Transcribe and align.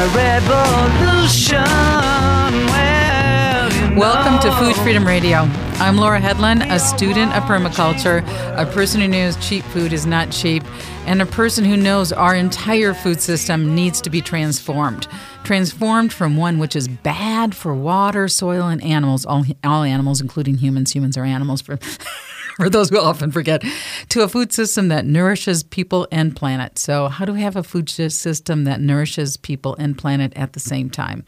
a 0.00 0.08
revolution. 0.16 1.62
Well, 2.72 3.92
you 3.92 3.98
Welcome 3.98 4.38
to. 4.40 4.56
Food 4.56 4.74
Freedom 4.76 5.06
Radio. 5.06 5.40
I'm 5.74 5.98
Laura 5.98 6.18
Hedlund, 6.18 6.70
a 6.70 6.78
student 6.78 7.36
of 7.36 7.42
permaculture, 7.42 8.22
a 8.56 8.64
person 8.64 9.02
who 9.02 9.08
knows 9.08 9.36
cheap 9.46 9.62
food 9.64 9.92
is 9.92 10.06
not 10.06 10.30
cheap, 10.30 10.64
and 11.04 11.20
a 11.20 11.26
person 11.26 11.66
who 11.66 11.76
knows 11.76 12.12
our 12.12 12.34
entire 12.34 12.94
food 12.94 13.20
system 13.20 13.74
needs 13.74 14.00
to 14.00 14.08
be 14.08 14.22
transformed. 14.22 15.06
Transformed 15.44 16.14
from 16.14 16.38
one 16.38 16.58
which 16.58 16.74
is 16.74 16.88
bad 16.88 17.54
for 17.54 17.74
water, 17.74 18.26
soil, 18.26 18.68
and 18.68 18.82
animals, 18.82 19.26
all, 19.26 19.44
all 19.64 19.82
animals, 19.82 20.22
including 20.22 20.56
humans. 20.56 20.92
Humans 20.94 21.18
are 21.18 21.24
animals 21.24 21.60
for. 21.60 21.78
For 22.60 22.68
those 22.68 22.90
who 22.90 23.00
often 23.00 23.30
forget, 23.30 23.64
to 24.10 24.20
a 24.20 24.28
food 24.28 24.52
system 24.52 24.88
that 24.88 25.06
nourishes 25.06 25.62
people 25.62 26.06
and 26.12 26.36
planet. 26.36 26.78
So, 26.78 27.08
how 27.08 27.24
do 27.24 27.32
we 27.32 27.40
have 27.40 27.56
a 27.56 27.62
food 27.62 27.88
system 27.88 28.64
that 28.64 28.82
nourishes 28.82 29.38
people 29.38 29.74
and 29.76 29.96
planet 29.96 30.34
at 30.36 30.52
the 30.52 30.60
same 30.60 30.90
time? 30.90 31.24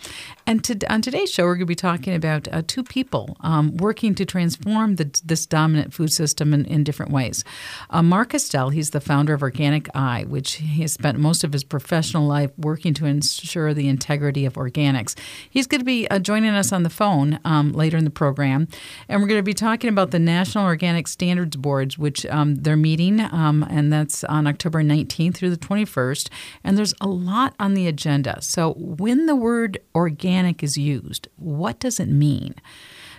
And 0.46 0.62
to, 0.64 0.78
on 0.92 1.00
today's 1.00 1.32
show, 1.32 1.44
we're 1.44 1.54
going 1.54 1.60
to 1.60 1.66
be 1.66 1.74
talking 1.74 2.14
about 2.14 2.48
uh, 2.52 2.62
two 2.66 2.82
people 2.82 3.38
um, 3.40 3.74
working 3.78 4.14
to 4.16 4.26
transform 4.26 4.96
the, 4.96 5.22
this 5.24 5.46
dominant 5.46 5.94
food 5.94 6.12
system 6.12 6.52
in, 6.52 6.66
in 6.66 6.84
different 6.84 7.12
ways. 7.12 7.44
Uh, 7.88 8.02
Mark 8.02 8.32
Kastel, 8.32 8.70
he's 8.70 8.90
the 8.90 9.00
founder 9.00 9.32
of 9.32 9.42
Organic 9.42 9.88
Eye, 9.96 10.26
which 10.28 10.54
he 10.56 10.82
has 10.82 10.92
spent 10.92 11.18
most 11.18 11.44
of 11.44 11.54
his 11.54 11.64
professional 11.64 12.26
life 12.26 12.50
working 12.58 12.92
to 12.94 13.06
ensure 13.06 13.72
the 13.72 13.88
integrity 13.88 14.44
of 14.44 14.54
organics. 14.54 15.16
He's 15.48 15.66
going 15.66 15.80
to 15.80 15.84
be 15.84 16.06
uh, 16.08 16.18
joining 16.18 16.50
us 16.50 16.72
on 16.72 16.82
the 16.82 16.90
phone 16.90 17.40
um, 17.46 17.72
later 17.72 17.96
in 17.96 18.04
the 18.04 18.10
program, 18.10 18.68
and 19.08 19.22
we're 19.22 19.28
going 19.28 19.38
to 19.38 19.42
be 19.42 19.54
talking 19.54 19.88
about 19.88 20.10
the 20.10 20.18
National 20.18 20.64
Organic 20.64 21.08
Standards 21.22 21.54
Boards, 21.54 21.96
which 21.96 22.26
um, 22.26 22.56
they're 22.56 22.76
meeting, 22.76 23.20
um, 23.20 23.64
and 23.70 23.92
that's 23.92 24.24
on 24.24 24.48
October 24.48 24.82
19th 24.82 25.36
through 25.36 25.50
the 25.50 25.56
21st. 25.56 26.28
And 26.64 26.76
there's 26.76 26.94
a 27.00 27.06
lot 27.06 27.54
on 27.60 27.74
the 27.74 27.86
agenda. 27.86 28.42
So 28.42 28.72
when 28.72 29.26
the 29.26 29.36
word 29.36 29.78
organic 29.94 30.64
is 30.64 30.76
used, 30.76 31.28
what 31.36 31.78
does 31.78 32.00
it 32.00 32.08
mean? 32.08 32.56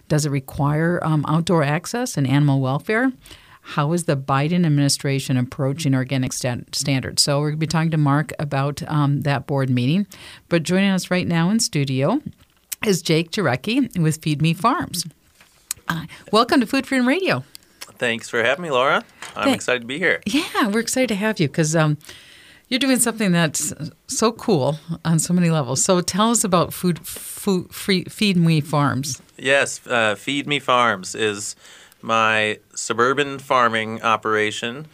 Does 0.09 0.25
it 0.25 0.31
require 0.31 0.99
um, 1.01 1.23
outdoor 1.29 1.63
access 1.63 2.17
and 2.17 2.27
animal 2.27 2.59
welfare? 2.59 3.13
How 3.61 3.93
is 3.93 4.03
the 4.03 4.17
Biden 4.17 4.65
administration 4.65 5.37
approaching 5.37 5.95
organic 5.95 6.33
stand- 6.33 6.67
standards? 6.73 7.21
So, 7.21 7.39
we're 7.39 7.51
going 7.51 7.59
to 7.59 7.65
be 7.65 7.67
talking 7.67 7.91
to 7.91 7.97
Mark 7.97 8.33
about 8.37 8.83
um, 8.89 9.21
that 9.21 9.47
board 9.47 9.69
meeting. 9.69 10.07
But 10.49 10.63
joining 10.63 10.89
us 10.89 11.09
right 11.09 11.25
now 11.25 11.49
in 11.49 11.61
studio 11.61 12.21
is 12.85 13.01
Jake 13.01 13.31
Jarecki 13.31 13.97
with 13.97 14.21
Feed 14.21 14.41
Me 14.41 14.53
Farms. 14.53 15.05
Uh, 15.87 16.07
welcome 16.33 16.59
to 16.59 16.67
Food 16.67 16.85
Freedom 16.85 17.07
Radio. 17.07 17.45
Thanks 18.03 18.29
for 18.29 18.43
having 18.43 18.63
me, 18.63 18.69
Laura. 18.69 19.05
I'm 19.33 19.45
Thank- 19.45 19.55
excited 19.55 19.79
to 19.79 19.87
be 19.87 19.97
here. 19.97 20.21
Yeah, 20.25 20.67
we're 20.67 20.81
excited 20.81 21.07
to 21.07 21.15
have 21.15 21.39
you 21.39 21.47
because 21.47 21.73
um, 21.73 21.97
you're 22.67 22.77
doing 22.79 22.99
something 22.99 23.31
that's 23.31 23.73
so 24.07 24.33
cool 24.33 24.77
on 25.05 25.19
so 25.19 25.33
many 25.33 25.49
levels. 25.49 25.81
So, 25.85 26.01
tell 26.01 26.31
us 26.31 26.43
about 26.43 26.73
Food, 26.73 26.99
food 27.07 27.73
free, 27.73 28.03
Feed 28.03 28.35
Me 28.35 28.59
Farms. 28.59 29.21
Yes, 29.37 29.79
uh, 29.87 30.15
Feed 30.15 30.47
Me 30.47 30.59
Farms 30.59 31.15
is 31.15 31.55
my 32.01 32.59
suburban 32.75 33.39
farming 33.39 34.01
operation, 34.01 34.87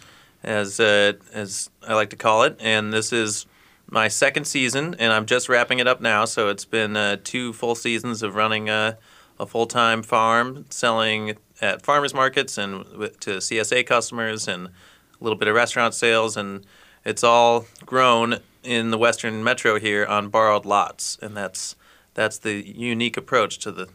as 0.43 0.79
uh, 0.79 1.13
as 1.33 1.71
I 1.87 1.95
like 1.95 2.11
to 2.11 2.15
call 2.15 2.43
it, 2.43 2.57
and 2.59 2.93
this 2.93 3.11
is 3.11 3.47
my 3.89 4.07
second 4.07 4.45
season, 4.45 4.95
and 4.99 5.11
I'm 5.11 5.25
just 5.25 5.49
wrapping 5.49 5.79
it 5.79 5.87
up 5.87 5.99
now. 5.99 6.25
So 6.25 6.49
it's 6.49 6.65
been 6.65 6.95
uh, 6.95 7.17
two 7.23 7.53
full 7.53 7.73
seasons 7.73 8.21
of 8.21 8.35
running 8.35 8.69
a, 8.69 8.99
a 9.39 9.47
full 9.47 9.65
time 9.65 10.03
farm, 10.03 10.65
selling 10.69 11.35
at 11.61 11.81
farmers 11.81 12.13
markets 12.13 12.57
and 12.57 12.85
to 13.19 13.37
CSA 13.37 13.85
customers, 13.85 14.47
and 14.47 14.67
a 14.67 15.23
little 15.23 15.37
bit 15.37 15.47
of 15.47 15.55
restaurant 15.55 15.93
sales, 15.93 16.37
and 16.37 16.65
it's 17.05 17.23
all 17.23 17.65
grown 17.85 18.39
in 18.63 18.91
the 18.91 18.97
Western 18.97 19.43
Metro 19.43 19.79
here 19.79 20.05
on 20.05 20.29
borrowed 20.29 20.65
lots, 20.65 21.17
and 21.21 21.35
that's 21.35 21.75
that's 22.13 22.39
the 22.39 22.67
unique 22.67 23.17
approach 23.17 23.59
to 23.59 23.71
the 23.71 23.87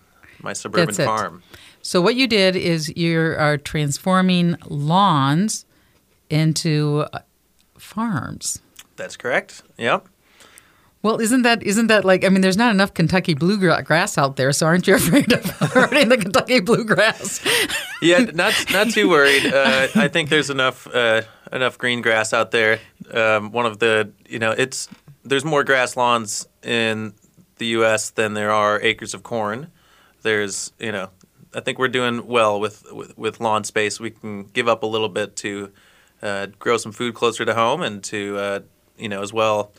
my 0.43 0.53
suburban 0.53 0.95
farm. 0.95 1.43
So 1.83 2.01
what 2.01 2.15
you 2.15 2.27
did 2.27 2.57
is 2.57 2.95
you 2.97 3.21
are 3.21 3.59
transforming 3.59 4.57
lawns 4.67 5.67
into 6.31 7.05
uh, 7.13 7.21
farms. 7.79 8.61
That's 8.97 9.17
correct. 9.17 9.63
Yep. 9.77 10.09
Well, 11.05 11.21
isn't 11.21 11.43
that 11.43 11.63
isn't 11.63 11.89
that 11.89 12.03
like 12.07 12.25
I 12.25 12.31
mean, 12.31 12.41
there's 12.41 12.57
not 12.57 12.73
enough 12.73 12.95
Kentucky 12.95 13.35
bluegrass 13.35 14.17
out 14.17 14.37
there, 14.37 14.53
so 14.53 14.65
aren't 14.65 14.87
you 14.87 14.95
afraid 15.03 15.31
of 15.35 15.45
hurting 15.45 16.09
the 16.09 16.17
Kentucky 16.17 16.61
bluegrass? 16.61 17.45
Yeah, 18.01 18.19
not 18.35 18.53
not 18.71 18.91
too 18.91 19.09
worried. 19.09 19.47
Uh, 19.47 19.89
I 19.95 20.09
think 20.09 20.29
there's 20.29 20.51
enough 20.51 20.87
uh, 20.95 21.23
enough 21.53 21.79
green 21.79 22.03
grass 22.03 22.35
out 22.35 22.51
there. 22.51 22.81
Um, 23.11 23.51
one 23.51 23.65
of 23.65 23.79
the 23.79 24.13
you 24.29 24.39
know 24.39 24.51
it's 24.51 24.89
there's 25.25 25.45
more 25.45 25.65
grass 25.65 25.97
lawns 25.97 26.47
in 26.63 27.15
the 27.57 27.67
U.S. 27.79 28.11
than 28.11 28.35
there 28.35 28.51
are 28.51 28.79
acres 28.83 29.15
of 29.15 29.23
corn. 29.23 29.69
There's 30.23 30.73
you 30.79 30.93
know 30.93 31.11
I 31.55 31.61
think 31.61 31.79
we're 31.79 31.89
doing 31.89 32.27
well 32.27 32.61
with 32.61 32.85
with, 32.93 33.17
with 33.17 33.41
lawn 33.41 33.65
space. 33.65 34.01
We 34.01 34.11
can 34.11 34.45
give 34.53 34.69
up 34.69 34.83
a 34.83 34.87
little 34.87 35.09
bit 35.09 35.37
to 35.37 35.71
uh, 36.21 36.47
grow 36.59 36.77
some 36.77 36.93
food 36.93 37.15
closer 37.15 37.47
to 37.47 37.55
home 37.55 37.83
and 37.83 38.05
to 38.05 38.37
uh, 38.37 38.61
you 38.99 39.09
know 39.09 39.23
as 39.23 39.33
well. 39.33 39.73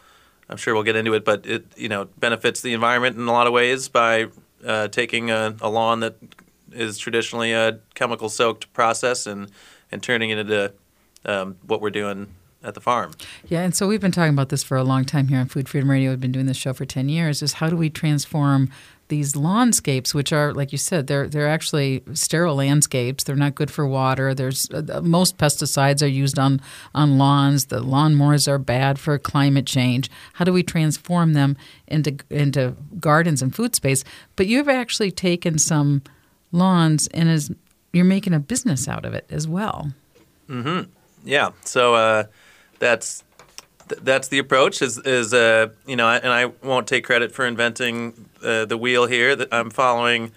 I'm 0.49 0.57
sure 0.57 0.73
we'll 0.73 0.83
get 0.83 0.95
into 0.95 1.13
it, 1.13 1.25
but 1.25 1.45
it 1.45 1.65
you 1.75 1.89
know 1.89 2.05
benefits 2.17 2.61
the 2.61 2.73
environment 2.73 3.17
in 3.17 3.27
a 3.27 3.31
lot 3.31 3.47
of 3.47 3.53
ways 3.53 3.89
by 3.89 4.27
uh, 4.65 4.87
taking 4.89 5.31
a, 5.31 5.55
a 5.61 5.69
lawn 5.69 5.99
that 6.01 6.17
is 6.71 6.97
traditionally 6.97 7.53
a 7.53 7.79
chemical 7.93 8.29
soaked 8.29 8.71
process 8.73 9.25
and 9.25 9.51
and 9.91 10.03
turning 10.03 10.29
it 10.29 10.37
into 10.37 10.73
um, 11.25 11.57
what 11.65 11.81
we're 11.81 11.89
doing 11.89 12.27
at 12.63 12.73
the 12.73 12.81
farm. 12.81 13.11
Yeah, 13.47 13.61
and 13.61 13.75
so 13.75 13.87
we've 13.87 14.01
been 14.01 14.11
talking 14.11 14.33
about 14.33 14.49
this 14.49 14.63
for 14.63 14.75
a 14.75 14.83
long 14.83 15.05
time 15.05 15.27
here 15.27 15.39
on 15.39 15.47
Food 15.47 15.69
Freedom 15.69 15.89
Radio. 15.89 16.09
We've 16.11 16.19
been 16.19 16.31
doing 16.31 16.47
this 16.47 16.57
show 16.57 16.73
for 16.73 16.85
10 16.85 17.09
years 17.09 17.41
is 17.41 17.53
how 17.53 17.69
do 17.69 17.77
we 17.77 17.89
transform 17.89 18.71
these 19.07 19.33
lawnscapes 19.33 20.13
which 20.13 20.33
are 20.33 20.53
like 20.53 20.71
you 20.71 20.77
said 20.77 21.07
they're 21.07 21.27
they're 21.27 21.47
actually 21.47 22.03
sterile 22.13 22.55
landscapes. 22.55 23.23
They're 23.23 23.35
not 23.35 23.55
good 23.55 23.69
for 23.69 23.85
water. 23.85 24.33
There's 24.33 24.69
uh, 24.71 25.01
most 25.03 25.37
pesticides 25.37 26.01
are 26.01 26.07
used 26.07 26.39
on 26.39 26.61
on 26.93 27.17
lawns. 27.17 27.65
The 27.65 27.81
lawnmowers 27.81 28.47
are 28.47 28.57
bad 28.57 28.97
for 28.99 29.17
climate 29.19 29.65
change. 29.65 30.09
How 30.33 30.45
do 30.45 30.53
we 30.53 30.63
transform 30.63 31.33
them 31.33 31.57
into 31.87 32.17
into 32.29 32.75
gardens 32.99 33.41
and 33.41 33.55
food 33.55 33.75
space? 33.75 34.03
But 34.35 34.47
you've 34.47 34.69
actually 34.69 35.11
taken 35.11 35.59
some 35.59 36.01
lawns 36.51 37.07
and 37.07 37.29
is 37.29 37.51
you're 37.93 38.05
making 38.05 38.33
a 38.33 38.39
business 38.39 38.87
out 38.87 39.05
of 39.05 39.13
it 39.13 39.25
as 39.29 39.47
well. 39.47 39.91
Mm-hmm. 40.49 40.89
Yeah, 41.23 41.51
so 41.63 41.95
uh, 41.95 42.23
that's 42.79 43.23
that's 43.87 44.27
the 44.27 44.39
approach. 44.39 44.81
Is 44.81 44.97
is 44.99 45.33
uh, 45.33 45.69
you 45.85 45.95
know, 45.95 46.09
and 46.09 46.31
I 46.31 46.45
won't 46.45 46.87
take 46.87 47.03
credit 47.03 47.31
for 47.31 47.45
inventing 47.45 48.24
the 48.45 48.77
wheel 48.77 49.05
here. 49.05 49.35
That 49.35 49.53
I'm 49.53 49.69
following 49.69 50.31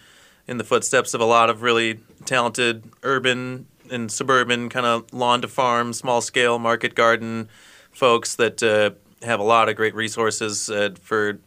in 0.47 0.59
the 0.59 0.65
footsteps 0.65 1.15
of 1.15 1.21
a 1.21 1.25
lot 1.25 1.51
of 1.51 1.63
really 1.63 2.01
talented 2.25 2.85
urban 3.03 3.67
and 3.91 4.11
suburban 4.11 4.69
kind 4.69 4.87
of 4.87 5.13
lawn 5.13 5.43
to 5.43 5.49
farm, 5.49 5.93
small 5.93 6.21
scale 6.21 6.59
market 6.59 6.95
garden 6.95 7.49
folks 7.91 8.35
that 8.37 8.63
uh, 8.63 8.91
have 9.27 9.41
a 9.41 9.45
lot 9.45 9.69
of 9.69 9.77
great 9.77 9.95
resources 9.95 10.71
uh, 10.71 10.91
for 11.01 11.39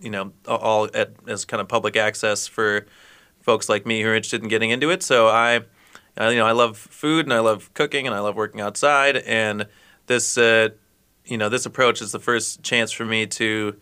you 0.00 0.10
know 0.10 0.32
all 0.46 0.88
at, 0.94 1.12
as 1.26 1.44
kind 1.44 1.60
of 1.60 1.68
public 1.68 1.96
access 1.96 2.46
for 2.46 2.86
folks 3.40 3.68
like 3.68 3.86
me 3.86 4.02
who 4.02 4.08
are 4.08 4.14
interested 4.14 4.42
in 4.42 4.48
getting 4.48 4.70
into 4.70 4.90
it. 4.90 5.02
So 5.02 5.28
I, 5.28 5.60
I, 6.16 6.30
you 6.30 6.36
know, 6.36 6.46
I 6.46 6.52
love 6.52 6.76
food 6.76 7.24
and 7.24 7.32
I 7.32 7.38
love 7.38 7.72
cooking 7.74 8.06
and 8.06 8.14
I 8.14 8.20
love 8.20 8.36
working 8.36 8.60
outside. 8.60 9.16
And 9.16 9.66
this, 10.06 10.36
uh, 10.36 10.68
you 11.24 11.38
know, 11.38 11.48
this 11.48 11.64
approach 11.64 12.02
is 12.02 12.12
the 12.12 12.18
first 12.18 12.62
chance 12.62 12.92
for 12.92 13.06
me 13.06 13.26
to 13.26 13.76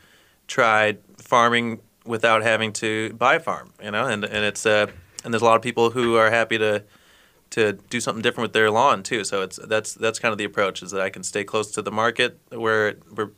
try 0.47 0.99
farming 1.19 1.81
without 2.07 2.43
having 2.43 2.73
to 2.75 3.13
buy 3.15 3.37
a 3.37 3.41
farm. 3.41 3.73
You 3.83 3.91
know, 3.91 4.07
and 4.07 4.25
and 4.25 4.45
it's 4.45 4.67
uh, 4.67 4.87
and 5.25 5.33
there's 5.33 5.43
a 5.43 5.47
lot 5.47 5.57
of 5.57 5.63
people 5.63 5.91
who 5.91 6.17
are 6.17 6.31
happy 6.31 6.59
to 6.59 6.85
to 7.51 7.73
do 7.91 8.01
something 8.01 8.23
different 8.23 8.47
with 8.47 8.53
their 8.53 8.71
lawn 8.71 9.03
too. 9.03 9.25
So 9.25 9.43
it's 9.43 9.57
that's 9.57 9.95
that's 9.95 10.19
kind 10.19 10.33
of 10.33 10.39
the 10.39 10.45
approach 10.45 10.83
is 10.83 10.91
that 10.91 11.01
I 11.01 11.11
can 11.11 11.23
stay 11.23 11.45
close 11.45 11.71
to 11.73 11.83
the 11.83 11.93
market 11.93 12.39
where 12.51 12.95
where 13.13 13.31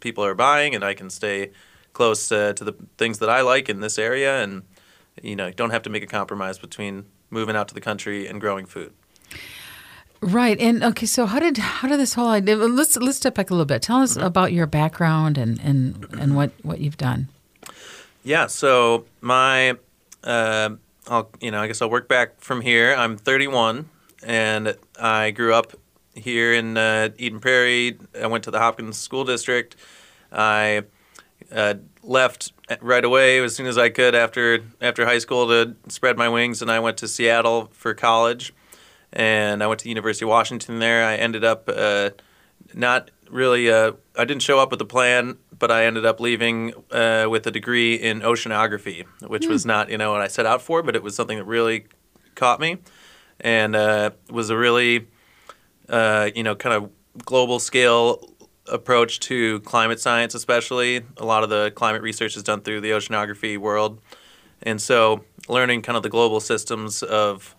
people 0.00 0.24
are 0.24 0.34
buying, 0.34 0.74
and 0.74 0.84
I 0.84 0.94
can 0.94 1.10
stay 1.10 1.50
close 1.92 2.30
uh, 2.30 2.52
to 2.52 2.64
the 2.64 2.74
things 2.96 3.18
that 3.18 3.28
I 3.28 3.40
like 3.40 3.68
in 3.68 3.80
this 3.80 3.98
area, 3.98 4.42
and 4.42 4.62
you 5.22 5.36
know, 5.36 5.50
don't 5.50 5.70
have 5.70 5.82
to 5.82 5.90
make 5.90 6.02
a 6.02 6.06
compromise 6.06 6.58
between 6.58 7.06
moving 7.30 7.56
out 7.56 7.68
to 7.68 7.74
the 7.74 7.80
country 7.80 8.26
and 8.26 8.40
growing 8.40 8.66
food. 8.66 8.92
Right. 10.20 10.58
And 10.58 10.82
okay, 10.82 11.06
so 11.06 11.26
how 11.26 11.38
did 11.38 11.58
how 11.58 11.88
did 11.88 12.00
this 12.00 12.14
whole 12.14 12.28
idea 12.28 12.56
let's 12.56 12.96
let's 12.96 13.18
step 13.18 13.34
back 13.34 13.50
a 13.50 13.52
little 13.52 13.66
bit. 13.66 13.82
Tell 13.82 13.98
us 13.98 14.16
about 14.16 14.52
your 14.52 14.66
background 14.66 15.38
and, 15.38 15.60
and, 15.60 16.06
and 16.18 16.34
what, 16.34 16.50
what 16.62 16.80
you've 16.80 16.96
done. 16.96 17.28
Yeah. 18.22 18.46
So 18.46 19.06
my, 19.20 19.76
uh, 20.24 20.70
I'll 21.06 21.30
you 21.40 21.50
know 21.50 21.60
I 21.60 21.66
guess 21.66 21.80
I'll 21.80 21.90
work 21.90 22.08
back 22.08 22.40
from 22.40 22.60
here. 22.60 22.94
I'm 22.94 23.16
31, 23.16 23.88
and 24.22 24.76
I 25.00 25.30
grew 25.30 25.54
up 25.54 25.72
here 26.14 26.52
in 26.52 26.76
uh, 26.76 27.10
Eden 27.16 27.40
Prairie. 27.40 27.98
I 28.20 28.26
went 28.26 28.44
to 28.44 28.50
the 28.50 28.58
Hopkins 28.58 28.98
School 28.98 29.24
District. 29.24 29.76
I 30.30 30.82
uh, 31.50 31.74
left 32.02 32.52
right 32.80 33.04
away 33.04 33.42
as 33.42 33.54
soon 33.54 33.66
as 33.66 33.78
I 33.78 33.88
could 33.88 34.14
after 34.14 34.60
after 34.80 35.06
high 35.06 35.18
school 35.18 35.48
to 35.48 35.76
spread 35.88 36.16
my 36.18 36.28
wings, 36.28 36.60
and 36.60 36.70
I 36.70 36.80
went 36.80 36.98
to 36.98 37.08
Seattle 37.08 37.70
for 37.72 37.94
college. 37.94 38.52
And 39.10 39.62
I 39.62 39.66
went 39.66 39.80
to 39.80 39.84
the 39.84 39.88
University 39.88 40.26
of 40.26 40.28
Washington 40.28 40.80
there. 40.80 41.02
I 41.02 41.16
ended 41.16 41.42
up 41.42 41.70
uh, 41.74 42.10
not 42.74 43.10
really. 43.30 43.70
Uh, 43.70 43.92
I 44.16 44.26
didn't 44.26 44.42
show 44.42 44.58
up 44.58 44.70
with 44.70 44.80
a 44.82 44.86
plan 44.86 45.38
but 45.58 45.70
I 45.70 45.84
ended 45.84 46.06
up 46.06 46.20
leaving 46.20 46.72
uh, 46.90 47.26
with 47.28 47.46
a 47.46 47.50
degree 47.50 47.94
in 47.94 48.20
oceanography, 48.20 49.04
which 49.26 49.46
was 49.46 49.66
not 49.66 49.90
you 49.90 49.98
know 49.98 50.12
what 50.12 50.20
I 50.20 50.28
set 50.28 50.46
out 50.46 50.62
for, 50.62 50.82
but 50.82 50.94
it 50.96 51.02
was 51.02 51.14
something 51.14 51.38
that 51.38 51.44
really 51.44 51.86
caught 52.34 52.60
me, 52.60 52.78
and 53.40 53.74
uh, 53.74 54.10
was 54.30 54.50
a 54.50 54.56
really 54.56 55.08
uh, 55.88 56.30
you 56.34 56.42
know 56.42 56.54
kind 56.54 56.74
of 56.74 56.90
global 57.24 57.58
scale 57.58 58.34
approach 58.66 59.20
to 59.20 59.60
climate 59.60 60.00
science, 60.00 60.34
especially. 60.34 61.02
A 61.16 61.24
lot 61.24 61.42
of 61.42 61.50
the 61.50 61.72
climate 61.74 62.02
research 62.02 62.36
is 62.36 62.42
done 62.42 62.60
through 62.60 62.80
the 62.80 62.90
oceanography 62.90 63.58
world, 63.58 64.00
and 64.62 64.80
so 64.80 65.24
learning 65.48 65.82
kind 65.82 65.96
of 65.96 66.02
the 66.02 66.10
global 66.10 66.40
systems 66.40 67.02
of 67.02 67.54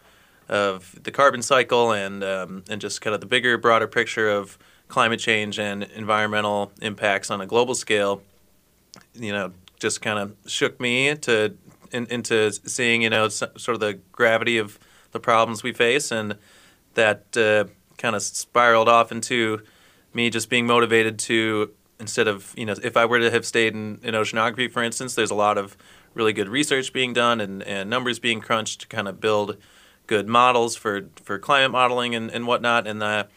of 0.47 0.95
the 1.03 1.11
carbon 1.11 1.41
cycle 1.41 1.91
and 1.91 2.23
um, 2.23 2.63
and 2.69 2.81
just 2.81 3.01
kind 3.01 3.13
of 3.13 3.21
the 3.21 3.27
bigger, 3.27 3.57
broader 3.57 3.87
picture 3.87 4.29
of 4.29 4.57
climate 4.89 5.19
change 5.19 5.57
and 5.57 5.83
environmental 5.83 6.71
impacts 6.81 7.31
on 7.31 7.39
a 7.39 7.45
global 7.45 7.75
scale, 7.75 8.21
you 9.13 9.31
know, 9.31 9.53
just 9.79 10.01
kind 10.01 10.19
of 10.19 10.35
shook 10.45 10.79
me 10.81 11.15
to 11.15 11.55
in, 11.91 12.05
into 12.07 12.51
seeing 12.51 13.01
you 13.01 13.09
know 13.09 13.29
sort 13.29 13.69
of 13.69 13.79
the 13.79 13.99
gravity 14.11 14.57
of 14.57 14.77
the 15.11 15.19
problems 15.19 15.63
we 15.63 15.71
face, 15.71 16.11
and 16.11 16.35
that 16.95 17.37
uh, 17.37 17.63
kind 17.97 18.15
of 18.15 18.21
spiraled 18.21 18.89
off 18.89 19.11
into 19.11 19.61
me 20.13 20.29
just 20.29 20.49
being 20.49 20.67
motivated 20.67 21.17
to 21.17 21.71
instead 21.99 22.27
of 22.27 22.53
you 22.57 22.65
know 22.65 22.75
if 22.83 22.97
I 22.97 23.05
were 23.05 23.19
to 23.19 23.31
have 23.31 23.45
stayed 23.45 23.73
in, 23.73 23.99
in 24.03 24.13
oceanography, 24.13 24.69
for 24.69 24.83
instance, 24.83 25.15
there's 25.15 25.31
a 25.31 25.35
lot 25.35 25.57
of 25.57 25.77
really 26.13 26.33
good 26.33 26.49
research 26.49 26.91
being 26.91 27.13
done 27.13 27.39
and, 27.39 27.63
and 27.63 27.89
numbers 27.89 28.19
being 28.19 28.41
crunched 28.41 28.81
to 28.81 28.87
kind 28.87 29.07
of 29.07 29.21
build 29.21 29.57
good 30.07 30.27
models 30.27 30.75
for, 30.75 31.07
for 31.21 31.37
climate 31.37 31.71
modeling 31.71 32.15
and, 32.15 32.31
and 32.31 32.47
whatnot. 32.47 32.87
And 32.87 33.01
the, 33.01 33.27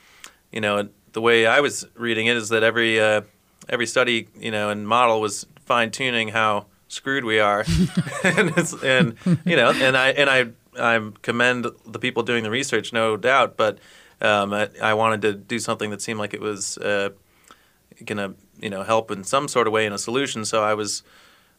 you 0.51 0.61
know, 0.61 0.89
the 1.13 1.21
way 1.21 1.47
I 1.47 1.61
was 1.61 1.87
reading 1.95 2.27
it 2.27 2.37
is 2.37 2.49
that 2.51 2.63
every 2.63 3.01
uh, 3.01 3.23
every 3.69 3.87
study, 3.87 4.29
you 4.39 4.51
know, 4.51 4.71
and 4.71 4.87
model 4.87 5.21
was 5.21 5.47
fine 5.65 5.91
tuning 5.91 6.29
how 6.29 6.67
screwed 6.89 7.25
we 7.25 7.39
are, 7.39 7.65
and, 8.25 8.53
and 8.85 9.17
you 9.45 9.57
know, 9.57 9.71
and 9.73 9.97
I 9.97 10.09
and 10.11 10.31
I 10.31 10.47
I 10.79 11.11
commend 11.23 11.67
the 11.87 11.99
people 11.99 12.23
doing 12.23 12.45
the 12.45 12.51
research, 12.51 12.93
no 12.93 13.17
doubt, 13.17 13.57
but 13.57 13.79
um, 14.21 14.53
I, 14.53 14.69
I, 14.81 14.95
wanted 14.95 15.23
to 15.23 15.35
do 15.35 15.59
something 15.59 15.91
that 15.91 16.01
seemed 16.01 16.21
like 16.21 16.33
it 16.33 16.41
was 16.41 16.79
uh, 16.79 17.11
gonna 18.05 18.35
you 18.61 18.71
know 18.71 18.83
help 18.83 19.11
in 19.11 19.25
some 19.25 19.49
sort 19.49 19.67
of 19.67 19.73
way 19.73 19.85
in 19.85 19.93
a 19.93 19.99
solution. 19.99 20.45
So 20.45 20.63
I 20.63 20.75
was 20.75 21.03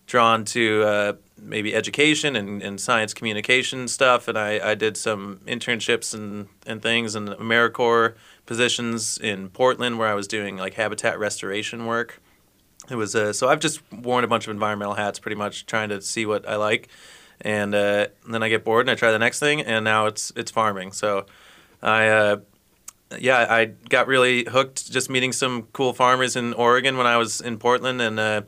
drawn 0.05 0.45
to 0.45 0.83
uh, 0.83 1.13
maybe 1.37 1.73
education 1.75 2.35
and, 2.35 2.61
and, 2.61 2.79
science 2.79 3.13
communication 3.13 3.87
stuff, 3.87 4.27
and 4.27 4.37
I, 4.37 4.71
I, 4.71 4.75
did 4.75 4.97
some 4.97 5.39
internships 5.45 6.13
and, 6.13 6.49
and 6.67 6.81
things 6.81 7.15
and 7.15 7.29
AmeriCorps 7.29 8.13
positions 8.45 9.17
in 9.17 9.49
Portland 9.49 9.97
where 9.97 10.07
I 10.07 10.13
was 10.13 10.27
doing 10.27 10.57
like 10.57 10.73
habitat 10.75 11.19
restoration 11.19 11.85
work. 11.85 12.21
It 12.89 12.95
was 12.95 13.15
uh, 13.15 13.31
so 13.33 13.47
I've 13.47 13.59
just 13.59 13.81
worn 13.91 14.23
a 14.23 14.27
bunch 14.27 14.45
of 14.45 14.51
environmental 14.51 14.95
hats, 14.95 15.19
pretty 15.19 15.35
much 15.35 15.65
trying 15.65 15.89
to 15.89 16.01
see 16.01 16.25
what 16.25 16.47
I 16.47 16.57
like, 16.57 16.89
and, 17.39 17.73
uh, 17.73 18.07
and 18.25 18.33
then 18.33 18.43
I 18.43 18.49
get 18.49 18.65
bored 18.65 18.81
and 18.81 18.91
I 18.91 18.95
try 18.95 19.11
the 19.11 19.19
next 19.19 19.39
thing, 19.39 19.61
and 19.61 19.85
now 19.85 20.05
it's 20.07 20.33
it's 20.35 20.51
farming. 20.51 20.91
So 20.91 21.25
I 21.81 22.07
uh, 22.07 22.37
yeah, 23.19 23.45
I 23.49 23.65
got 23.65 24.07
really 24.07 24.45
hooked 24.45 24.91
just 24.91 25.09
meeting 25.09 25.31
some 25.31 25.67
cool 25.73 25.93
farmers 25.93 26.35
in 26.35 26.53
Oregon 26.53 26.97
when 26.97 27.07
I 27.07 27.17
was 27.17 27.41
in 27.41 27.57
Portland, 27.57 28.01
and 28.01 28.19
uh, 28.19 28.41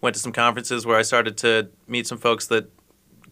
went 0.00 0.14
to 0.14 0.20
some 0.20 0.32
conferences 0.32 0.86
where 0.86 0.96
I 0.96 1.02
started 1.02 1.36
to 1.38 1.68
meet 1.86 2.06
some 2.06 2.18
folks 2.18 2.46
that, 2.48 2.70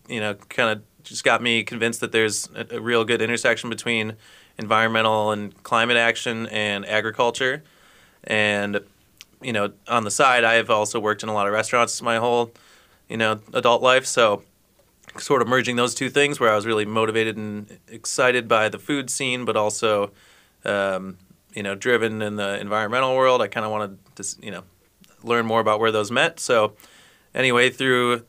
you 0.09 0.21
know, 0.21 0.35
kind 0.35 0.71
of 0.71 0.83
just 1.03 1.25
got 1.25 1.43
me 1.43 1.63
convinced 1.63 2.01
that 2.01 2.13
there's 2.13 2.49
a, 2.55 2.77
a, 2.77 2.81
real 2.81 3.05
good 3.05 3.23
intersection 3.23 3.71
between 3.71 4.15
environmental 4.59 5.33
and 5.33 5.63
climate 5.63 5.97
action 5.97 6.47
and 6.47 6.87
agriculture. 6.87 7.63
And, 8.25 8.81
you 9.43 9.53
know, 9.53 9.73
on 9.89 10.05
the 10.05 10.11
side, 10.11 10.45
I've 10.45 10.71
also 10.71 10.99
worked 10.99 11.23
in 11.23 11.29
a 11.29 11.35
lot 11.35 11.47
of 11.47 11.53
restaurants 11.53 12.01
my 12.03 12.17
whole, 12.17 12.53
you 13.09 13.17
know, 13.17 13.41
adult 13.53 13.83
life. 13.83 14.07
So, 14.07 14.43
sort 15.19 15.41
of 15.41 15.49
merging 15.49 15.77
those 15.77 15.95
two 15.95 16.11
things 16.11 16.39
where 16.39 16.51
I 16.51 16.57
was 16.57 16.67
really 16.67 16.85
motivated 16.85 17.37
and 17.37 17.79
excited 17.89 18.49
by 18.49 18.69
the 18.69 18.79
food 18.79 19.09
scene, 19.09 19.45
but 19.45 19.57
also, 19.57 20.11
um, 20.65 21.17
you 21.55 21.63
know, 21.63 21.75
driven 21.75 22.21
in 22.21 22.37
the 22.37 22.61
environmental 22.61 23.17
world. 23.17 23.41
I 23.41 23.49
kind 23.49 23.65
of 23.65 23.73
wanted 23.73 23.99
to, 24.17 24.37
you 24.43 24.51
know, 24.51 24.63
learn 25.23 25.47
more 25.47 25.61
about 25.61 25.81
where 25.81 25.93
those 25.93 26.11
met. 26.11 26.41
So, 26.41 26.75
anyway, 27.35 27.71
through 27.71 28.25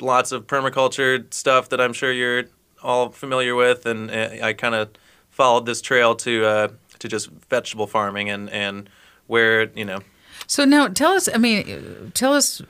lots 0.00 0.32
of 0.32 0.46
permaculture 0.46 1.32
stuff 1.32 1.68
that 1.70 1.80
I'm 1.80 1.92
sure 1.92 2.12
you're 2.12 2.44
all 2.82 3.08
familiar 3.10 3.54
with, 3.54 3.86
and 3.86 4.10
I 4.10 4.52
kind 4.52 4.74
of 4.74 4.90
followed 5.38 5.64
this 5.64 5.80
trail 5.80 6.14
to 6.16 6.44
uh, 6.44 6.68
to 6.98 7.08
just 7.08 7.30
vegetable 7.48 7.86
farming 7.86 8.28
and 8.28 8.50
and 8.50 8.90
where 9.28 9.70
you 9.74 9.84
know. 9.84 10.00
So 10.46 10.64
now 10.66 10.88
tell 10.88 11.12
us. 11.12 11.28
I 11.32 11.38
mean, 11.38 12.12
tell 12.14 12.34
us 12.34 12.60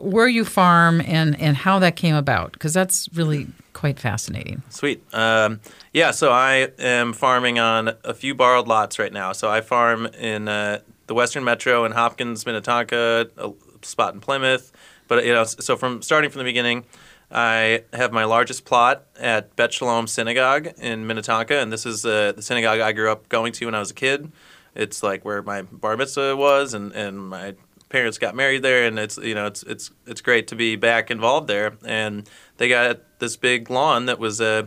where 0.00 0.28
you 0.28 0.44
farm 0.44 1.00
and 1.00 1.40
and 1.40 1.56
how 1.56 1.78
that 1.78 1.96
came 1.96 2.14
about 2.14 2.52
because 2.52 2.74
that's 2.74 3.08
really 3.14 3.46
quite 3.72 3.98
fascinating. 3.98 4.62
Sweet. 4.68 5.02
Um, 5.14 5.60
yeah. 5.92 6.10
So 6.10 6.32
I 6.32 6.68
am 6.78 7.12
farming 7.12 7.58
on 7.58 7.92
a 8.04 8.12
few 8.12 8.34
borrowed 8.34 8.66
lots 8.66 8.98
right 8.98 9.12
now. 9.12 9.32
So 9.32 9.48
I 9.48 9.60
farm 9.60 10.06
in 10.06 10.48
uh, 10.48 10.80
the 11.06 11.14
Western 11.14 11.44
Metro 11.44 11.84
in 11.84 11.92
Hopkins, 11.92 12.44
Minnetonka, 12.44 13.30
a 13.38 13.52
spot 13.82 14.14
in 14.14 14.20
Plymouth. 14.20 14.72
But 15.06 15.24
you 15.24 15.32
know, 15.32 15.44
so 15.44 15.76
from 15.76 16.02
starting 16.02 16.30
from 16.30 16.40
the 16.40 16.44
beginning, 16.44 16.84
I 17.30 17.84
have 17.92 18.12
my 18.12 18.24
largest 18.24 18.64
plot 18.64 19.06
at 19.18 19.54
Bet 19.54 19.72
Shalom 19.72 20.06
Synagogue 20.06 20.68
in 20.78 21.06
Minnetonka, 21.06 21.58
and 21.58 21.72
this 21.72 21.84
is 21.84 22.04
uh, 22.06 22.32
the 22.32 22.42
synagogue 22.42 22.80
I 22.80 22.92
grew 22.92 23.10
up 23.10 23.28
going 23.28 23.52
to 23.54 23.66
when 23.66 23.74
I 23.74 23.80
was 23.80 23.90
a 23.90 23.94
kid. 23.94 24.32
It's 24.74 25.02
like 25.02 25.24
where 25.24 25.42
my 25.42 25.62
bar 25.62 25.96
mitzvah 25.96 26.36
was, 26.36 26.72
and, 26.72 26.92
and 26.92 27.28
my 27.28 27.54
parents 27.90 28.18
got 28.18 28.34
married 28.34 28.62
there, 28.62 28.86
and 28.86 28.98
it's 28.98 29.18
you 29.18 29.34
know 29.34 29.46
it's 29.46 29.62
it's 29.64 29.90
it's 30.06 30.20
great 30.20 30.46
to 30.48 30.56
be 30.56 30.76
back 30.76 31.10
involved 31.10 31.48
there. 31.48 31.76
And 31.84 32.28
they 32.56 32.68
got 32.68 33.00
this 33.18 33.36
big 33.36 33.70
lawn 33.70 34.06
that 34.06 34.18
was, 34.18 34.40
uh, 34.40 34.64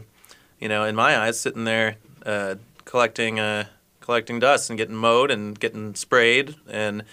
you 0.60 0.68
know, 0.68 0.84
in 0.84 0.96
my 0.96 1.18
eyes, 1.18 1.40
sitting 1.40 1.64
there 1.64 1.98
uh, 2.26 2.56
collecting. 2.86 3.40
Uh, 3.40 3.66
collecting 4.02 4.40
dust 4.40 4.70
and 4.70 4.78
getting 4.78 4.96
mowed 4.96 5.32
and 5.32 5.58
getting 5.58 5.96
sprayed. 5.96 6.56
And 6.70 7.04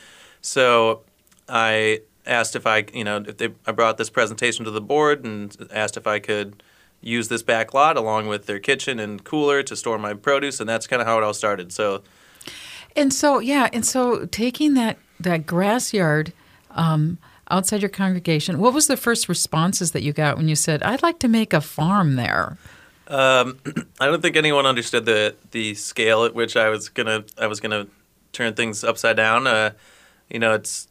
so 0.40 1.02
I 1.48 2.00
asked 2.28 2.54
if 2.54 2.66
I, 2.66 2.84
you 2.92 3.04
know, 3.04 3.24
if 3.26 3.38
they, 3.38 3.48
I 3.66 3.72
brought 3.72 3.96
this 3.96 4.10
presentation 4.10 4.64
to 4.64 4.70
the 4.70 4.80
board 4.80 5.24
and 5.24 5.56
asked 5.72 5.96
if 5.96 6.06
I 6.06 6.18
could 6.18 6.62
use 7.00 7.28
this 7.28 7.42
back 7.42 7.74
lot 7.74 7.96
along 7.96 8.28
with 8.28 8.46
their 8.46 8.58
kitchen 8.58 8.98
and 8.98 9.22
cooler 9.24 9.62
to 9.62 9.76
store 9.76 9.98
my 9.98 10.14
produce, 10.14 10.60
and 10.60 10.68
that's 10.68 10.86
kind 10.86 11.00
of 11.00 11.08
how 11.08 11.18
it 11.18 11.24
all 11.24 11.34
started. 11.34 11.72
So, 11.72 12.02
and 12.94 13.12
so 13.12 13.38
yeah, 13.38 13.68
and 13.72 13.84
so 13.84 14.26
taking 14.26 14.74
that 14.74 14.98
that 15.20 15.46
grass 15.46 15.92
yard. 15.92 16.32
Um, 16.70 17.18
outside 17.50 17.80
your 17.80 17.88
congregation, 17.88 18.58
what 18.58 18.74
was 18.74 18.88
the 18.88 18.96
first 18.96 19.26
responses 19.26 19.92
that 19.92 20.02
you 20.02 20.12
got 20.12 20.36
when 20.36 20.48
you 20.48 20.54
said, 20.54 20.82
"I'd 20.82 21.02
like 21.02 21.18
to 21.20 21.28
make 21.28 21.52
a 21.52 21.62
farm 21.62 22.16
there"? 22.16 22.58
Um, 23.08 23.58
I 24.00 24.06
don't 24.06 24.20
think 24.20 24.36
anyone 24.36 24.66
understood 24.66 25.06
the 25.06 25.34
the 25.50 25.74
scale 25.74 26.24
at 26.24 26.34
which 26.34 26.56
I 26.56 26.68
was 26.68 26.88
gonna 26.88 27.24
I 27.38 27.46
was 27.46 27.60
gonna 27.60 27.86
turn 28.32 28.54
things 28.54 28.84
upside 28.84 29.16
down. 29.16 29.46
Uh, 29.46 29.70
you 30.28 30.38
know, 30.38 30.52
it's 30.52 30.87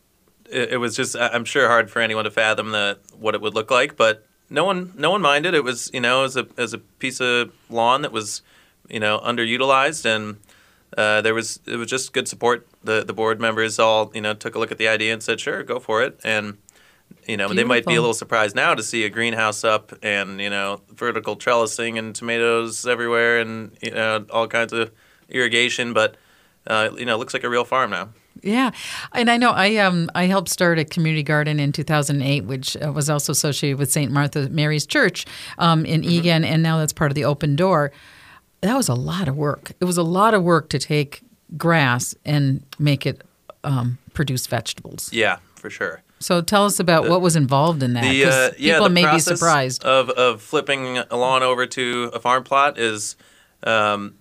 it, 0.49 0.73
it, 0.73 0.77
was 0.77 0.95
just 0.95 1.15
I'm 1.15 1.45
sure 1.45 1.67
hard 1.67 1.89
for 1.89 2.01
anyone 2.01 2.25
to 2.25 2.31
fathom 2.31 2.71
the 2.71 2.99
what 3.17 3.35
it 3.35 3.41
would 3.41 3.53
look 3.53 3.71
like, 3.71 3.95
but 3.95 4.25
no 4.49 4.63
one 4.63 4.93
no 4.95 5.11
one 5.11 5.21
minded. 5.21 5.53
It 5.53 5.63
was 5.63 5.89
you 5.93 6.01
know 6.01 6.23
as 6.23 6.37
a 6.37 6.47
as 6.57 6.73
a 6.73 6.77
piece 6.77 7.19
of 7.19 7.51
lawn 7.69 8.01
that 8.01 8.11
was 8.11 8.41
you 8.89 8.99
know 8.99 9.19
underutilized 9.19 10.05
and. 10.05 10.37
Uh, 10.97 11.19
there 11.19 11.33
was 11.33 11.59
it 11.65 11.75
was 11.75 11.89
just 11.89 12.13
good 12.13 12.29
support. 12.29 12.65
The 12.81 13.03
the 13.03 13.11
board 13.11 13.41
members 13.41 13.77
all 13.77 14.09
you 14.15 14.21
know 14.21 14.33
took 14.33 14.55
a 14.55 14.59
look 14.59 14.71
at 14.71 14.77
the 14.77 14.87
idea 14.87 15.11
and 15.11 15.21
said, 15.21 15.37
"Sure, 15.37 15.61
go 15.61 15.81
for 15.81 16.01
it." 16.01 16.17
And 16.23 16.57
you 17.27 17.35
know, 17.35 17.47
Beautiful. 17.49 17.55
they 17.55 17.63
might 17.65 17.85
be 17.85 17.95
a 17.95 17.99
little 17.99 18.13
surprised 18.13 18.55
now 18.55 18.73
to 18.73 18.81
see 18.81 19.03
a 19.03 19.09
greenhouse 19.09 19.65
up 19.65 19.91
and 20.01 20.39
you 20.39 20.49
know 20.49 20.79
vertical 20.95 21.35
trellising 21.35 21.99
and 21.99 22.15
tomatoes 22.15 22.87
everywhere 22.87 23.41
and 23.41 23.77
you 23.81 23.91
know 23.91 24.25
all 24.31 24.47
kinds 24.47 24.71
of 24.71 24.91
irrigation, 25.29 25.93
but 25.93 26.15
uh, 26.67 26.89
you 26.97 27.05
know, 27.05 27.15
it 27.15 27.17
looks 27.17 27.33
like 27.33 27.43
a 27.43 27.49
real 27.49 27.65
farm 27.65 27.91
now. 27.91 28.09
Yeah, 28.43 28.71
and 29.13 29.29
I 29.29 29.37
know 29.37 29.51
I 29.51 29.77
um 29.77 30.09
I 30.15 30.25
helped 30.25 30.49
start 30.49 30.79
a 30.79 30.85
community 30.85 31.23
garden 31.23 31.59
in 31.59 31.71
2008, 31.71 32.45
which 32.45 32.77
uh, 32.77 32.91
was 32.91 33.09
also 33.09 33.31
associated 33.31 33.77
with 33.77 33.91
St. 33.91 34.11
Martha 34.11 34.49
Mary's 34.49 34.85
Church 34.85 35.25
um, 35.57 35.85
in 35.85 36.01
mm-hmm. 36.01 36.09
Eagan, 36.09 36.43
and 36.43 36.63
now 36.63 36.77
that's 36.77 36.93
part 36.93 37.11
of 37.11 37.15
the 37.15 37.25
Open 37.25 37.55
Door. 37.55 37.91
That 38.61 38.75
was 38.75 38.89
a 38.89 38.95
lot 38.95 39.27
of 39.27 39.35
work. 39.35 39.71
It 39.79 39.85
was 39.85 39.97
a 39.97 40.03
lot 40.03 40.33
of 40.33 40.43
work 40.43 40.69
to 40.69 40.79
take 40.79 41.21
grass 41.55 42.15
and 42.25 42.63
make 42.79 43.05
it 43.05 43.23
um, 43.63 43.97
produce 44.13 44.47
vegetables. 44.47 45.11
Yeah, 45.13 45.37
for 45.55 45.69
sure. 45.69 46.01
So 46.19 46.41
tell 46.41 46.65
us 46.65 46.79
about 46.79 47.03
the, 47.03 47.11
what 47.11 47.21
was 47.21 47.35
involved 47.35 47.83
in 47.83 47.93
that. 47.93 48.01
The, 48.01 48.25
uh, 48.25 48.51
yeah, 48.57 48.75
people 48.75 48.89
may 48.89 49.09
be 49.11 49.19
surprised. 49.19 49.83
Of, 49.83 50.09
of 50.09 50.41
flipping 50.41 50.97
a 50.97 51.15
lawn 51.15 51.43
over 51.43 51.67
to 51.67 52.11
a 52.13 52.19
farm 52.19 52.43
plot 52.43 52.79
is, 52.79 53.15
um, 53.63 54.15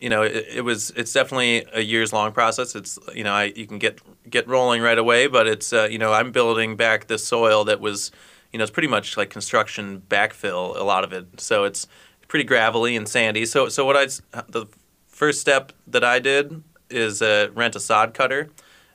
you 0.00 0.08
know, 0.08 0.22
it, 0.22 0.46
it, 0.54 0.60
was 0.62 0.90
it's 0.96 1.12
definitely 1.12 1.66
a 1.74 1.80
years 1.80 2.12
long 2.12 2.32
process. 2.32 2.74
It's 2.74 2.98
you 3.14 3.22
know 3.22 3.34
I, 3.34 3.52
you 3.54 3.66
can 3.66 3.78
get 3.78 4.00
get 4.28 4.48
rolling 4.48 4.80
right 4.80 4.98
away, 4.98 5.26
but 5.26 5.46
it's 5.46 5.72
uh, 5.72 5.88
you 5.90 5.98
know 5.98 6.12
I'm 6.12 6.32
building 6.32 6.76
back 6.76 7.06
the 7.06 7.18
soil 7.18 7.64
that 7.64 7.80
was 7.80 8.10
you 8.52 8.58
know 8.58 8.62
it's 8.62 8.70
pretty 8.70 8.88
much 8.88 9.16
like 9.16 9.28
construction 9.28 10.02
backfill 10.08 10.74
a 10.78 10.82
lot 10.82 11.04
of 11.04 11.12
it. 11.12 11.40
So 11.40 11.64
it's 11.64 11.86
pretty 12.28 12.44
gravelly 12.44 12.96
and 12.96 13.06
sandy. 13.06 13.44
So 13.44 13.68
so 13.68 13.84
what 13.84 13.96
I 13.96 14.06
the 14.48 14.66
first 15.06 15.40
step 15.40 15.72
that 15.86 16.02
I 16.02 16.18
did 16.18 16.62
is 16.88 17.20
uh, 17.20 17.48
rent 17.54 17.76
a 17.76 17.80
sod 17.80 18.14
cutter 18.14 18.48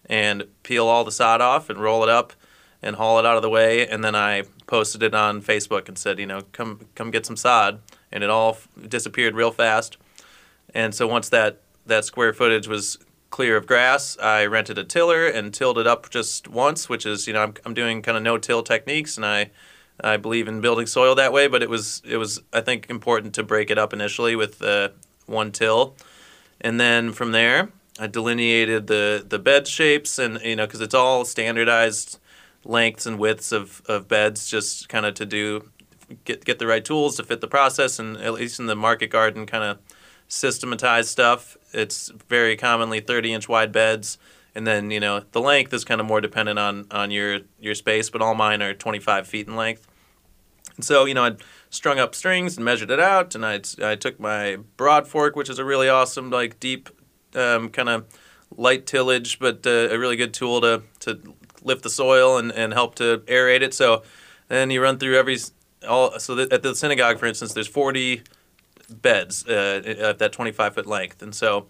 and 0.07 0.45
peel 0.63 0.87
all 0.87 1.03
the 1.03 1.11
sod 1.11 1.39
off 1.39 1.69
and 1.69 1.79
roll 1.79 2.01
it 2.03 2.09
up 2.09 2.33
and 2.81 2.95
haul 2.95 3.19
it 3.19 3.25
out 3.25 3.35
of 3.35 3.41
the 3.41 3.49
way. 3.49 3.87
And 3.87 4.03
then 4.03 4.15
I 4.15 4.43
posted 4.67 5.03
it 5.03 5.13
on 5.13 5.41
Facebook 5.41 5.87
and 5.87 5.97
said, 5.97 6.19
you 6.19 6.25
know, 6.25 6.41
come 6.51 6.87
come 6.95 7.11
get 7.11 7.27
some 7.27 7.35
sod, 7.35 7.81
and 8.11 8.23
it 8.23 8.29
all 8.31 8.51
f- 8.51 8.67
disappeared 8.87 9.35
real 9.35 9.51
fast. 9.51 9.97
And 10.75 10.93
so 10.93 11.07
once 11.07 11.29
that 11.29 11.61
that 11.87 12.05
square 12.05 12.33
footage 12.33 12.67
was 12.67 12.99
clear 13.31 13.57
of 13.57 13.65
grass, 13.65 14.17
I 14.19 14.45
rented 14.45 14.77
a 14.77 14.83
tiller 14.83 15.25
and 15.25 15.53
tilled 15.53 15.77
it 15.77 15.87
up 15.87 16.09
just 16.09 16.47
once, 16.47 16.89
which 16.89 17.05
is 17.05 17.25
you 17.25 17.33
know 17.33 17.41
I'm 17.41 17.53
I'm 17.65 17.73
doing 17.73 18.03
kind 18.03 18.17
of 18.17 18.23
no 18.23 18.37
till 18.37 18.61
techniques, 18.61 19.17
and 19.17 19.25
I 19.25 19.49
I 20.03 20.17
believe 20.17 20.47
in 20.47 20.61
building 20.61 20.85
soil 20.85 21.15
that 21.15 21.33
way. 21.33 21.47
But 21.47 21.63
it 21.63 21.69
was 21.69 22.03
it 22.05 22.17
was 22.17 22.41
I 22.53 22.61
think 22.61 22.89
important 22.89 23.33
to 23.35 23.43
break 23.43 23.71
it 23.71 23.79
up 23.79 23.93
initially 23.93 24.35
with 24.35 24.61
uh, 24.61 24.89
one 25.25 25.51
till, 25.51 25.95
and 26.61 26.79
then 26.79 27.13
from 27.13 27.31
there 27.31 27.69
I 27.97 28.07
delineated 28.07 28.87
the 28.87 29.25
the 29.27 29.39
bed 29.39 29.67
shapes 29.67 30.19
and 30.19 30.41
you 30.41 30.57
know 30.57 30.65
because 30.65 30.81
it's 30.81 30.93
all 30.93 31.23
standardized 31.23 32.19
lengths 32.65 33.05
and 33.05 33.17
widths 33.17 33.51
of, 33.51 33.81
of 33.87 34.07
beds 34.07 34.47
just 34.49 34.89
kind 34.89 35.05
of 35.05 35.13
to 35.13 35.25
do 35.25 35.69
get 36.25 36.43
get 36.43 36.59
the 36.59 36.67
right 36.67 36.83
tools 36.83 37.15
to 37.15 37.23
fit 37.23 37.39
the 37.39 37.47
process 37.47 37.99
and 37.99 38.17
at 38.17 38.33
least 38.33 38.59
in 38.59 38.65
the 38.65 38.75
market 38.75 39.07
garden 39.07 39.45
kind 39.45 39.63
of 39.63 39.77
systematized 40.27 41.09
stuff 41.09 41.57
it's 41.71 42.11
very 42.27 42.55
commonly 42.55 42.99
30 42.99 43.33
inch 43.33 43.49
wide 43.49 43.71
beds 43.71 44.17
and 44.53 44.65
then 44.65 44.89
you 44.91 44.99
know 44.99 45.21
the 45.31 45.41
length 45.41 45.73
is 45.73 45.83
kind 45.83 46.01
of 46.01 46.07
more 46.07 46.21
dependent 46.21 46.57
on 46.57 46.85
on 46.91 47.11
your 47.11 47.39
your 47.59 47.75
space 47.75 48.09
but 48.09 48.21
all 48.21 48.35
mine 48.35 48.61
are 48.61 48.73
25 48.73 49.27
feet 49.27 49.47
in 49.47 49.55
length 49.55 49.87
and 50.75 50.83
so 50.83 51.05
you 51.05 51.13
know 51.13 51.23
i 51.23 51.31
strung 51.69 51.99
up 51.99 52.15
strings 52.15 52.57
and 52.57 52.65
measured 52.65 52.89
it 52.89 52.99
out 52.99 53.35
and 53.35 53.45
i, 53.45 53.59
I 53.83 53.95
took 53.95 54.19
my 54.19 54.57
broad 54.77 55.07
fork 55.07 55.35
which 55.35 55.49
is 55.49 55.59
a 55.59 55.65
really 55.65 55.89
awesome 55.89 56.29
like 56.29 56.59
deep 56.59 56.89
um, 57.35 57.69
kind 57.69 57.89
of 57.89 58.05
light 58.55 58.85
tillage 58.85 59.39
but 59.39 59.65
uh, 59.67 59.89
a 59.91 59.99
really 59.99 60.15
good 60.15 60.33
tool 60.33 60.61
to 60.61 60.83
to 60.99 61.35
lift 61.65 61.83
the 61.83 61.89
soil 61.89 62.37
and, 62.37 62.51
and 62.53 62.71
help 62.73 62.95
to 62.95 63.17
aerate 63.25 63.61
it. 63.61 63.73
So 63.73 64.03
then 64.47 64.69
you 64.69 64.81
run 64.81 64.97
through 64.97 65.17
every 65.17 65.37
all. 65.87 66.17
So 66.19 66.39
at 66.39 66.63
the 66.63 66.75
synagogue, 66.75 67.19
for 67.19 67.25
instance, 67.25 67.53
there's 67.53 67.67
40 67.67 68.21
beds 68.89 69.45
uh, 69.47 69.81
at 69.85 70.19
that 70.19 70.31
25 70.31 70.75
foot 70.75 70.85
length, 70.85 71.21
and 71.21 71.33
so 71.33 71.67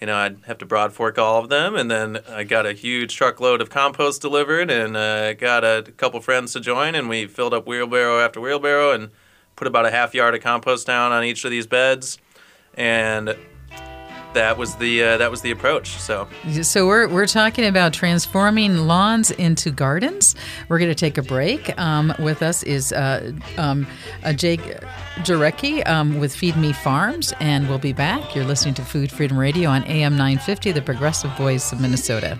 you 0.00 0.06
know 0.06 0.16
I'd 0.16 0.38
have 0.46 0.58
to 0.58 0.66
broad 0.66 0.92
fork 0.92 1.18
all 1.18 1.42
of 1.42 1.48
them, 1.48 1.76
and 1.76 1.90
then 1.90 2.20
I 2.28 2.44
got 2.44 2.66
a 2.66 2.72
huge 2.72 3.16
truckload 3.16 3.60
of 3.60 3.70
compost 3.70 4.22
delivered, 4.22 4.70
and 4.70 4.96
uh, 4.96 5.34
got 5.34 5.64
a 5.64 5.92
couple 5.96 6.20
friends 6.20 6.52
to 6.52 6.60
join, 6.60 6.94
and 6.94 7.08
we 7.08 7.26
filled 7.26 7.54
up 7.54 7.66
wheelbarrow 7.66 8.20
after 8.20 8.40
wheelbarrow 8.40 8.92
and 8.92 9.10
put 9.56 9.66
about 9.66 9.86
a 9.86 9.90
half 9.90 10.14
yard 10.14 10.34
of 10.34 10.40
compost 10.40 10.86
down 10.86 11.12
on 11.12 11.24
each 11.24 11.44
of 11.44 11.50
these 11.50 11.66
beds, 11.66 12.18
and 12.74 13.36
that 14.38 14.56
was 14.56 14.76
the 14.76 15.02
uh, 15.02 15.16
that 15.18 15.30
was 15.30 15.42
the 15.42 15.50
approach. 15.50 15.98
So, 15.98 16.28
so 16.62 16.86
we're 16.86 17.08
we're 17.08 17.26
talking 17.26 17.64
about 17.66 17.92
transforming 17.92 18.86
lawns 18.86 19.30
into 19.32 19.70
gardens. 19.70 20.36
We're 20.68 20.78
going 20.78 20.90
to 20.90 20.94
take 20.94 21.18
a 21.18 21.22
break. 21.22 21.76
Um, 21.78 22.14
with 22.18 22.42
us 22.42 22.62
is 22.62 22.92
uh, 22.92 23.32
um, 23.56 23.86
uh, 24.22 24.32
Jake 24.32 24.60
Jarecki 25.18 25.86
um, 25.88 26.20
with 26.20 26.34
Feed 26.34 26.56
Me 26.56 26.72
Farms, 26.72 27.34
and 27.40 27.68
we'll 27.68 27.78
be 27.78 27.92
back. 27.92 28.34
You're 28.34 28.44
listening 28.44 28.74
to 28.74 28.82
Food 28.82 29.10
Freedom 29.10 29.36
Radio 29.36 29.70
on 29.70 29.82
AM 29.84 30.12
950, 30.12 30.72
the 30.72 30.82
Progressive 30.82 31.36
Voice 31.36 31.72
of 31.72 31.80
Minnesota. 31.80 32.38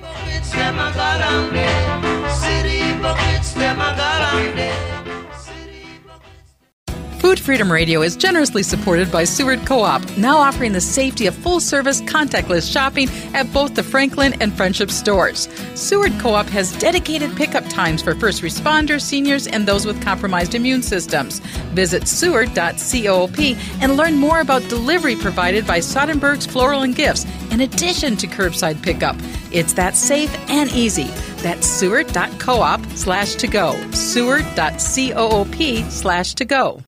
Food 7.19 7.41
Freedom 7.41 7.71
Radio 7.71 8.03
is 8.03 8.17
generously 8.17 8.63
supported 8.63 9.11
by 9.11 9.25
Seward 9.25 9.67
Co 9.67 9.81
op, 9.81 10.03
now 10.17 10.37
offering 10.37 10.73
the 10.73 10.81
safety 10.81 11.27
of 11.27 11.35
full 11.35 11.59
service, 11.59 12.01
contactless 12.03 12.73
shopping 12.73 13.09
at 13.35 13.53
both 13.53 13.75
the 13.75 13.83
Franklin 13.83 14.41
and 14.41 14.57
Friendship 14.57 14.89
stores. 14.89 15.49
Seward 15.75 16.13
Co 16.21 16.35
op 16.35 16.47
has 16.47 16.79
dedicated 16.79 17.35
pickup 17.35 17.69
times 17.69 18.03
for 18.03 18.15
first 18.15 18.43
responders, 18.43 19.03
seniors, 19.03 19.49
and 19.49 19.67
those 19.67 19.85
with 19.85 20.01
compromised 20.01 20.55
immune 20.55 20.81
systems. 20.81 21.41
Visit 21.75 22.07
seward.coop 22.07 23.59
and 23.83 23.97
learn 23.97 24.15
more 24.15 24.41
about 24.41 24.69
delivery 24.69 25.17
provided 25.17 25.67
by 25.67 25.81
Sodenberg's 25.81 26.47
Floral 26.47 26.83
and 26.83 26.95
Gifts, 26.95 27.27
in 27.51 27.63
addition 27.63 28.17
to 28.17 28.29
curbside 28.29 28.81
pickup. 28.81 29.17
It's 29.51 29.73
that 29.73 29.97
safe 29.97 30.33
and 30.49 30.71
easy. 30.71 31.11
That's 31.43 31.67
seward.coop 31.67 32.97
slash 32.97 33.35
to 33.35 33.49
go. 33.49 33.73
Seward.coop 33.91 35.91
slash 35.91 36.35
to 36.35 36.45
go. 36.45 36.81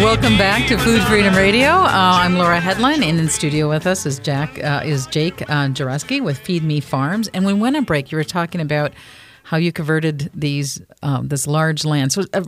Welcome 0.00 0.38
back 0.38 0.66
to 0.68 0.78
Food 0.78 1.02
Freedom 1.02 1.34
Radio. 1.34 1.68
Uh, 1.68 1.90
I'm 1.92 2.38
Laura 2.38 2.58
Hedlund, 2.58 3.02
and 3.04 3.20
in 3.20 3.28
studio 3.28 3.68
with 3.68 3.86
us 3.86 4.06
is 4.06 4.18
Jack 4.18 4.58
uh, 4.64 4.80
is 4.82 5.06
Jake 5.06 5.42
uh, 5.42 5.68
Jarecki 5.68 6.22
with 6.22 6.38
Feed 6.38 6.64
Me 6.64 6.80
Farms. 6.80 7.28
And 7.34 7.44
when 7.44 7.56
we 7.56 7.60
went 7.60 7.76
on 7.76 7.84
break, 7.84 8.10
you 8.10 8.16
were 8.16 8.24
talking 8.24 8.62
about 8.62 8.94
how 9.42 9.58
you 9.58 9.72
converted 9.72 10.30
these 10.34 10.80
um, 11.02 11.28
this 11.28 11.46
large 11.46 11.84
land. 11.84 12.12
So, 12.12 12.22
uh, 12.32 12.42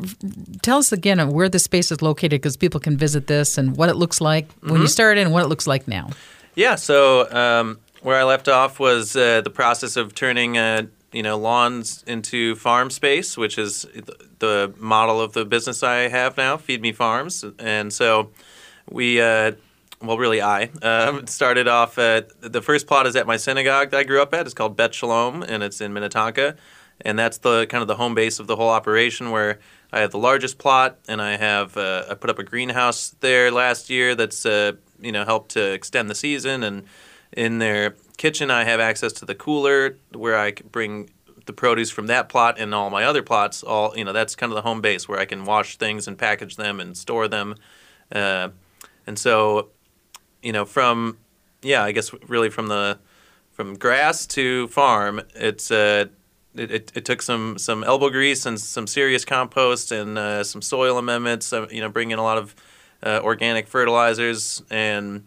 tell 0.62 0.78
us 0.78 0.92
again 0.92 1.30
where 1.30 1.50
the 1.50 1.58
space 1.58 1.92
is 1.92 2.00
located, 2.00 2.40
because 2.40 2.56
people 2.56 2.80
can 2.80 2.96
visit 2.96 3.26
this 3.26 3.58
and 3.58 3.76
what 3.76 3.90
it 3.90 3.96
looks 3.96 4.22
like 4.22 4.48
mm-hmm. 4.48 4.68
when 4.68 4.80
you 4.80 4.86
mm-hmm. 4.86 4.90
started 4.90 5.20
and 5.20 5.30
what 5.30 5.44
it 5.44 5.48
looks 5.48 5.66
like 5.66 5.86
now. 5.86 6.08
Yeah. 6.54 6.76
So 6.76 7.30
um, 7.30 7.78
where 8.00 8.18
I 8.18 8.24
left 8.24 8.48
off 8.48 8.80
was 8.80 9.14
uh, 9.14 9.42
the 9.42 9.50
process 9.50 9.96
of 9.96 10.14
turning 10.14 10.56
uh, 10.56 10.86
you 11.12 11.22
know 11.22 11.38
lawns 11.38 12.02
into 12.06 12.54
farm 12.56 12.90
space, 12.90 13.36
which 13.36 13.58
is 13.58 13.86
the 14.38 14.72
model 14.78 15.20
of 15.20 15.32
the 15.32 15.44
business 15.44 15.82
I 15.82 16.08
have 16.08 16.36
now, 16.36 16.56
Feed 16.56 16.80
Me 16.80 16.92
Farms, 16.92 17.44
and 17.58 17.92
so 17.92 18.30
we. 18.90 19.20
Uh, 19.20 19.52
well, 20.00 20.18
really, 20.18 20.42
I 20.42 20.68
uh, 20.82 21.20
started 21.26 21.68
off 21.68 21.96
at 21.96 22.28
the 22.40 22.60
first 22.60 22.88
plot 22.88 23.06
is 23.06 23.14
at 23.14 23.26
my 23.26 23.36
synagogue 23.36 23.90
that 23.90 23.98
I 23.98 24.02
grew 24.02 24.20
up 24.20 24.34
at. 24.34 24.46
It's 24.46 24.54
called 24.54 24.76
Bet 24.76 24.94
Shalom, 24.94 25.44
and 25.44 25.62
it's 25.62 25.80
in 25.80 25.92
Minnetonka, 25.92 26.56
and 27.02 27.16
that's 27.16 27.38
the 27.38 27.66
kind 27.66 27.82
of 27.82 27.88
the 27.88 27.94
home 27.94 28.14
base 28.14 28.40
of 28.40 28.48
the 28.48 28.56
whole 28.56 28.70
operation. 28.70 29.30
Where 29.30 29.60
I 29.92 30.00
have 30.00 30.10
the 30.10 30.18
largest 30.18 30.58
plot, 30.58 30.98
and 31.06 31.22
I 31.22 31.36
have 31.36 31.76
uh, 31.76 32.06
I 32.10 32.14
put 32.14 32.30
up 32.30 32.38
a 32.40 32.42
greenhouse 32.42 33.14
there 33.20 33.52
last 33.52 33.90
year 33.90 34.16
that's 34.16 34.44
uh, 34.44 34.72
you 35.00 35.12
know 35.12 35.24
helped 35.24 35.52
to 35.52 35.72
extend 35.72 36.10
the 36.10 36.16
season, 36.16 36.64
and 36.64 36.84
in 37.32 37.58
their 37.58 37.94
kitchen 38.16 38.50
I 38.50 38.64
have 38.64 38.80
access 38.80 39.12
to 39.14 39.24
the 39.24 39.34
cooler 39.34 39.98
where 40.12 40.38
I 40.38 40.52
bring 40.52 41.10
the 41.46 41.52
produce 41.52 41.90
from 41.90 42.06
that 42.06 42.28
plot 42.28 42.56
and 42.58 42.74
all 42.74 42.90
my 42.90 43.04
other 43.04 43.22
plots, 43.22 43.62
all 43.62 43.96
you 43.96 44.04
know, 44.04 44.12
that's 44.12 44.36
kind 44.36 44.52
of 44.52 44.56
the 44.56 44.62
home 44.62 44.80
base 44.80 45.08
where 45.08 45.18
I 45.18 45.24
can 45.24 45.44
wash 45.44 45.76
things 45.76 46.06
and 46.06 46.16
package 46.16 46.56
them 46.56 46.80
and 46.80 46.96
store 46.96 47.28
them. 47.28 47.56
Uh, 48.10 48.50
and 49.06 49.18
so, 49.18 49.70
you 50.42 50.52
know, 50.52 50.64
from 50.64 51.18
yeah, 51.62 51.82
I 51.82 51.92
guess 51.92 52.12
really 52.28 52.50
from 52.50 52.68
the 52.68 52.98
from 53.52 53.76
grass 53.76 54.26
to 54.28 54.68
farm, 54.68 55.20
it's 55.34 55.70
uh, 55.70 56.06
it, 56.54 56.70
it, 56.70 56.92
it, 56.94 57.04
took 57.04 57.22
some 57.22 57.58
some 57.58 57.84
elbow 57.84 58.10
grease 58.10 58.46
and 58.46 58.60
some 58.60 58.86
serious 58.86 59.24
compost 59.24 59.92
and 59.92 60.18
uh, 60.18 60.44
some 60.44 60.62
soil 60.62 60.98
amendments. 60.98 61.52
Uh, 61.52 61.66
you 61.70 61.80
know, 61.80 61.88
bringing 61.88 62.12
in 62.12 62.18
a 62.18 62.22
lot 62.22 62.38
of 62.38 62.54
uh, 63.02 63.20
organic 63.22 63.68
fertilizers 63.68 64.62
and 64.70 65.24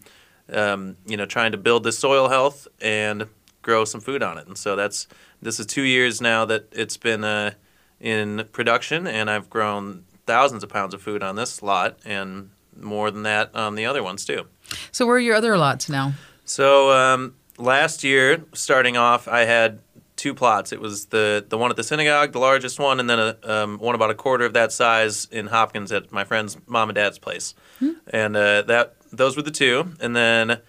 um, 0.52 0.96
you 1.06 1.16
know 1.16 1.26
trying 1.26 1.52
to 1.52 1.58
build 1.58 1.84
the 1.84 1.92
soil 1.92 2.28
health 2.28 2.68
and 2.80 3.26
grow 3.62 3.84
some 3.84 4.00
food 4.00 4.22
on 4.22 4.38
it. 4.38 4.46
And 4.46 4.56
so 4.56 4.76
that's 4.76 5.08
this 5.42 5.58
is 5.60 5.66
two 5.66 5.82
years 5.82 6.20
now 6.20 6.44
that 6.44 6.68
it's 6.72 6.96
been 6.96 7.24
uh, 7.24 7.52
in 8.00 8.48
production, 8.52 9.06
and 9.06 9.30
I've 9.30 9.50
grown 9.50 10.04
thousands 10.26 10.62
of 10.62 10.68
pounds 10.68 10.94
of 10.94 11.02
food 11.02 11.22
on 11.22 11.36
this 11.36 11.62
lot, 11.62 11.98
and 12.04 12.50
more 12.80 13.10
than 13.10 13.22
that 13.24 13.54
on 13.54 13.74
the 13.74 13.86
other 13.86 14.02
ones 14.02 14.24
too. 14.24 14.46
So 14.92 15.06
where 15.06 15.16
are 15.16 15.20
your 15.20 15.36
other 15.36 15.56
lots 15.56 15.88
now? 15.88 16.14
So 16.44 16.92
um, 16.92 17.34
last 17.58 18.04
year, 18.04 18.44
starting 18.52 18.96
off, 18.96 19.28
I 19.28 19.40
had 19.40 19.80
two 20.16 20.34
plots. 20.34 20.72
It 20.72 20.80
was 20.80 21.06
the 21.06 21.44
the 21.46 21.58
one 21.58 21.70
at 21.70 21.76
the 21.76 21.84
synagogue, 21.84 22.32
the 22.32 22.38
largest 22.38 22.78
one, 22.78 22.98
and 22.98 23.08
then 23.08 23.18
a, 23.18 23.36
um, 23.44 23.78
one 23.78 23.94
about 23.94 24.10
a 24.10 24.14
quarter 24.14 24.44
of 24.44 24.54
that 24.54 24.72
size 24.72 25.26
in 25.30 25.46
Hopkins 25.48 25.92
at 25.92 26.10
my 26.10 26.24
friend's 26.24 26.56
mom 26.66 26.88
and 26.88 26.96
dad's 26.96 27.18
place. 27.18 27.54
Hmm. 27.78 27.92
And 28.08 28.36
uh, 28.36 28.62
that 28.62 28.96
those 29.12 29.36
were 29.36 29.42
the 29.42 29.50
two. 29.50 29.92
And 30.00 30.16
then 30.16 30.60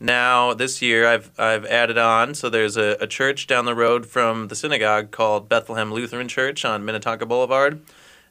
now 0.00 0.54
this 0.54 0.82
year 0.82 1.06
I've 1.06 1.30
I've 1.38 1.64
added 1.66 1.98
on. 1.98 2.34
So 2.34 2.48
there's 2.48 2.76
a, 2.76 2.96
a 3.00 3.06
church 3.06 3.46
down 3.46 3.64
the 3.64 3.74
road 3.74 4.06
from 4.06 4.48
the 4.48 4.56
synagogue 4.56 5.10
called 5.10 5.48
Bethlehem 5.48 5.92
Lutheran 5.92 6.28
Church 6.28 6.64
on 6.64 6.84
Minnetonka 6.84 7.26
Boulevard, 7.26 7.82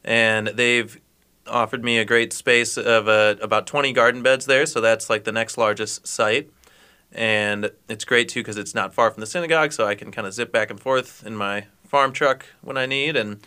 and 0.03 0.47
they've 0.47 0.99
offered 1.47 1.83
me 1.83 1.97
a 1.97 2.05
great 2.05 2.33
space 2.33 2.77
of 2.77 3.07
uh, 3.07 3.35
about 3.41 3.67
20 3.67 3.91
garden 3.93 4.23
beds 4.23 4.45
there. 4.45 4.65
So 4.65 4.81
that's 4.81 5.09
like 5.09 5.23
the 5.25 5.31
next 5.31 5.57
largest 5.57 6.07
site. 6.07 6.49
And 7.13 7.71
it's 7.87 8.05
great 8.05 8.29
too 8.29 8.41
because 8.41 8.57
it's 8.57 8.73
not 8.73 8.93
far 8.93 9.11
from 9.11 9.21
the 9.21 9.27
synagogue, 9.27 9.71
so 9.71 9.85
I 9.85 9.95
can 9.95 10.11
kind 10.11 10.27
of 10.27 10.33
zip 10.33 10.51
back 10.51 10.69
and 10.69 10.79
forth 10.79 11.25
in 11.25 11.35
my 11.35 11.65
farm 11.85 12.11
truck 12.11 12.45
when 12.61 12.77
I 12.77 12.85
need. 12.85 13.15
And 13.15 13.39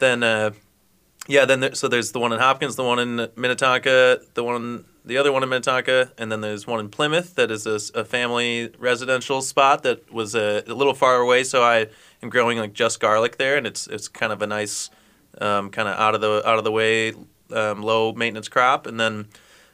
then, 0.00 0.22
uh, 0.22 0.50
yeah, 1.28 1.44
then 1.44 1.60
there, 1.60 1.74
so 1.74 1.88
there's 1.88 2.12
the 2.12 2.18
one 2.18 2.32
in 2.32 2.40
Hopkins, 2.40 2.76
the 2.76 2.84
one 2.84 2.98
in 2.98 3.28
Minnetonka, 3.36 4.20
the 4.34 4.44
one 4.44 4.84
the 5.06 5.18
other 5.18 5.30
one 5.30 5.44
in 5.44 5.48
Minnetonka, 5.48 6.10
and 6.18 6.32
then 6.32 6.40
there's 6.40 6.66
one 6.66 6.80
in 6.80 6.88
Plymouth 6.88 7.36
that 7.36 7.52
is 7.52 7.64
a, 7.64 8.00
a 8.00 8.04
family 8.04 8.72
residential 8.76 9.40
spot 9.40 9.84
that 9.84 10.12
was 10.12 10.34
a, 10.34 10.64
a, 10.66 10.74
little 10.74 10.94
far 10.94 11.20
away. 11.20 11.44
So 11.44 11.62
I 11.62 11.86
am 12.24 12.28
growing 12.28 12.58
like 12.58 12.72
just 12.72 12.98
garlic 12.98 13.38
there, 13.38 13.56
and 13.56 13.68
it's 13.68 13.86
it's 13.86 14.08
kind 14.08 14.32
of 14.32 14.42
a 14.42 14.48
nice, 14.48 14.90
um, 15.40 15.70
kind 15.70 15.88
of 15.88 15.96
out 15.96 16.16
of 16.16 16.20
the 16.20 16.46
out 16.46 16.58
of 16.58 16.64
the 16.64 16.72
way 16.72 17.12
um, 17.52 17.82
low 17.82 18.12
maintenance 18.12 18.48
crop, 18.48 18.86
and 18.86 18.98
then 18.98 19.28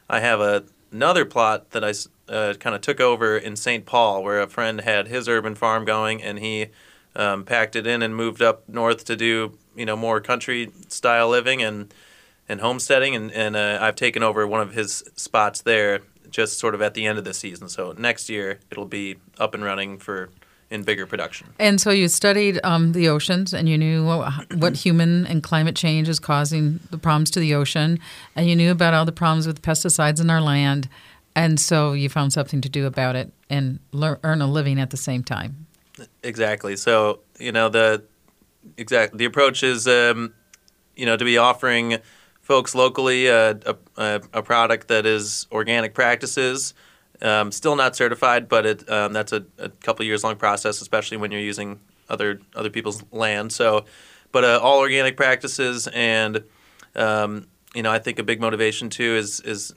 I 0.07 0.19
have 0.19 0.39
a, 0.39 0.65
another 0.91 1.25
plot 1.25 1.71
that 1.71 1.83
I 1.83 1.93
uh, 2.29 2.53
kind 2.59 2.75
of 2.75 2.81
took 2.81 2.99
over 2.99 3.37
in 3.37 3.55
St. 3.55 3.85
Paul, 3.85 4.23
where 4.23 4.41
a 4.41 4.47
friend 4.47 4.81
had 4.81 5.07
his 5.07 5.27
urban 5.27 5.55
farm 5.55 5.85
going, 5.85 6.21
and 6.21 6.39
he 6.39 6.67
um, 7.15 7.43
packed 7.43 7.75
it 7.75 7.85
in 7.85 8.01
and 8.01 8.15
moved 8.15 8.41
up 8.41 8.67
north 8.67 9.05
to 9.05 9.15
do 9.15 9.57
you 9.75 9.85
know 9.85 9.95
more 9.95 10.19
country 10.19 10.71
style 10.87 11.29
living 11.29 11.61
and 11.61 11.93
and 12.49 12.61
homesteading, 12.61 13.15
and 13.15 13.31
and 13.31 13.55
uh, 13.55 13.79
I've 13.81 13.95
taken 13.95 14.23
over 14.23 14.47
one 14.47 14.61
of 14.61 14.73
his 14.73 15.03
spots 15.15 15.61
there 15.61 16.01
just 16.29 16.57
sort 16.57 16.73
of 16.73 16.81
at 16.81 16.95
the 16.95 17.05
end 17.05 17.17
of 17.19 17.23
the 17.23 17.33
season. 17.33 17.69
So 17.69 17.93
next 17.97 18.29
year 18.29 18.59
it'll 18.71 18.85
be 18.85 19.17
up 19.37 19.53
and 19.53 19.63
running 19.63 19.99
for 19.99 20.29
in 20.73 20.81
bigger 20.81 21.05
production. 21.05 21.47
And 21.59 21.79
so 21.79 21.91
you 21.91 22.07
studied 22.07 22.59
um, 22.63 22.93
the 22.93 23.07
oceans, 23.07 23.53
and 23.53 23.69
you 23.69 23.77
knew 23.77 24.03
what, 24.03 24.51
what 24.55 24.75
human 24.75 25.27
and 25.27 25.43
climate 25.43 25.75
change 25.75 26.09
is 26.09 26.19
causing 26.19 26.79
the 26.89 26.97
problems 26.97 27.29
to 27.31 27.39
the 27.39 27.53
ocean, 27.53 27.99
and 28.35 28.49
you 28.49 28.55
knew 28.55 28.71
about 28.71 28.95
all 28.95 29.05
the 29.05 29.11
problems 29.11 29.45
with 29.45 29.61
pesticides 29.61 30.19
in 30.19 30.31
our 30.31 30.41
land, 30.41 30.89
and 31.35 31.59
so 31.59 31.93
you 31.93 32.09
found 32.09 32.33
something 32.33 32.61
to 32.61 32.69
do 32.69 32.85
about 32.85 33.15
it 33.15 33.31
and 33.49 33.79
lear- 33.91 34.19
earn 34.23 34.41
a 34.41 34.47
living 34.47 34.79
at 34.79 34.89
the 34.89 34.97
same 34.97 35.23
time. 35.23 35.67
Exactly. 36.23 36.75
So 36.75 37.19
you 37.39 37.51
know 37.51 37.69
the 37.69 38.03
exact 38.77 39.17
the 39.17 39.25
approach 39.25 39.63
is 39.63 39.87
um, 39.87 40.33
you 40.95 41.05
know 41.05 41.17
to 41.17 41.25
be 41.25 41.37
offering 41.37 41.97
folks 42.41 42.75
locally 42.75 43.27
a, 43.27 43.51
a, 43.51 43.75
a 43.97 44.21
a 44.33 44.43
product 44.43 44.87
that 44.87 45.05
is 45.05 45.47
organic 45.51 45.93
practices. 45.93 46.73
Um, 47.21 47.51
still 47.51 47.75
not 47.75 47.95
certified, 47.95 48.49
but 48.49 48.65
it 48.65 48.89
um, 48.89 49.13
that's 49.13 49.31
a, 49.31 49.45
a 49.57 49.69
couple 49.69 50.05
years 50.05 50.23
long 50.23 50.35
process, 50.35 50.81
especially 50.81 51.17
when 51.17 51.31
you're 51.31 51.41
using 51.41 51.79
other 52.09 52.41
other 52.55 52.69
people's 52.69 53.03
land. 53.11 53.51
So, 53.53 53.85
but 54.31 54.43
uh, 54.43 54.59
all 54.61 54.79
organic 54.79 55.15
practices, 55.15 55.87
and 55.87 56.43
um, 56.95 57.47
you 57.73 57.83
know, 57.83 57.91
I 57.91 57.99
think 57.99 58.19
a 58.19 58.23
big 58.23 58.41
motivation 58.41 58.89
too 58.89 59.15
is 59.15 59.39
is 59.41 59.73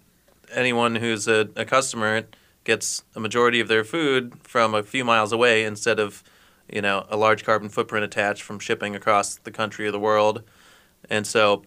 anyone 0.56 0.96
who's 0.96 1.28
a, 1.28 1.48
a 1.54 1.64
customer 1.64 2.24
gets 2.64 3.04
a 3.14 3.20
majority 3.20 3.60
of 3.60 3.68
their 3.68 3.84
food 3.84 4.34
from 4.42 4.74
a 4.74 4.82
few 4.82 5.04
miles 5.04 5.32
away 5.32 5.64
instead 5.64 6.00
of 6.00 6.24
you 6.72 6.82
know 6.82 7.06
a 7.08 7.16
large 7.16 7.44
carbon 7.44 7.68
footprint 7.68 8.04
attached 8.04 8.42
from 8.42 8.58
shipping 8.58 8.96
across 8.96 9.36
the 9.36 9.52
country 9.52 9.86
or 9.86 9.92
the 9.92 10.00
world. 10.00 10.42
And 11.08 11.24
so 11.26 11.62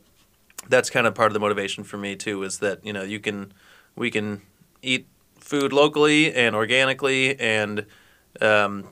that's 0.67 0.89
kind 0.89 1.07
of 1.07 1.15
part 1.15 1.27
of 1.27 1.33
the 1.33 1.39
motivation 1.39 1.85
for 1.85 1.97
me 1.97 2.15
too 2.17 2.43
is 2.43 2.59
that 2.59 2.85
you 2.85 2.91
know 2.91 3.03
you 3.03 3.19
can 3.19 3.53
we 3.95 4.11
can 4.11 4.41
eat 4.81 5.07
food 5.39 5.71
locally 5.71 6.33
and 6.33 6.55
organically 6.55 7.39
and 7.39 7.85
um, 8.41 8.89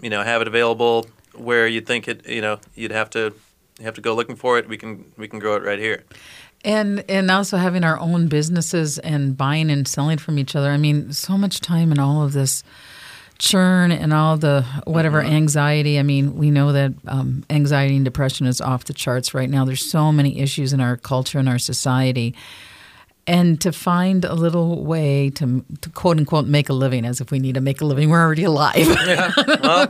you 0.00 0.08
know 0.08 0.22
have 0.22 0.40
it 0.40 0.48
available 0.48 1.06
where 1.34 1.66
you'd 1.66 1.86
think 1.86 2.08
it 2.08 2.26
you 2.26 2.40
know 2.40 2.58
you'd 2.74 2.92
have 2.92 3.10
to 3.10 3.34
you 3.78 3.84
have 3.84 3.94
to 3.94 4.00
go 4.00 4.14
looking 4.14 4.36
for 4.36 4.58
it. 4.58 4.68
We 4.68 4.78
can 4.78 5.12
we 5.18 5.28
can 5.28 5.38
grow 5.38 5.56
it 5.56 5.62
right 5.62 5.78
here 5.78 6.04
And 6.64 7.04
and 7.08 7.30
also 7.30 7.56
having 7.56 7.82
our 7.82 7.98
own 7.98 8.28
businesses 8.28 8.98
and 8.98 9.36
buying 9.36 9.70
and 9.70 9.86
selling 9.88 10.18
from 10.18 10.38
each 10.38 10.54
other. 10.54 10.70
I 10.70 10.76
mean, 10.76 11.12
so 11.12 11.36
much 11.36 11.60
time 11.60 11.90
in 11.90 11.98
all 11.98 12.22
of 12.22 12.32
this 12.32 12.62
churn 13.38 13.90
and 13.90 14.12
all 14.12 14.36
the 14.36 14.64
whatever 14.84 15.20
anxiety. 15.20 15.98
I 15.98 16.04
mean, 16.04 16.36
we 16.36 16.52
know 16.52 16.72
that 16.72 16.92
um, 17.08 17.44
anxiety 17.50 17.96
and 17.96 18.04
depression 18.04 18.46
is 18.46 18.60
off 18.60 18.84
the 18.84 18.92
charts 18.92 19.34
right 19.34 19.50
now. 19.50 19.64
There's 19.64 19.90
so 19.90 20.12
many 20.12 20.38
issues 20.38 20.72
in 20.72 20.80
our 20.80 20.96
culture 20.96 21.40
and 21.40 21.48
our 21.48 21.58
society. 21.58 22.36
And 23.24 23.60
to 23.60 23.70
find 23.70 24.24
a 24.24 24.34
little 24.34 24.84
way 24.84 25.30
to, 25.30 25.64
to 25.80 25.90
quote 25.90 26.18
unquote 26.18 26.46
make 26.46 26.68
a 26.68 26.72
living, 26.72 27.04
as 27.04 27.20
if 27.20 27.30
we 27.30 27.38
need 27.38 27.54
to 27.54 27.60
make 27.60 27.80
a 27.80 27.84
living, 27.84 28.10
we're 28.10 28.20
already 28.20 28.42
alive. 28.44 28.74
well 29.62 29.88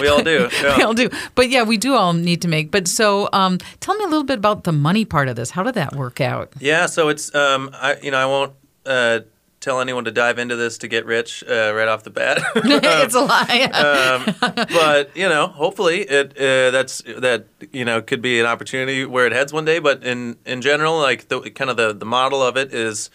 we 0.00 0.06
all 0.06 0.22
do 0.22 0.48
yeah. 0.62 0.76
we 0.76 0.82
all 0.84 0.94
do. 0.94 1.10
But 1.34 1.50
yeah, 1.50 1.64
we 1.64 1.76
do 1.76 1.94
all 1.94 2.12
need 2.12 2.42
to 2.42 2.48
make. 2.48 2.70
But 2.70 2.86
so, 2.86 3.28
um, 3.32 3.58
tell 3.80 3.96
me 3.96 4.04
a 4.04 4.08
little 4.08 4.24
bit 4.24 4.38
about 4.38 4.62
the 4.64 4.72
money 4.72 5.04
part 5.04 5.28
of 5.28 5.34
this. 5.34 5.50
How 5.50 5.64
did 5.64 5.74
that 5.74 5.96
work 5.96 6.20
out? 6.20 6.52
Yeah, 6.60 6.86
so 6.86 7.08
it's 7.08 7.34
um, 7.34 7.70
I 7.72 7.96
you 8.02 8.12
know 8.12 8.18
I 8.18 8.26
won't 8.26 8.52
uh, 8.86 9.20
tell 9.60 9.80
anyone 9.80 10.04
to 10.06 10.10
dive 10.10 10.38
into 10.38 10.56
this 10.56 10.78
to 10.78 10.88
get 10.88 11.06
rich 11.06 11.44
uh, 11.48 11.72
right 11.74 11.86
off 11.86 12.02
the 12.02 12.10
bat. 12.10 12.38
it's 12.56 13.14
a 13.14 13.20
lie. 13.20 13.68
um, 14.40 14.66
but 14.68 15.16
you 15.16 15.28
know, 15.28 15.46
hopefully 15.46 16.00
it 16.00 16.32
uh, 16.36 16.70
that's 16.70 17.02
that 17.18 17.46
you 17.72 17.84
know 17.84 18.02
could 18.02 18.22
be 18.22 18.40
an 18.40 18.46
opportunity 18.46 19.04
where 19.04 19.26
it 19.26 19.32
heads 19.32 19.52
one 19.52 19.64
day. 19.64 19.78
But 19.78 20.04
in 20.04 20.36
in 20.44 20.62
general, 20.62 20.98
like 20.98 21.28
the 21.28 21.40
kind 21.50 21.70
of 21.70 21.76
the 21.76 21.92
the 21.92 22.06
model 22.06 22.42
of 22.42 22.56
it 22.56 22.74
is. 22.74 23.10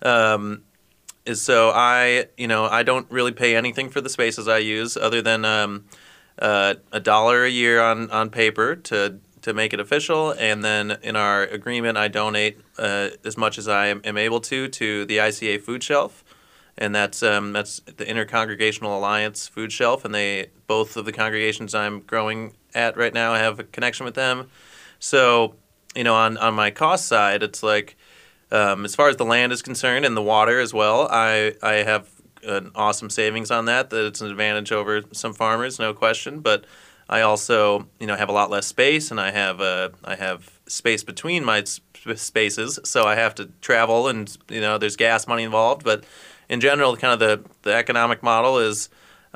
Um, 0.00 0.62
is 1.26 1.42
so 1.42 1.70
I 1.74 2.26
you 2.38 2.46
know 2.46 2.64
I 2.64 2.84
don't 2.84 3.10
really 3.10 3.32
pay 3.32 3.54
anything 3.54 3.90
for 3.90 4.00
the 4.00 4.08
spaces 4.08 4.48
I 4.48 4.58
use 4.58 4.96
other 4.96 5.20
than 5.20 5.44
um, 5.44 5.84
uh, 6.40 6.74
a 6.92 7.00
dollar 7.00 7.44
a 7.44 7.50
year 7.50 7.80
on, 7.80 8.10
on 8.10 8.30
paper 8.30 8.76
to 8.76 9.18
to 9.42 9.54
make 9.54 9.72
it 9.72 9.80
official, 9.80 10.32
and 10.32 10.64
then 10.64 10.98
in 11.02 11.16
our 11.16 11.42
agreement 11.44 11.98
I 11.98 12.08
donate 12.08 12.58
uh, 12.78 13.10
as 13.24 13.36
much 13.36 13.58
as 13.58 13.68
I 13.68 13.86
am, 13.86 14.18
able 14.18 14.40
to 14.40 14.68
to 14.68 15.04
the 15.04 15.18
ICA 15.18 15.60
Food 15.60 15.82
Shelf, 15.82 16.24
and 16.76 16.94
that's 16.94 17.22
um, 17.22 17.52
that's 17.52 17.80
the 17.80 18.04
Intercongregational 18.04 18.96
Alliance 18.96 19.48
Food 19.48 19.72
Shelf, 19.72 20.04
and 20.04 20.14
they 20.14 20.50
both 20.66 20.96
of 20.96 21.04
the 21.04 21.12
congregations 21.12 21.74
I'm 21.74 22.00
growing 22.00 22.54
at 22.74 22.96
right 22.96 23.14
now 23.14 23.32
I 23.32 23.38
have 23.38 23.58
a 23.58 23.64
connection 23.64 24.04
with 24.04 24.14
them, 24.14 24.48
so 24.98 25.54
you 25.94 26.04
know 26.04 26.14
on 26.14 26.36
on 26.38 26.54
my 26.54 26.70
cost 26.70 27.06
side 27.06 27.42
it's 27.42 27.62
like. 27.62 27.96
Um, 28.50 28.86
as 28.86 28.94
far 28.94 29.10
as 29.10 29.16
the 29.16 29.26
land 29.26 29.52
is 29.52 29.60
concerned 29.60 30.06
and 30.06 30.16
the 30.16 30.22
water 30.22 30.58
as 30.58 30.72
well, 30.72 31.06
I, 31.10 31.52
I 31.62 31.82
have 31.82 32.08
an 32.42 32.70
awesome 32.74 33.10
savings 33.10 33.50
on 33.50 33.66
that. 33.66 33.90
That 33.90 34.06
it's 34.06 34.20
an 34.20 34.30
advantage 34.30 34.72
over 34.72 35.02
some 35.12 35.34
farmers, 35.34 35.78
no 35.78 35.92
question. 35.92 36.40
But 36.40 36.64
I 37.08 37.22
also, 37.22 37.86
you 37.98 38.06
know, 38.06 38.16
have 38.16 38.28
a 38.28 38.32
lot 38.32 38.50
less 38.50 38.66
space, 38.66 39.10
and 39.10 39.20
I 39.20 39.30
have 39.30 39.60
uh, 39.60 39.90
I 40.04 40.16
have 40.16 40.60
space 40.66 41.02
between 41.02 41.44
my 41.44 41.64
sp- 41.64 42.16
spaces, 42.16 42.78
so 42.84 43.04
I 43.04 43.14
have 43.14 43.34
to 43.36 43.50
travel, 43.60 44.08
and 44.08 44.36
you 44.48 44.60
know, 44.60 44.78
there's 44.78 44.96
gas 44.96 45.26
money 45.26 45.42
involved. 45.42 45.84
But 45.84 46.04
in 46.48 46.60
general, 46.60 46.96
kind 46.96 47.14
of 47.14 47.18
the 47.20 47.50
the 47.62 47.74
economic 47.74 48.22
model 48.22 48.58
is. 48.58 48.88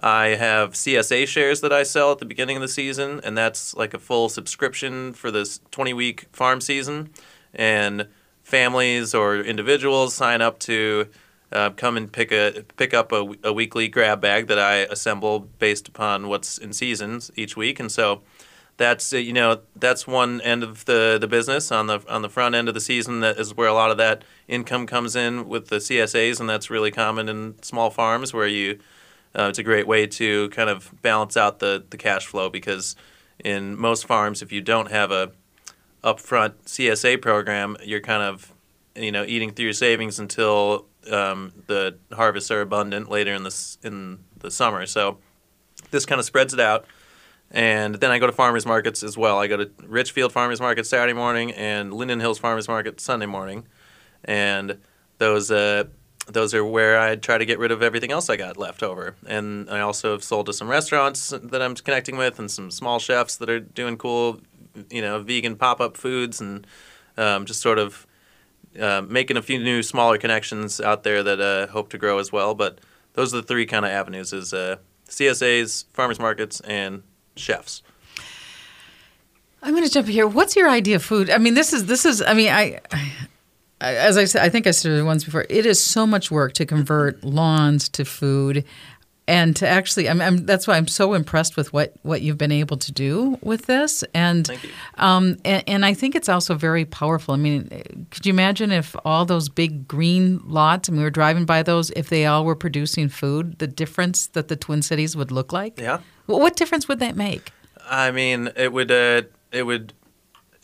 I 0.02 0.28
have 0.28 0.72
CSA 0.72 1.28
shares 1.28 1.60
that 1.60 1.70
I 1.70 1.82
sell 1.82 2.12
at 2.12 2.18
the 2.18 2.24
beginning 2.24 2.56
of 2.56 2.62
the 2.62 2.66
season, 2.66 3.20
and 3.22 3.36
that's 3.36 3.76
like 3.76 3.92
a 3.92 3.98
full 3.98 4.30
subscription 4.30 5.12
for 5.12 5.30
this 5.30 5.60
20 5.70 5.92
week 5.92 6.26
farm 6.32 6.62
season. 6.62 7.10
And 7.54 8.08
families 8.42 9.14
or 9.14 9.36
individuals 9.36 10.14
sign 10.14 10.42
up 10.42 10.58
to 10.60 11.08
uh, 11.52 11.70
come 11.70 11.96
and 11.96 12.10
pick 12.10 12.32
a 12.32 12.64
pick 12.76 12.94
up 12.94 13.12
a, 13.12 13.26
a 13.44 13.52
weekly 13.52 13.88
grab 13.88 14.20
bag 14.20 14.46
that 14.46 14.58
I 14.58 14.76
assemble 14.78 15.40
based 15.40 15.88
upon 15.88 16.28
what's 16.28 16.58
in 16.58 16.72
seasons 16.72 17.30
each 17.36 17.56
week, 17.56 17.78
and 17.78 17.90
so 17.90 18.22
that's 18.76 19.12
uh, 19.12 19.18
you 19.18 19.32
know 19.32 19.60
that's 19.76 20.06
one 20.06 20.40
end 20.40 20.62
of 20.62 20.84
the, 20.86 21.18
the 21.20 21.28
business. 21.28 21.70
On 21.70 21.86
the 21.86 22.00
on 22.08 22.22
the 22.22 22.28
front 22.28 22.54
end 22.54 22.68
of 22.68 22.74
the 22.74 22.80
season 22.80 23.20
that 23.20 23.38
is 23.38 23.56
where 23.56 23.68
a 23.68 23.74
lot 23.74 23.90
of 23.90 23.98
that 23.98 24.24
income 24.48 24.86
comes 24.86 25.14
in 25.14 25.48
with 25.48 25.68
the 25.68 25.76
CSAs, 25.76 26.40
and 26.40 26.48
that's 26.48 26.70
really 26.70 26.90
common 26.90 27.28
in 27.28 27.62
small 27.62 27.90
farms 27.90 28.32
where 28.32 28.46
you 28.46 28.78
uh, 29.38 29.44
it's 29.44 29.58
a 29.58 29.62
great 29.62 29.86
way 29.86 30.06
to 30.06 30.48
kind 30.50 30.70
of 30.70 30.92
balance 31.02 31.36
out 31.36 31.58
the 31.58 31.84
the 31.90 31.96
cash 31.96 32.26
flow 32.26 32.48
because 32.48 32.96
in 33.44 33.78
most 33.78 34.06
farms 34.06 34.42
if 34.42 34.52
you 34.52 34.60
don't 34.60 34.90
have 34.90 35.10
a 35.10 35.32
upfront 36.02 36.54
CSA 36.66 37.20
program, 37.20 37.76
you're 37.84 38.00
kind 38.00 38.22
of 38.22 38.52
you 38.96 39.12
know 39.12 39.24
eating 39.24 39.52
through 39.52 39.66
your 39.66 39.72
savings 39.74 40.18
until 40.18 40.86
um, 41.10 41.52
the 41.66 41.96
harvests 42.12 42.50
are 42.50 42.60
abundant 42.60 43.10
later 43.10 43.32
in 43.34 43.42
the 43.42 43.76
in 43.82 44.20
the 44.38 44.50
summer. 44.50 44.86
So 44.86 45.18
this 45.90 46.06
kind 46.06 46.18
of 46.18 46.24
spreads 46.24 46.52
it 46.54 46.60
out. 46.60 46.86
And 47.50 47.96
then 47.96 48.10
I 48.10 48.18
go 48.18 48.26
to 48.26 48.32
farmers 48.32 48.64
markets 48.64 49.02
as 49.02 49.18
well. 49.18 49.38
I 49.38 49.46
go 49.46 49.58
to 49.58 49.70
Richfield 49.82 50.32
Farmers 50.32 50.58
Market 50.58 50.86
Saturday 50.86 51.12
morning 51.12 51.52
and 51.52 51.92
Linden 51.92 52.18
Hills 52.18 52.38
Farmers 52.38 52.66
Market 52.66 52.98
Sunday 52.98 53.26
morning, 53.26 53.66
and 54.24 54.78
those 55.18 55.50
uh, 55.50 55.84
those 56.26 56.54
are 56.54 56.64
where 56.64 56.98
I 56.98 57.16
try 57.16 57.36
to 57.36 57.44
get 57.44 57.58
rid 57.58 57.70
of 57.70 57.82
everything 57.82 58.10
else 58.10 58.30
I 58.30 58.36
got 58.36 58.56
left 58.56 58.82
over. 58.82 59.16
And 59.26 59.68
I 59.68 59.80
also 59.80 60.12
have 60.12 60.24
sold 60.24 60.46
to 60.46 60.54
some 60.54 60.68
restaurants 60.68 61.30
that 61.30 61.60
I'm 61.60 61.74
connecting 61.74 62.16
with 62.16 62.38
and 62.38 62.50
some 62.50 62.70
small 62.70 62.98
chefs 62.98 63.36
that 63.36 63.50
are 63.50 63.60
doing 63.60 63.98
cool, 63.98 64.40
you 64.90 65.02
know, 65.02 65.22
vegan 65.22 65.56
pop 65.56 65.80
up 65.80 65.96
foods 65.96 66.40
and 66.40 66.66
um, 67.18 67.44
just 67.44 67.60
sort 67.60 67.78
of 67.78 68.06
uh, 68.78 69.02
making 69.02 69.36
a 69.36 69.42
few 69.42 69.58
new 69.58 69.82
smaller 69.82 70.18
connections 70.18 70.80
out 70.80 71.02
there 71.02 71.22
that 71.22 71.40
uh, 71.40 71.66
hope 71.68 71.90
to 71.90 71.98
grow 71.98 72.18
as 72.18 72.32
well. 72.32 72.54
But 72.54 72.78
those 73.14 73.34
are 73.34 73.38
the 73.38 73.46
three 73.46 73.66
kind 73.66 73.84
of 73.84 73.90
avenues: 73.90 74.32
is 74.32 74.52
uh, 74.52 74.76
CSAs, 75.08 75.84
farmers 75.92 76.18
markets, 76.18 76.60
and 76.60 77.02
chefs. 77.36 77.82
I'm 79.62 79.74
going 79.74 79.84
to 79.84 79.90
jump 79.90 80.08
here. 80.08 80.26
What's 80.26 80.56
your 80.56 80.68
idea 80.68 80.96
of 80.96 81.04
food? 81.04 81.30
I 81.30 81.38
mean, 81.38 81.54
this 81.54 81.72
is 81.72 81.86
this 81.86 82.04
is. 82.04 82.20
I 82.22 82.34
mean, 82.34 82.48
I, 82.48 82.80
I 82.92 83.12
as 83.80 84.16
I 84.16 84.24
said, 84.24 84.42
I 84.42 84.48
think 84.48 84.66
I 84.66 84.70
said 84.70 84.92
it 84.92 85.02
once 85.02 85.24
before. 85.24 85.44
It 85.48 85.66
is 85.66 85.82
so 85.82 86.06
much 86.06 86.30
work 86.30 86.52
to 86.54 86.66
convert 86.66 87.22
lawns 87.24 87.88
to 87.90 88.04
food, 88.04 88.64
and 89.28 89.54
to 89.56 89.68
actually. 89.68 90.08
I'm, 90.08 90.20
I'm, 90.20 90.46
that's 90.46 90.66
why 90.66 90.76
I'm 90.76 90.88
so 90.88 91.14
impressed 91.14 91.56
with 91.56 91.72
what 91.72 91.94
what 92.02 92.22
you've 92.22 92.38
been 92.38 92.52
able 92.52 92.76
to 92.78 92.92
do 92.92 93.38
with 93.42 93.66
this, 93.66 94.02
and 94.14 94.46
Thank 94.46 94.64
you. 94.64 94.70
um, 94.96 95.36
and, 95.44 95.62
and 95.66 95.84
I 95.84 95.94
think 95.94 96.14
it's 96.14 96.28
also 96.28 96.54
very 96.54 96.84
powerful. 96.84 97.34
I 97.34 97.36
mean, 97.36 98.06
could 98.10 98.26
you 98.26 98.30
imagine 98.30 98.72
if 98.72 98.96
all 99.04 99.24
those 99.24 99.48
big 99.48 99.86
green 99.86 100.40
lots, 100.44 100.88
and 100.88 100.98
we 100.98 101.04
were 101.04 101.10
driving 101.10 101.44
by 101.44 101.62
those, 101.62 101.90
if 101.90 102.08
they 102.08 102.26
all 102.26 102.44
were 102.44 102.56
producing 102.56 103.08
food, 103.08 103.58
the 103.58 103.66
difference 103.66 104.26
that 104.28 104.48
the 104.48 104.56
Twin 104.56 104.82
Cities 104.82 105.16
would 105.16 105.30
look 105.30 105.52
like? 105.52 105.78
Yeah. 105.78 106.00
Well, 106.26 106.40
what 106.40 106.56
difference 106.56 106.88
would 106.88 106.98
that 107.00 107.16
make? 107.16 107.52
I 107.88 108.10
mean, 108.10 108.50
it 108.56 108.72
would 108.72 108.90
uh, 108.90 109.22
it 109.52 109.64
would 109.64 109.92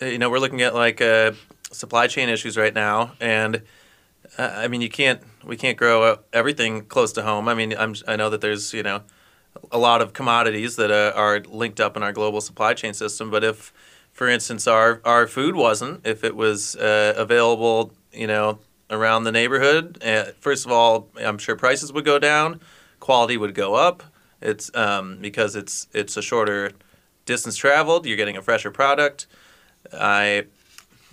uh, 0.03 0.07
you 0.07 0.19
know 0.19 0.31
we're 0.31 0.39
looking 0.41 0.63
at 0.63 0.75
like 0.75 1.01
uh, 1.01 1.33
supply 1.71 2.07
chain 2.07 2.29
issues 2.29 2.57
right 2.57 2.75
now, 2.75 3.13
and 3.21 3.63
uh, 4.37 4.53
I 4.55 4.69
mean, 4.69 4.81
you 4.81 4.89
can't 4.89 5.21
we 5.45 5.57
can't 5.57 5.77
grow 5.77 6.19
everything 6.33 6.85
close 6.87 7.13
to 7.13 7.23
home. 7.23 7.49
I 7.49 7.55
mean, 7.55 7.75
I'm, 7.77 7.95
I 8.07 8.17
know 8.17 8.31
that 8.31 8.41
there's 8.41 8.73
you 8.73 8.83
know 8.83 9.03
a 9.73 9.79
lot 9.79 10.03
of 10.03 10.13
commodities 10.13 10.77
that 10.77 10.91
uh, 10.91 11.13
are 11.17 11.41
linked 11.41 11.81
up 11.81 11.97
in 11.97 12.03
our 12.03 12.13
global 12.13 12.41
supply 12.41 12.75
chain 12.75 12.95
system, 12.95 13.31
but 13.31 13.43
if 13.45 13.73
for 14.19 14.27
instance, 14.27 14.67
our, 14.67 15.01
our 15.05 15.29
food 15.29 15.55
wasn't, 15.55 16.05
if 16.05 16.25
it 16.25 16.35
was 16.35 16.75
uh, 16.75 17.15
available, 17.17 17.93
you 18.13 18.27
know, 18.27 18.59
around 18.91 19.23
the 19.23 19.31
neighborhood, 19.31 20.03
uh, 20.05 20.33
first 20.41 20.67
of 20.67 20.73
all, 20.73 21.09
I'm 21.17 21.39
sure 21.39 21.55
prices 21.55 21.93
would 21.93 22.05
go 22.05 22.19
down, 22.19 22.61
quality 22.99 23.37
would 23.37 23.55
go 23.55 23.77
up. 23.77 24.03
It's 24.43 24.75
um, 24.75 25.19
because 25.21 25.55
it's 25.55 25.87
it's 25.93 26.17
a 26.17 26.23
shorter 26.23 26.73
distance 27.27 27.57
traveled. 27.57 28.07
You're 28.07 28.17
getting 28.17 28.37
a 28.37 28.43
fresher 28.43 28.73
product. 28.73 29.29
I 29.93 30.47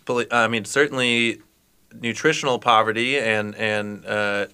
believe. 0.06 0.28
I 0.32 0.48
mean, 0.48 0.66
certainly, 0.66 1.44
nutritional 2.02 2.60
poverty 2.60 3.18
and 3.18 3.56
and 3.56 4.06
uh, 4.06 4.48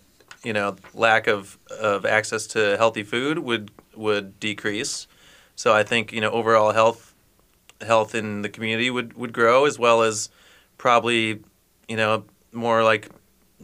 you 0.43 0.53
know 0.53 0.75
lack 0.93 1.27
of, 1.27 1.57
of 1.69 2.05
access 2.05 2.47
to 2.47 2.77
healthy 2.77 3.03
food 3.03 3.39
would 3.39 3.71
would 3.95 4.39
decrease. 4.39 5.07
So 5.55 5.73
I 5.73 5.83
think 5.83 6.11
you 6.11 6.21
know 6.21 6.31
overall 6.31 6.71
health 6.71 7.13
health 7.81 8.15
in 8.15 8.41
the 8.41 8.49
community 8.49 8.89
would, 8.89 9.13
would 9.13 9.33
grow 9.33 9.65
as 9.65 9.79
well 9.79 10.03
as 10.03 10.29
probably 10.77 11.41
you 11.87 11.97
know 11.97 12.25
more 12.51 12.83
like 12.83 13.09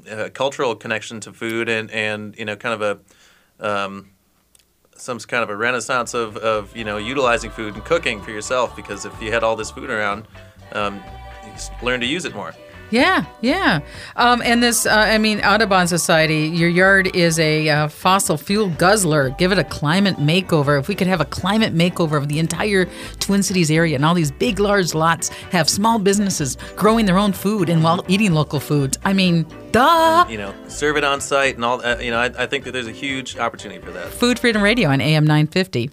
a 0.10 0.30
cultural 0.30 0.76
connection 0.76 1.20
to 1.22 1.34
food 1.34 1.70
and 1.70 1.90
and 1.92 2.38
you 2.38 2.46
know 2.46 2.56
kind 2.56 2.82
of 2.82 2.82
a 2.82 3.66
um, 3.66 4.10
some 4.96 5.20
kind 5.20 5.44
of 5.44 5.50
a 5.50 5.56
renaissance 5.56 6.14
of, 6.14 6.38
of 6.38 6.76
you 6.76 6.84
know 6.84 6.98
utilizing 6.98 7.52
food 7.52 7.74
and 7.76 7.86
cooking 7.86 8.22
for 8.22 8.32
yourself 8.32 8.76
because 8.76 9.06
if 9.06 9.22
you 9.22 9.32
had 9.32 9.44
all 9.44 9.56
this 9.56 9.72
food 9.72 9.90
around 9.90 10.28
um, 10.74 11.02
you 11.46 11.52
learn 11.82 12.00
to 12.00 12.06
use 12.06 12.26
it 12.26 12.36
more 12.36 12.54
yeah, 12.90 13.26
yeah. 13.42 13.80
Um, 14.16 14.42
and 14.44 14.64
this, 14.64 14.86
uh, 14.86 14.92
I 14.92 15.18
mean, 15.18 15.40
Audubon 15.42 15.88
Society, 15.88 16.48
your 16.48 16.70
yard 16.70 17.16
is 17.16 17.40
a 17.40 17.70
uh, 17.70 17.88
fossil 17.88 18.38
fuel 18.38 18.70
guzzler. 18.70 19.30
Give 19.32 19.52
it 19.52 19.58
a 19.58 19.64
climate 19.64 20.18
makeover. 20.18 20.80
If 20.80 20.88
we 20.88 20.96
could 20.96 21.08
have 21.08 21.22
a 21.22 21.26
climate 21.26 21.74
makeover 21.74 22.18
of 22.18 22.28
the 22.28 22.40
entire 22.40 22.88
Twin 23.20 23.44
Cities 23.44 23.70
area 23.72 23.96
and 23.96 24.06
all 24.06 24.14
these 24.14 24.32
big, 24.32 24.60
large 24.60 24.94
lots 24.94 25.30
have 25.52 25.70
small 25.70 26.00
businesses 26.00 26.58
growing 26.76 27.06
their 27.06 27.18
own 27.18 27.34
food 27.34 27.70
and 27.70 27.84
while 27.84 28.04
eating 28.08 28.34
local 28.34 28.60
foods. 28.60 28.98
I 29.04 29.14
mean, 29.14 29.46
duh. 29.72 30.26
You 30.30 30.38
know, 30.38 30.54
serve 30.68 30.98
it 30.98 31.04
on 31.04 31.22
site 31.22 31.56
and 31.56 31.66
all. 31.66 31.86
Uh, 31.86 31.98
you 32.00 32.12
know, 32.12 32.20
I, 32.20 32.44
I 32.44 32.46
think 32.48 32.64
that 32.66 32.72
there's 32.72 32.88
a 32.88 32.92
huge 32.92 33.38
opportunity 33.38 33.82
for 33.84 33.92
that. 33.92 34.08
Food 34.08 34.40
Freedom 34.40 34.62
Radio 34.62 34.90
on 34.90 35.02
AM 35.02 35.26
950. 35.26 35.92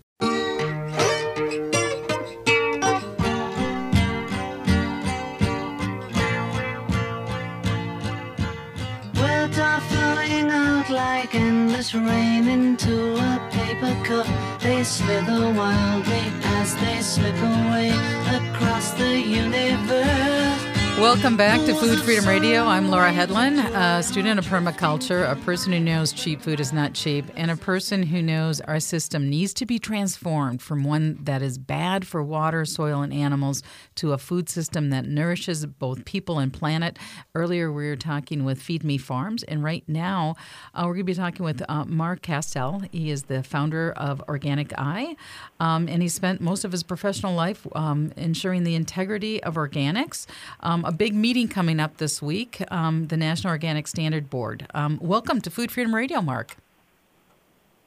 Rain 11.94 12.48
into 12.48 13.14
a 13.16 13.48
paper 13.50 13.94
cup. 14.04 14.26
They 14.60 14.82
slither 14.84 15.52
wildly 15.52 16.24
as 16.58 16.74
they 16.76 17.00
slip 17.00 17.36
away 17.36 17.90
across 18.38 18.92
the 18.92 19.20
universe. 19.20 20.73
Welcome 21.00 21.36
back 21.36 21.66
to 21.66 21.74
Food 21.74 22.00
Freedom 22.02 22.24
Radio. 22.24 22.62
I'm 22.62 22.88
Laura 22.88 23.10
Hedlund, 23.10 23.58
a 23.74 24.00
student 24.00 24.38
of 24.38 24.46
permaculture, 24.46 25.28
a 25.28 25.34
person 25.34 25.72
who 25.72 25.80
knows 25.80 26.12
cheap 26.12 26.40
food 26.40 26.60
is 26.60 26.72
not 26.72 26.94
cheap, 26.94 27.24
and 27.34 27.50
a 27.50 27.56
person 27.56 28.04
who 28.04 28.22
knows 28.22 28.60
our 28.60 28.78
system 28.78 29.28
needs 29.28 29.52
to 29.54 29.66
be 29.66 29.80
transformed 29.80 30.62
from 30.62 30.84
one 30.84 31.18
that 31.24 31.42
is 31.42 31.58
bad 31.58 32.06
for 32.06 32.22
water, 32.22 32.64
soil, 32.64 33.02
and 33.02 33.12
animals 33.12 33.60
to 33.96 34.12
a 34.12 34.18
food 34.18 34.48
system 34.48 34.90
that 34.90 35.04
nourishes 35.04 35.66
both 35.66 36.04
people 36.04 36.38
and 36.38 36.52
planet. 36.52 36.96
Earlier, 37.34 37.72
we 37.72 37.88
were 37.88 37.96
talking 37.96 38.44
with 38.44 38.62
Feed 38.62 38.84
Me 38.84 38.96
Farms, 38.96 39.42
and 39.42 39.64
right 39.64 39.82
now, 39.88 40.36
uh, 40.74 40.82
we're 40.86 40.94
going 40.94 40.98
to 40.98 41.04
be 41.04 41.14
talking 41.14 41.44
with 41.44 41.60
uh, 41.68 41.84
Mark 41.86 42.22
Kastel. 42.22 42.88
He 42.92 43.10
is 43.10 43.24
the 43.24 43.42
founder 43.42 43.92
of 43.96 44.22
Organic 44.28 44.72
Eye, 44.78 45.16
um, 45.58 45.88
and 45.88 46.02
he 46.02 46.08
spent 46.08 46.40
most 46.40 46.64
of 46.64 46.70
his 46.70 46.84
professional 46.84 47.34
life 47.34 47.66
um, 47.74 48.12
ensuring 48.16 48.62
the 48.62 48.76
integrity 48.76 49.42
of 49.42 49.56
organics. 49.56 50.26
Um, 50.60 50.83
a 50.84 50.92
big 50.92 51.14
meeting 51.14 51.48
coming 51.48 51.80
up 51.80 51.96
this 51.96 52.20
week, 52.20 52.62
um, 52.70 53.08
the 53.08 53.16
National 53.16 53.50
Organic 53.50 53.86
Standard 53.86 54.30
Board. 54.30 54.66
Um, 54.74 54.98
welcome 55.00 55.40
to 55.40 55.50
Food 55.50 55.72
Freedom 55.72 55.94
Radio, 55.94 56.20
Mark. 56.20 56.56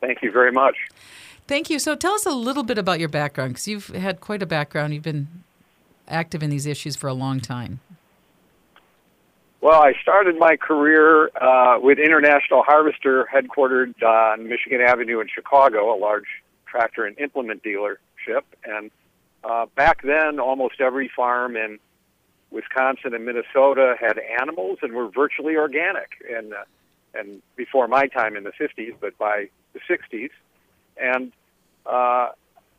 Thank 0.01 0.21
you 0.21 0.31
very 0.31 0.51
much. 0.51 0.75
Thank 1.47 1.69
you. 1.69 1.79
So 1.79 1.95
tell 1.95 2.13
us 2.13 2.25
a 2.25 2.31
little 2.31 2.63
bit 2.63 2.77
about 2.77 2.99
your 2.99 3.09
background 3.09 3.53
because 3.53 3.67
you've 3.67 3.87
had 3.87 4.19
quite 4.19 4.43
a 4.43 4.45
background. 4.45 4.93
You've 4.93 5.03
been 5.03 5.27
active 6.07 6.43
in 6.43 6.49
these 6.49 6.65
issues 6.65 6.95
for 6.95 7.07
a 7.07 7.13
long 7.13 7.39
time. 7.39 7.79
Well, 9.61 9.81
I 9.81 9.93
started 10.01 10.37
my 10.37 10.55
career 10.55 11.29
uh, 11.41 11.79
with 11.81 11.97
International 11.99 12.63
Harvester, 12.63 13.27
headquartered 13.33 14.01
on 14.03 14.47
Michigan 14.47 14.81
Avenue 14.81 15.19
in 15.19 15.27
Chicago, 15.33 15.95
a 15.95 15.97
large 15.97 16.27
tractor 16.67 17.05
and 17.05 17.17
implement 17.19 17.63
dealership. 17.63 18.43
And 18.63 18.91
uh, 19.43 19.65
back 19.75 20.03
then, 20.03 20.39
almost 20.39 20.79
every 20.79 21.09
farm 21.15 21.55
in 21.55 21.79
Wisconsin 22.51 23.13
and 23.13 23.25
Minnesota 23.25 23.95
had 23.99 24.19
animals 24.41 24.79
and 24.81 24.93
were 24.93 25.09
virtually 25.09 25.55
organic, 25.55 26.11
and 26.29 26.53
uh, 26.53 26.63
and 27.13 27.41
before 27.55 27.87
my 27.87 28.07
time 28.07 28.35
in 28.35 28.43
the 28.43 28.51
50s, 28.51 28.93
but 28.99 29.17
by 29.17 29.49
the 29.73 29.79
60s, 29.89 30.29
and 31.01 31.31
uh, 31.85 32.29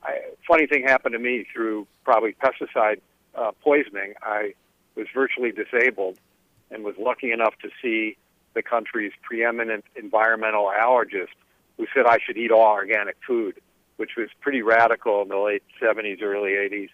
I, 0.02 0.20
funny 0.46 0.66
thing 0.66 0.84
happened 0.84 1.14
to 1.14 1.18
me 1.18 1.44
through 1.52 1.86
probably 2.04 2.34
pesticide 2.34 3.00
uh, 3.34 3.50
poisoning. 3.62 4.14
I 4.22 4.54
was 4.94 5.06
virtually 5.14 5.52
disabled, 5.52 6.18
and 6.70 6.84
was 6.84 6.94
lucky 6.98 7.32
enough 7.32 7.54
to 7.62 7.68
see 7.82 8.16
the 8.54 8.62
country's 8.62 9.12
preeminent 9.22 9.84
environmental 9.96 10.70
allergist, 10.74 11.34
who 11.76 11.86
said 11.94 12.06
I 12.06 12.18
should 12.24 12.36
eat 12.36 12.50
all 12.50 12.72
organic 12.72 13.16
food, 13.26 13.60
which 13.96 14.12
was 14.16 14.28
pretty 14.40 14.62
radical 14.62 15.22
in 15.22 15.28
the 15.28 15.36
late 15.36 15.62
70s, 15.80 16.22
early 16.22 16.52
80s. 16.52 16.90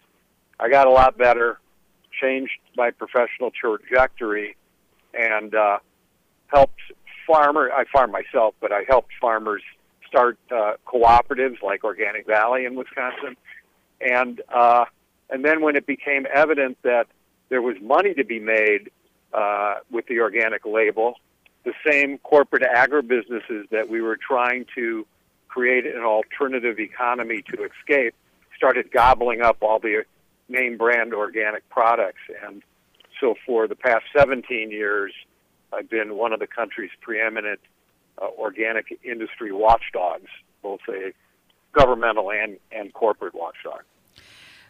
I 0.59 0.69
got 0.69 0.87
a 0.87 0.91
lot 0.91 1.17
better 1.17 1.59
changed 2.21 2.59
my 2.77 2.91
professional 2.91 3.51
trajectory 3.51 4.57
and 5.13 5.55
uh, 5.55 5.79
helped 6.49 6.81
farmer. 7.27 7.71
I 7.73 7.85
farm 7.93 8.11
myself, 8.11 8.55
but 8.61 8.73
I 8.73 8.85
helped 8.89 9.13
farmers 9.21 9.63
start 10.07 10.39
uh, 10.51 10.75
cooperatives 10.87 11.63
like 11.63 11.85
Organic 11.85 12.27
Valley 12.27 12.65
in 12.65 12.75
Wisconsin, 12.75 13.37
and 14.01 14.41
uh, 14.53 14.85
and 15.31 15.45
then 15.45 15.63
when 15.63 15.77
it 15.77 15.87
became 15.87 16.27
evident 16.33 16.79
that 16.83 17.07
there 17.49 17.63
was 17.63 17.77
money 17.81 18.15
to 18.15 18.25
be 18.25 18.39
made 18.39 18.91
uh, 19.33 19.77
with 19.91 20.07
the 20.07 20.21
organic 20.21 20.65
label, 20.65 21.15
the 21.65 21.73
same 21.89 22.19
corporate 22.19 22.63
agribusinesses 22.63 23.69
that 23.71 23.89
we 23.89 24.01
were 24.01 24.17
trying 24.17 24.67
to 24.75 25.07
create 25.49 25.87
an 25.87 26.03
alternative 26.03 26.79
economy 26.79 27.43
to 27.43 27.65
escape 27.65 28.15
started 28.57 28.91
gobbling 28.91 29.41
up 29.41 29.57
all 29.63 29.79
the 29.79 30.05
name 30.49 30.77
brand 30.77 31.15
organic 31.15 31.69
products. 31.71 32.21
And 32.47 32.63
so 33.21 33.35
for 33.47 33.67
the 33.67 33.77
past 33.77 34.05
17 34.17 34.71
years, 34.71 35.13
I've 35.73 35.89
been 35.89 36.17
one 36.17 36.33
of 36.33 36.41
the 36.41 36.47
country's 36.47 36.91
preeminent 37.01 37.61
uh, 38.21 38.27
organic 38.39 38.99
industry 39.03 39.53
watchdogs, 39.53 40.29
both 40.63 40.81
a 40.89 41.13
governmental 41.73 42.31
and, 42.31 42.59
and 42.71 42.93
corporate 42.93 43.35
watchdog. 43.35 43.83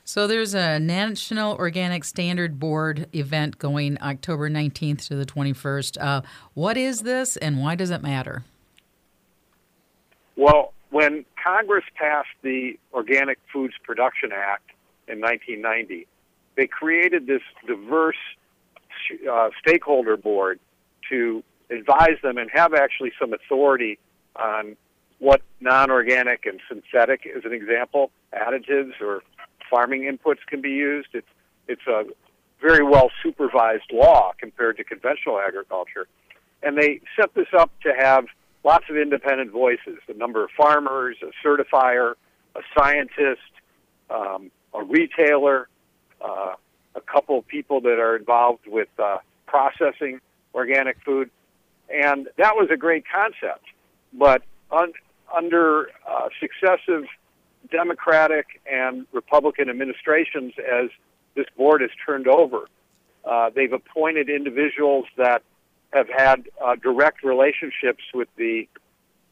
So 0.06 0.26
there's 0.26 0.52
a 0.52 0.78
National 0.78 1.56
Organic 1.56 2.04
Standard 2.04 2.60
Board 2.60 3.08
event 3.14 3.58
going 3.58 3.96
October 4.02 4.50
19th 4.50 5.06
to 5.08 5.16
the 5.16 5.24
21st. 5.24 5.96
Uh, 5.98 6.20
what 6.52 6.76
is 6.76 7.02
this 7.02 7.38
and 7.38 7.58
why 7.58 7.74
does 7.74 7.90
it 7.90 8.02
matter? 8.02 8.44
Well, 10.36 10.74
when 10.90 11.24
Congress 11.42 11.84
passed 11.94 12.28
the 12.42 12.78
Organic 12.92 13.38
Foods 13.50 13.74
Production 13.82 14.30
Act, 14.32 14.70
in 15.08 15.20
1990. 15.20 16.06
They 16.56 16.66
created 16.66 17.26
this 17.26 17.42
diverse 17.66 18.16
uh, 19.30 19.50
stakeholder 19.60 20.16
board 20.16 20.60
to 21.10 21.42
advise 21.70 22.16
them 22.22 22.38
and 22.38 22.50
have 22.52 22.74
actually 22.74 23.12
some 23.18 23.32
authority 23.32 23.98
on 24.36 24.76
what 25.18 25.42
non-organic 25.60 26.46
and 26.46 26.60
synthetic, 26.68 27.26
as 27.26 27.44
an 27.44 27.52
example, 27.52 28.10
additives 28.32 29.00
or 29.00 29.22
farming 29.70 30.02
inputs 30.02 30.44
can 30.46 30.60
be 30.60 30.70
used. 30.70 31.08
It's 31.12 31.26
it's 31.66 31.86
a 31.86 32.04
very 32.60 32.84
well 32.84 33.10
supervised 33.22 33.90
law 33.92 34.32
compared 34.38 34.76
to 34.76 34.84
conventional 34.84 35.40
agriculture, 35.40 36.06
and 36.62 36.76
they 36.76 37.00
set 37.18 37.34
this 37.34 37.48
up 37.56 37.70
to 37.82 37.92
have 37.96 38.26
lots 38.64 38.84
of 38.90 38.96
independent 38.96 39.50
voices: 39.50 39.98
a 40.08 40.14
number 40.14 40.44
of 40.44 40.50
farmers, 40.56 41.16
a 41.22 41.30
certifier, 41.46 42.14
a 42.54 42.60
scientist, 42.76 43.40
um, 44.10 44.50
a 44.74 44.82
retailer, 44.82 45.68
uh, 46.20 46.54
a 46.94 47.00
couple 47.00 47.38
of 47.38 47.46
people 47.46 47.80
that 47.82 47.98
are 47.98 48.16
involved 48.16 48.66
with 48.66 48.88
uh, 48.98 49.18
processing 49.46 50.20
organic 50.54 50.96
food, 51.04 51.30
and 51.88 52.28
that 52.36 52.54
was 52.56 52.68
a 52.70 52.76
great 52.76 53.04
concept. 53.06 53.64
But 54.12 54.42
un- 54.70 54.92
under 55.34 55.88
uh, 56.08 56.28
successive 56.40 57.04
Democratic 57.70 58.46
and 58.70 59.06
Republican 59.12 59.70
administrations, 59.70 60.52
as 60.58 60.90
this 61.34 61.46
board 61.56 61.80
has 61.80 61.90
turned 62.06 62.28
over, 62.28 62.60
Uh, 63.24 63.48
they've 63.56 63.72
appointed 63.72 64.28
individuals 64.28 65.06
that 65.16 65.40
have 65.96 66.08
had 66.10 66.38
uh, 66.60 66.76
direct 66.88 67.24
relationships 67.24 68.04
with 68.12 68.28
the 68.36 68.68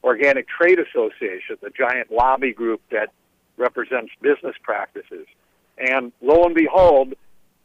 Organic 0.02 0.46
Trade 0.48 0.78
Association, 0.86 1.58
the 1.60 1.72
giant 1.84 2.10
lobby 2.10 2.52
group 2.60 2.80
that 2.90 3.08
represents 3.56 4.12
business 4.20 4.56
practices. 4.62 5.26
And 5.78 6.12
lo 6.20 6.44
and 6.44 6.54
behold, 6.54 7.14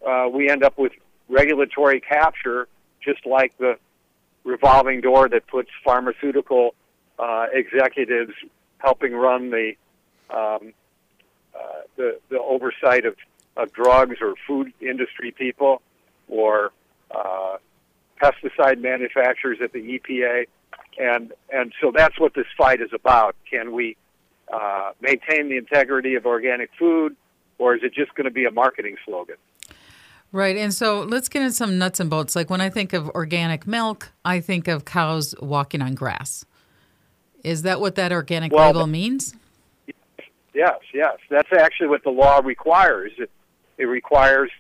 uh, 0.06 0.28
we 0.32 0.50
end 0.50 0.64
up 0.64 0.78
with 0.78 0.94
regulatory 1.30 2.00
capture, 2.00 2.68
just 3.02 3.26
like 3.26 3.58
the 3.58 3.78
revolving 4.44 5.02
door 5.02 5.28
that 5.30 5.46
puts 5.48 5.70
pharmaceutical 5.84 6.74
uh, 7.20 7.48
executives 7.52 8.34
helping 8.80 9.14
run 9.14 9.50
the 9.50 9.74
um, 10.30 10.74
uh, 11.56 11.82
the, 11.96 12.20
the 12.30 12.40
oversight 12.40 13.06
of, 13.06 13.16
of 13.56 13.72
drugs 13.74 14.18
or 14.22 14.36
food 14.46 14.72
industry 14.80 15.32
people 15.32 15.82
or 16.28 16.72
uh, 17.12 17.58
pesticide 18.22 18.80
manufacturers 18.80 19.58
at 19.64 19.72
the 19.72 20.00
EPA. 20.00 20.46
And, 21.00 21.34
and 21.52 21.74
so 21.82 21.92
that's 21.96 22.20
what 22.20 22.34
this 22.34 22.46
fight 22.58 22.82
is 22.82 22.92
about. 22.94 23.36
Can 23.50 23.72
we 23.72 23.98
uh, 24.52 24.92
maintain 25.02 25.50
the 25.50 25.58
integrity 25.58 26.16
of 26.16 26.26
organic 26.26 26.70
food, 26.78 27.16
or 27.58 27.76
is 27.76 27.84
it 27.84 27.94
just 27.94 28.14
going 28.16 28.26
to 28.26 28.32
be 28.32 28.46
a 28.46 28.52
marketing 28.52 28.96
slogan? 29.06 29.36
Right. 30.32 30.58
And 30.58 30.74
so 30.74 31.02
let's 31.02 31.30
get 31.30 31.42
into 31.42 31.54
some 31.54 31.78
nuts 31.78 32.00
and 32.00 32.10
bolts. 32.10 32.36
Like 32.36 32.50
when 32.50 32.62
I 32.62 32.70
think 32.70 32.94
of 32.94 33.10
organic 33.10 33.66
milk, 33.66 34.12
I 34.26 34.40
think 34.40 34.68
of 34.68 34.86
cows 34.86 35.34
walking 35.42 35.82
on 35.82 35.96
grass. 35.96 36.46
Is 37.44 37.62
that 37.62 37.80
what 37.80 37.96
that 37.96 38.12
organic 38.12 38.52
well, 38.52 38.68
label 38.68 38.88
means? 38.88 39.34
Yes, 40.54 40.80
yes. 40.94 41.18
That's 41.30 41.52
actually 41.54 41.88
what 41.88 42.04
the 42.04 42.10
law 42.10 42.42
requires. 42.44 43.12
It, 43.18 43.32
it 43.78 43.86
requires 43.86 44.52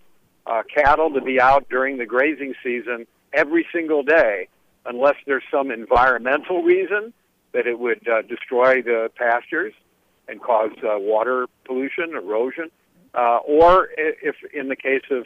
uh, 0.46 0.64
cattle 0.74 1.12
to 1.14 1.22
be 1.22 1.42
out 1.42 1.68
during 1.70 1.98
the 1.98 2.06
grazing 2.06 2.54
season 2.64 3.08
every 3.34 3.68
single 3.74 4.04
day, 4.04 4.48
unless 4.86 5.16
there's 5.26 5.44
some 5.52 5.70
environmental 5.70 6.64
reason 6.64 7.14
that 7.58 7.66
it 7.66 7.80
would 7.80 8.08
uh, 8.08 8.22
destroy 8.22 8.84
the 8.84 9.10
pastures 9.16 9.74
and 10.28 10.40
cause 10.40 10.70
uh, 10.84 10.94
water 11.00 11.48
pollution, 11.66 12.14
erosion, 12.14 12.70
uh, 13.16 13.38
or 13.38 13.90
if 13.98 14.36
in 14.54 14.68
the 14.70 14.76
case 14.76 15.02
of 15.10 15.26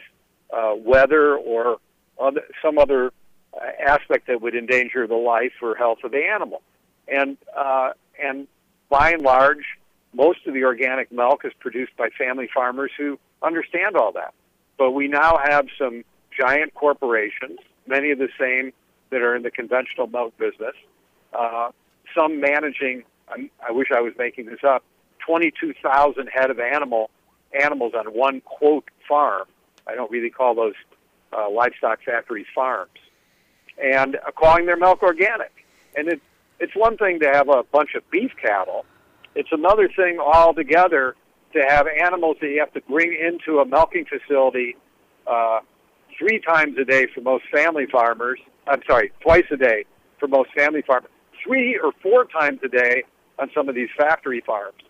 uh, 0.50 0.74
weather 0.74 1.36
or 1.36 1.76
other, 2.18 2.40
some 2.62 2.78
other 2.78 3.12
uh, 3.52 3.66
aspect 3.86 4.28
that 4.28 4.40
would 4.40 4.54
endanger 4.54 5.06
the 5.06 5.14
life 5.14 5.52
or 5.60 5.74
health 5.74 5.98
of 6.04 6.10
the 6.10 6.24
animal. 6.24 6.62
And 7.06 7.36
uh, 7.54 7.90
and 8.18 8.48
by 8.88 9.10
and 9.10 9.20
large, 9.20 9.66
most 10.14 10.38
of 10.46 10.54
the 10.54 10.64
organic 10.64 11.12
milk 11.12 11.44
is 11.44 11.52
produced 11.60 11.94
by 11.98 12.08
family 12.16 12.48
farmers 12.54 12.92
who 12.96 13.18
understand 13.42 13.94
all 13.94 14.12
that. 14.12 14.32
But 14.78 14.92
we 14.92 15.06
now 15.06 15.38
have 15.44 15.66
some 15.78 16.02
giant 16.34 16.72
corporations, 16.72 17.58
many 17.86 18.10
of 18.10 18.18
the 18.18 18.30
same 18.40 18.72
that 19.10 19.20
are 19.20 19.36
in 19.36 19.42
the 19.42 19.50
conventional 19.50 20.06
milk 20.06 20.38
business, 20.38 20.76
uh, 21.34 21.72
some 22.14 22.40
managing, 22.40 23.04
I, 23.28 23.50
I 23.66 23.72
wish 23.72 23.88
I 23.94 24.00
was 24.00 24.12
making 24.18 24.46
this 24.46 24.64
up, 24.64 24.84
22,000 25.26 26.26
head 26.26 26.50
of 26.50 26.58
animal 26.58 27.10
animals 27.60 27.92
on 27.94 28.06
one 28.06 28.40
quote 28.42 28.88
farm. 29.08 29.46
I 29.86 29.94
don't 29.94 30.10
really 30.10 30.30
call 30.30 30.54
those 30.54 30.74
uh, 31.32 31.50
livestock 31.50 32.00
factories 32.04 32.46
farms, 32.54 32.90
and 33.82 34.16
uh, 34.16 34.30
calling 34.32 34.66
their 34.66 34.76
milk 34.76 35.02
organic. 35.02 35.52
And 35.96 36.08
it, 36.08 36.22
it's 36.60 36.74
one 36.74 36.96
thing 36.96 37.20
to 37.20 37.26
have 37.26 37.48
a 37.48 37.62
bunch 37.64 37.94
of 37.94 38.08
beef 38.10 38.32
cattle. 38.40 38.84
It's 39.34 39.50
another 39.52 39.88
thing 39.88 40.18
altogether 40.18 41.16
to 41.54 41.62
have 41.68 41.86
animals 41.86 42.36
that 42.40 42.48
you 42.48 42.60
have 42.60 42.72
to 42.74 42.80
bring 42.82 43.14
into 43.14 43.60
a 43.60 43.66
milking 43.66 44.06
facility 44.06 44.76
uh, 45.26 45.60
three 46.18 46.40
times 46.40 46.76
a 46.78 46.84
day 46.84 47.06
for 47.14 47.20
most 47.20 47.44
family 47.52 47.86
farmers. 47.86 48.38
I'm 48.66 48.82
sorry, 48.86 49.12
twice 49.20 49.44
a 49.50 49.56
day 49.56 49.84
for 50.18 50.28
most 50.28 50.50
family 50.54 50.82
farmers. 50.82 51.10
Three 51.44 51.78
or 51.82 51.92
four 52.02 52.24
times 52.24 52.60
a 52.64 52.68
day 52.68 53.02
on 53.38 53.50
some 53.54 53.68
of 53.68 53.74
these 53.74 53.88
factory 53.96 54.42
farms. 54.44 54.82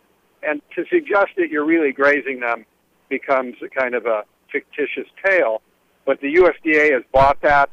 And 0.42 0.60
to 0.74 0.84
suggest 0.90 1.28
that 1.36 1.48
you're 1.50 1.64
really 1.64 1.92
grazing 1.92 2.40
them 2.40 2.66
becomes 3.08 3.56
a 3.62 3.68
kind 3.68 3.94
of 3.94 4.06
a 4.06 4.24
fictitious 4.50 5.08
tale. 5.24 5.62
But 6.04 6.20
the 6.20 6.34
USDA 6.34 6.92
has 6.92 7.02
bought 7.12 7.40
that. 7.42 7.70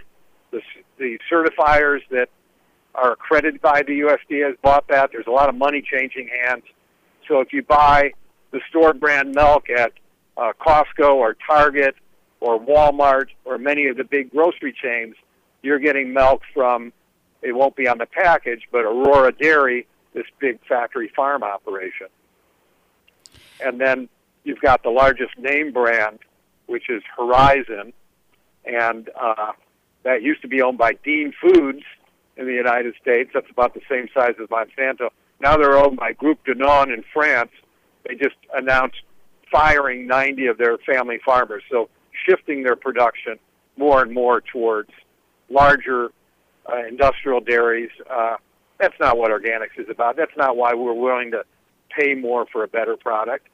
The, 0.52 0.62
the 0.98 1.18
certifiers 1.32 2.00
that 2.12 2.30
are 2.96 3.14
accredited 3.14 3.62
by 3.62 3.84
the 3.84 4.00
USDA 4.02 4.48
has 4.48 4.56
bought 4.62 4.88
that. 4.90 5.12
There's 5.12 5.28
a 5.28 5.32
lot 5.32 5.50
of 5.50 5.56
money 5.56 5.82
changing 5.82 6.30
hands. 6.46 6.64
So 7.28 7.40
if 7.40 7.54
you 7.54 7.64
buy 7.64 8.12
the 8.52 8.60
store 8.70 8.94
brand 8.94 9.34
milk 9.36 9.70
at 9.70 9.94
uh, 10.38 10.54
Costco 10.60 11.16
or 11.16 11.36
Target 11.48 11.96
or 12.40 12.60
Walmart 12.60 13.28
or 13.46 13.58
many 13.58 13.88
of 13.88 13.98
the 13.98 14.04
big 14.04 14.32
grocery 14.32 14.74
chains, 14.74 15.16
you're 15.62 15.80
getting 15.80 16.14
milk 16.14 16.42
from, 16.54 16.92
it 17.42 17.54
won't 17.54 17.76
be 17.76 17.88
on 17.88 17.98
the 17.98 18.06
package, 18.06 18.68
but 18.72 18.86
Aurora 18.86 19.32
Dairy, 19.32 19.88
this 20.14 20.26
big 20.40 20.60
factory 20.68 21.12
farm 21.16 21.44
operation. 21.44 22.08
And 23.64 23.80
then 23.80 24.10
you've 24.44 24.62
got 24.62 24.84
the 24.84 24.90
largest 24.90 25.38
name 25.38 25.72
brand, 25.72 26.20
which 26.68 26.90
is 26.90 27.02
Horizon, 27.16 27.94
and 28.66 29.10
uh, 29.20 29.54
that 30.04 30.22
used 30.22 30.42
to 30.42 30.48
be 30.48 30.62
owned 30.62 30.78
by 30.78 30.94
Dean 31.04 31.34
Foods 31.40 31.84
in 32.38 32.46
the 32.46 32.54
United 32.54 32.96
States. 33.02 33.32
That's 33.34 33.50
about 33.50 33.74
the 33.74 33.82
same 33.90 34.08
size 34.14 34.36
as 34.42 34.48
Monsanto. 34.48 35.10
Now 35.40 35.58
they're 35.58 35.78
owned 35.78 35.98
by 35.98 36.14
Groupe 36.14 36.40
Danone 36.46 36.94
in 36.94 37.04
France. 37.14 37.52
They 38.08 38.16
just 38.16 38.36
announced 38.54 39.02
firing 39.52 40.08
90 40.08 40.48
of 40.48 40.58
their 40.58 40.78
family 40.80 41.20
farmers. 41.24 41.64
So 41.70 41.90
shifting 42.26 42.64
their 42.64 42.76
production 42.76 43.40
more 43.78 44.02
and 44.02 44.14
more 44.14 44.42
towards 44.42 44.92
larger 45.50 46.12
uh, 46.72 46.88
industrial 46.88 47.42
dairies. 47.42 47.92
Uh, 48.10 48.38
that's 48.80 48.96
not 49.00 49.18
what 49.18 49.32
organics 49.32 49.78
is 49.78 49.90
about. 49.90 50.16
That's 50.16 50.36
not 50.38 50.56
why 50.56 50.74
we're 50.74 50.94
willing 50.94 51.32
to 51.32 51.44
pay 51.90 52.16
more 52.16 52.46
for 52.52 52.64
a 52.64 52.68
better 52.68 52.96
product. 52.96 53.48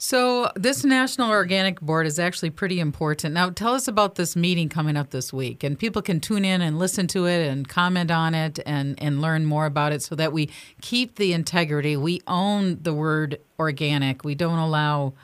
So, 0.00 0.52
this 0.54 0.84
National 0.84 1.28
Organic 1.30 1.80
Board 1.80 2.06
is 2.06 2.20
actually 2.20 2.50
pretty 2.50 2.78
important. 2.78 3.34
Now, 3.34 3.50
tell 3.50 3.74
us 3.74 3.88
about 3.88 4.14
this 4.14 4.36
meeting 4.36 4.68
coming 4.68 4.96
up 4.96 5.10
this 5.10 5.32
week. 5.32 5.64
And 5.64 5.76
people 5.76 6.02
can 6.02 6.20
tune 6.20 6.44
in 6.44 6.60
and 6.60 6.78
listen 6.78 7.08
to 7.08 7.26
it 7.26 7.48
and 7.48 7.68
comment 7.68 8.12
on 8.12 8.32
it 8.32 8.60
and, 8.64 8.94
and 9.02 9.20
learn 9.20 9.44
more 9.44 9.66
about 9.66 9.90
it 9.90 10.00
so 10.00 10.14
that 10.14 10.32
we 10.32 10.50
keep 10.80 11.16
the 11.16 11.32
integrity. 11.32 11.96
We 11.96 12.22
own 12.28 12.78
the 12.80 12.94
word 12.94 13.40
organic, 13.58 14.22
we 14.22 14.36
don't 14.36 14.60
allow 14.60 15.14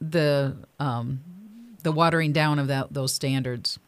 the, 0.00 0.56
um, 0.78 1.20
the 1.82 1.90
watering 1.90 2.32
down 2.32 2.60
of 2.60 2.68
that, 2.68 2.92
those 2.92 3.12
standards. 3.12 3.80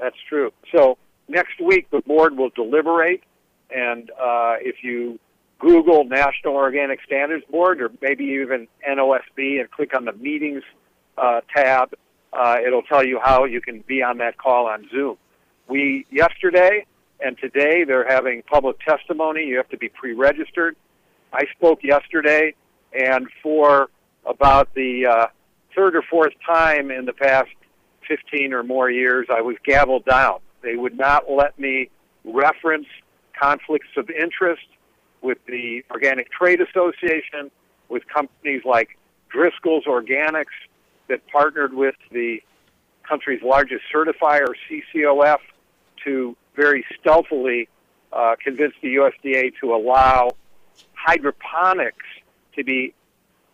That's 0.00 0.16
true. 0.28 0.52
So, 0.74 0.98
next 1.28 1.60
week, 1.60 1.90
the 1.90 2.00
board 2.00 2.36
will 2.36 2.50
deliberate. 2.50 3.22
And 3.70 4.10
uh, 4.10 4.56
if 4.60 4.82
you 4.82 5.18
Google 5.60 6.04
National 6.04 6.54
Organic 6.54 7.00
Standards 7.04 7.44
Board 7.50 7.80
or 7.80 7.90
maybe 8.00 8.24
even 8.24 8.66
NOSB 8.88 9.60
and 9.60 9.70
click 9.70 9.94
on 9.94 10.06
the 10.06 10.12
meetings 10.14 10.62
uh, 11.16 11.42
tab. 11.54 11.92
Uh, 12.32 12.56
it'll 12.66 12.82
tell 12.82 13.04
you 13.04 13.20
how 13.22 13.44
you 13.44 13.60
can 13.60 13.84
be 13.86 14.02
on 14.02 14.18
that 14.18 14.38
call 14.38 14.66
on 14.66 14.88
Zoom. 14.90 15.16
We 15.68 16.06
yesterday 16.10 16.86
and 17.20 17.36
today 17.38 17.84
they're 17.84 18.08
having 18.08 18.42
public 18.42 18.80
testimony. 18.80 19.44
You 19.44 19.58
have 19.58 19.68
to 19.68 19.76
be 19.76 19.88
pre-registered. 19.88 20.76
I 21.32 21.44
spoke 21.56 21.84
yesterday, 21.84 22.54
and 22.92 23.28
for 23.42 23.90
about 24.24 24.72
the 24.74 25.06
uh, 25.06 25.26
third 25.76 25.94
or 25.94 26.02
fourth 26.02 26.32
time 26.46 26.90
in 26.90 27.04
the 27.04 27.12
past 27.12 27.50
15 28.10 28.52
or 28.52 28.64
more 28.64 28.90
years, 28.90 29.28
I 29.30 29.40
was 29.40 29.56
gavelled 29.66 30.04
down. 30.04 30.40
They 30.62 30.74
would 30.74 30.98
not 30.98 31.30
let 31.30 31.56
me 31.58 31.90
reference 32.24 32.88
conflicts 33.40 33.86
of 33.96 34.10
interest 34.10 34.66
with 35.22 35.38
the 35.46 35.84
Organic 35.92 36.30
Trade 36.32 36.60
Association, 36.60 37.52
with 37.88 38.02
companies 38.08 38.62
like 38.64 38.98
Driscoll's 39.28 39.84
Organics 39.84 40.56
that 41.08 41.26
partnered 41.28 41.72
with 41.72 41.94
the 42.10 42.42
country's 43.08 43.42
largest 43.42 43.82
certifier, 43.94 44.46
CCOF, 44.68 45.38
to 46.04 46.36
very 46.56 46.84
stealthily 46.98 47.68
uh, 48.12 48.34
convince 48.42 48.74
the 48.82 48.96
USDA 48.96 49.52
to 49.60 49.72
allow 49.72 50.30
hydroponics 50.94 52.06
to 52.56 52.64
be 52.64 52.92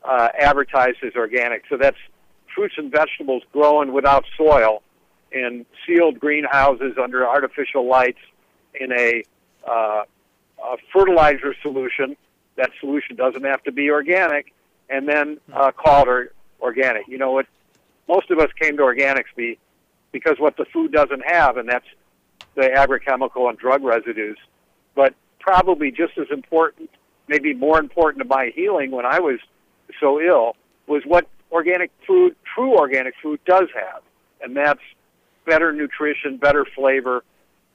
uh, 0.02 0.28
advertised 0.38 0.98
as 1.04 1.14
organic. 1.14 1.64
So 1.68 1.76
that's 1.76 1.98
fruits 2.56 2.74
and 2.78 2.90
vegetables 2.90 3.42
grown 3.52 3.92
without 3.92 4.24
soil 4.36 4.82
in 5.30 5.66
sealed 5.86 6.18
greenhouses 6.18 6.94
under 7.00 7.28
artificial 7.28 7.86
lights 7.86 8.18
in 8.74 8.90
a 8.90 9.22
uh, 9.68 10.02
a 10.64 10.76
fertilizer 10.92 11.54
solution. 11.62 12.16
That 12.56 12.70
solution 12.80 13.14
doesn't 13.14 13.44
have 13.44 13.62
to 13.64 13.72
be 13.72 13.90
organic, 13.90 14.54
and 14.88 15.06
then 15.06 15.38
uh, 15.52 15.70
call 15.72 16.08
it 16.08 16.32
organic. 16.60 17.06
You 17.06 17.18
know 17.18 17.32
what? 17.32 17.46
Most 18.08 18.30
of 18.30 18.38
us 18.38 18.48
came 18.58 18.76
to 18.78 18.82
organics 18.84 19.34
be, 19.36 19.58
because 20.12 20.36
what 20.38 20.56
the 20.56 20.64
food 20.64 20.92
doesn't 20.92 21.22
have, 21.26 21.58
and 21.58 21.68
that's 21.68 21.86
the 22.54 22.62
agrochemical 22.62 23.50
and 23.50 23.58
drug 23.58 23.82
residues. 23.82 24.38
But 24.94 25.14
probably 25.40 25.90
just 25.90 26.16
as 26.16 26.28
important, 26.30 26.88
maybe 27.28 27.52
more 27.52 27.78
important 27.78 28.22
to 28.22 28.28
my 28.28 28.52
healing 28.54 28.92
when 28.92 29.04
I 29.04 29.20
was 29.20 29.40
so 30.00 30.20
ill, 30.20 30.56
was 30.86 31.02
what 31.04 31.28
organic 31.50 31.90
food 32.06 32.36
true 32.54 32.76
organic 32.76 33.14
food 33.22 33.40
does 33.46 33.68
have, 33.74 34.02
and 34.40 34.56
that's 34.56 34.80
better 35.44 35.72
nutrition, 35.72 36.36
better 36.36 36.64
flavor, 36.74 37.24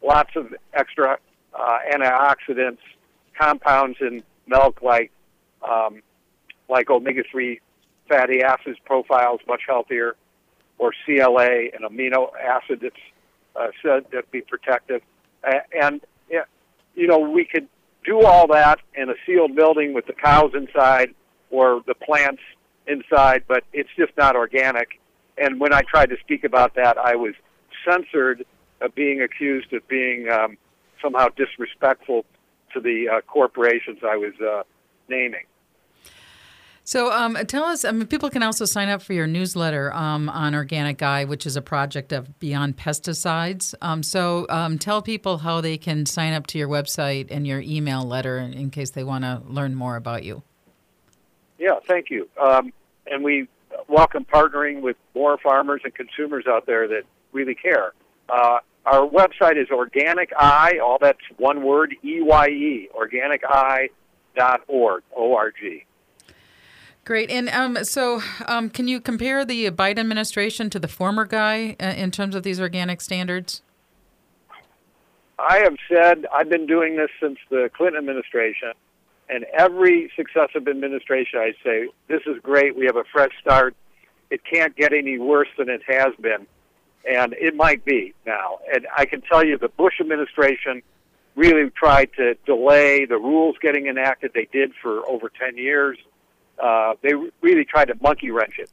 lots 0.04 0.32
of 0.36 0.54
extra 0.74 1.18
uh, 1.54 1.78
antioxidants, 1.94 2.80
compounds 3.40 3.98
in 4.02 4.24
milk 4.48 4.82
like 4.82 5.12
um, 5.68 6.02
like 6.70 6.90
omega 6.90 7.24
three 7.30 7.60
fatty 8.10 8.42
acids 8.42 8.78
profiles 8.86 9.40
much 9.48 9.62
healthier, 9.68 10.16
or 10.78 10.92
CLA, 11.06 11.70
an 11.74 11.82
amino 11.84 12.30
acid 12.40 12.80
that's 12.82 12.96
uh, 13.56 13.68
said 13.82 14.10
to 14.12 14.24
be 14.32 14.42
protective, 14.42 15.02
uh, 15.44 15.60
and 15.82 16.02
you 16.96 17.08
know 17.08 17.20
we 17.20 17.46
could 17.46 17.68
do 18.04 18.22
all 18.22 18.48
that 18.48 18.80
in 18.96 19.10
a 19.10 19.14
sealed 19.26 19.56
building 19.56 19.94
with 19.94 20.06
the 20.08 20.14
cows 20.14 20.52
inside 20.54 21.14
or 21.50 21.82
the 21.86 21.96
plants 21.96 22.42
inside, 22.88 23.44
but 23.48 23.64
it's 23.74 23.90
just 23.98 24.12
not 24.18 24.36
organic. 24.36 25.00
And 25.38 25.60
when 25.60 25.74
I 25.74 25.82
tried 25.82 26.10
to 26.10 26.18
speak 26.20 26.44
about 26.44 26.76
that, 26.76 26.98
I 26.98 27.16
was 27.16 27.34
censored 27.88 28.46
of 28.82 28.94
being 28.96 29.22
accused 29.22 29.74
of 29.74 29.88
being 29.88 30.28
um, 30.30 30.58
somehow 31.02 31.28
disrespectful 31.30 32.26
to 32.74 32.80
the 32.80 33.08
uh, 33.10 33.22
corporations 33.22 34.00
I 34.04 34.18
was 34.18 34.34
uh, 34.42 34.64
naming. 35.08 35.46
So, 36.84 37.12
um, 37.12 37.38
tell 37.48 37.64
us. 37.64 37.86
I 37.86 37.92
mean, 37.92 38.08
people 38.08 38.30
can 38.30 38.42
also 38.42 38.66
sign 38.66 38.90
up 38.90 39.04
for 39.04 39.14
your 39.14 39.28
newsletter 39.28 39.94
um, 39.94 40.30
on 40.30 40.56
Organic 40.56 41.02
Eye, 41.04 41.26
which 41.26 41.46
is 41.46 41.56
a 41.56 41.62
project 41.62 42.12
of 42.12 42.40
Beyond 42.40 42.76
Pesticides. 42.76 43.76
Um, 43.82 44.02
so, 44.02 44.48
um, 44.50 44.80
tell 44.80 45.02
people 45.02 45.38
how 45.38 45.62
they 45.62 45.78
can 45.78 46.08
sign 46.08 46.34
up 46.34 46.48
to 46.48 46.58
your 46.58 46.68
website 46.68 47.28
and 47.30 47.46
your 47.46 47.62
email 47.62 48.04
letter 48.04 48.40
in 48.40 48.72
case 48.72 48.90
they 48.90 49.04
want 49.04 49.24
to 49.24 49.44
learn 49.46 49.76
more 49.76 49.96
about 49.96 50.24
you. 50.24 50.42
Yeah, 51.62 51.80
thank 51.88 52.10
you. 52.10 52.28
Um, 52.42 52.74
and 53.06 53.24
we 53.24 53.48
welcome 53.88 54.26
partnering 54.26 54.82
with 54.82 54.98
more 55.14 55.38
farmers 55.38 55.82
and 55.84 55.94
consumers 55.94 56.46
out 56.48 56.66
there 56.66 56.88
that 56.88 57.04
really 57.34 57.54
care. 57.54 57.94
Uh, 58.28 58.58
our 58.88 59.08
website 59.08 59.62
is 59.62 59.70
Organic 59.70 60.32
Eye, 60.36 60.80
all 60.84 60.98
that's 61.00 61.20
one 61.38 61.64
word, 61.64 61.94
E-Y-E, 62.04 62.90
organiceye.org, 63.00 65.04
O-R-G. 65.16 65.86
Great. 67.06 67.30
And 67.30 67.48
um, 67.50 67.84
so, 67.84 68.22
um, 68.48 68.72
can 68.72 68.88
you 68.88 69.00
compare 69.00 69.46
the 69.46 69.70
Biden 69.70 70.00
administration 70.00 70.72
to 70.72 70.80
the 70.80 70.88
former 70.88 71.26
guy 71.26 71.76
uh, 71.80 71.94
in 71.96 72.10
terms 72.10 72.34
of 72.34 72.42
these 72.42 72.60
organic 72.60 73.02
standards? 73.02 73.62
I 75.38 75.60
have 75.60 75.76
said 75.88 76.26
I've 76.34 76.50
been 76.50 76.66
doing 76.66 76.98
this 76.98 77.12
since 77.22 77.38
the 77.52 77.70
Clinton 77.76 78.00
administration, 78.00 78.72
and 79.30 79.46
every 79.58 80.12
successive 80.16 80.68
administration 80.68 81.40
I 81.40 81.54
say, 81.64 81.90
this 82.08 82.22
is 82.26 82.38
great, 82.42 82.76
we 82.76 82.86
have 82.86 82.98
a 82.98 83.06
fresh 83.12 83.32
start. 83.40 83.76
It 84.30 84.42
can't 84.44 84.76
get 84.76 84.94
any 84.94 85.18
worse 85.18 85.50
than 85.58 85.70
it 85.70 85.82
has 85.88 86.14
been 86.20 86.48
and 87.08 87.34
it 87.34 87.56
might 87.56 87.84
be 87.86 88.14
now. 88.26 88.60
And 88.74 88.88
I 88.96 89.06
can 89.06 89.22
tell 89.22 89.46
you 89.46 89.58
the 89.58 89.70
Bush 89.70 89.96
administration 90.00 90.82
really 91.36 91.70
tried 91.72 92.10
to 92.18 92.36
delay 92.46 93.06
the 93.06 93.18
rules 93.18 93.56
getting 93.62 93.88
enacted. 93.88 94.32
They 94.34 94.48
did 94.52 94.74
for 94.82 95.08
over 95.08 95.30
10 95.30 95.58
years. 95.58 95.98
Uh, 96.62 96.94
they 97.02 97.14
really 97.42 97.66
tried 97.66 97.86
to 97.86 97.96
monkey 98.02 98.32
wrench 98.32 98.60
it. 98.60 98.70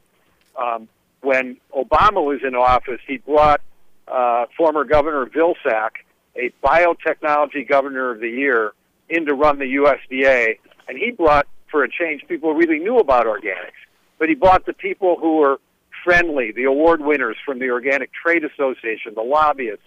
Um, 0.55 0.87
when 1.21 1.57
Obama 1.75 2.23
was 2.23 2.41
in 2.45 2.55
office, 2.55 2.99
he 3.07 3.17
brought 3.17 3.61
uh, 4.07 4.45
former 4.57 4.83
Governor 4.83 5.25
Vilsack, 5.25 5.91
a 6.35 6.51
biotechnology 6.63 7.67
governor 7.67 8.11
of 8.11 8.19
the 8.19 8.29
year, 8.29 8.73
in 9.09 9.25
to 9.25 9.33
run 9.33 9.59
the 9.59 9.65
USDA. 9.65 10.59
And 10.87 10.97
he 10.97 11.11
brought, 11.11 11.47
for 11.69 11.83
a 11.83 11.89
change, 11.89 12.23
people 12.27 12.53
really 12.53 12.79
knew 12.79 12.97
about 12.97 13.25
organics. 13.25 13.79
But 14.17 14.29
he 14.29 14.35
brought 14.35 14.65
the 14.65 14.73
people 14.73 15.17
who 15.19 15.37
were 15.37 15.59
friendly, 16.03 16.51
the 16.51 16.63
award 16.63 17.01
winners 17.01 17.37
from 17.45 17.59
the 17.59 17.69
Organic 17.69 18.11
Trade 18.13 18.43
Association, 18.43 19.13
the 19.15 19.21
lobbyists. 19.21 19.83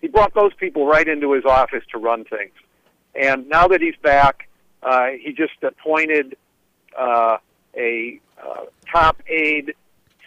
He 0.00 0.08
brought 0.08 0.34
those 0.34 0.52
people 0.54 0.86
right 0.86 1.06
into 1.06 1.32
his 1.32 1.44
office 1.44 1.82
to 1.92 1.98
run 1.98 2.24
things. 2.24 2.52
And 3.14 3.48
now 3.48 3.68
that 3.68 3.80
he's 3.80 3.96
back, 4.02 4.48
uh, 4.82 5.08
he 5.20 5.32
just 5.32 5.54
appointed 5.62 6.36
uh, 6.98 7.38
a 7.76 8.20
uh, 8.42 8.64
top 8.92 9.22
aide 9.26 9.74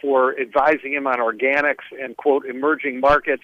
for 0.01 0.39
advising 0.39 0.93
him 0.93 1.07
on 1.07 1.19
organics 1.19 1.85
and, 1.99 2.15
quote, 2.17 2.45
emerging 2.45 2.99
markets. 2.99 3.43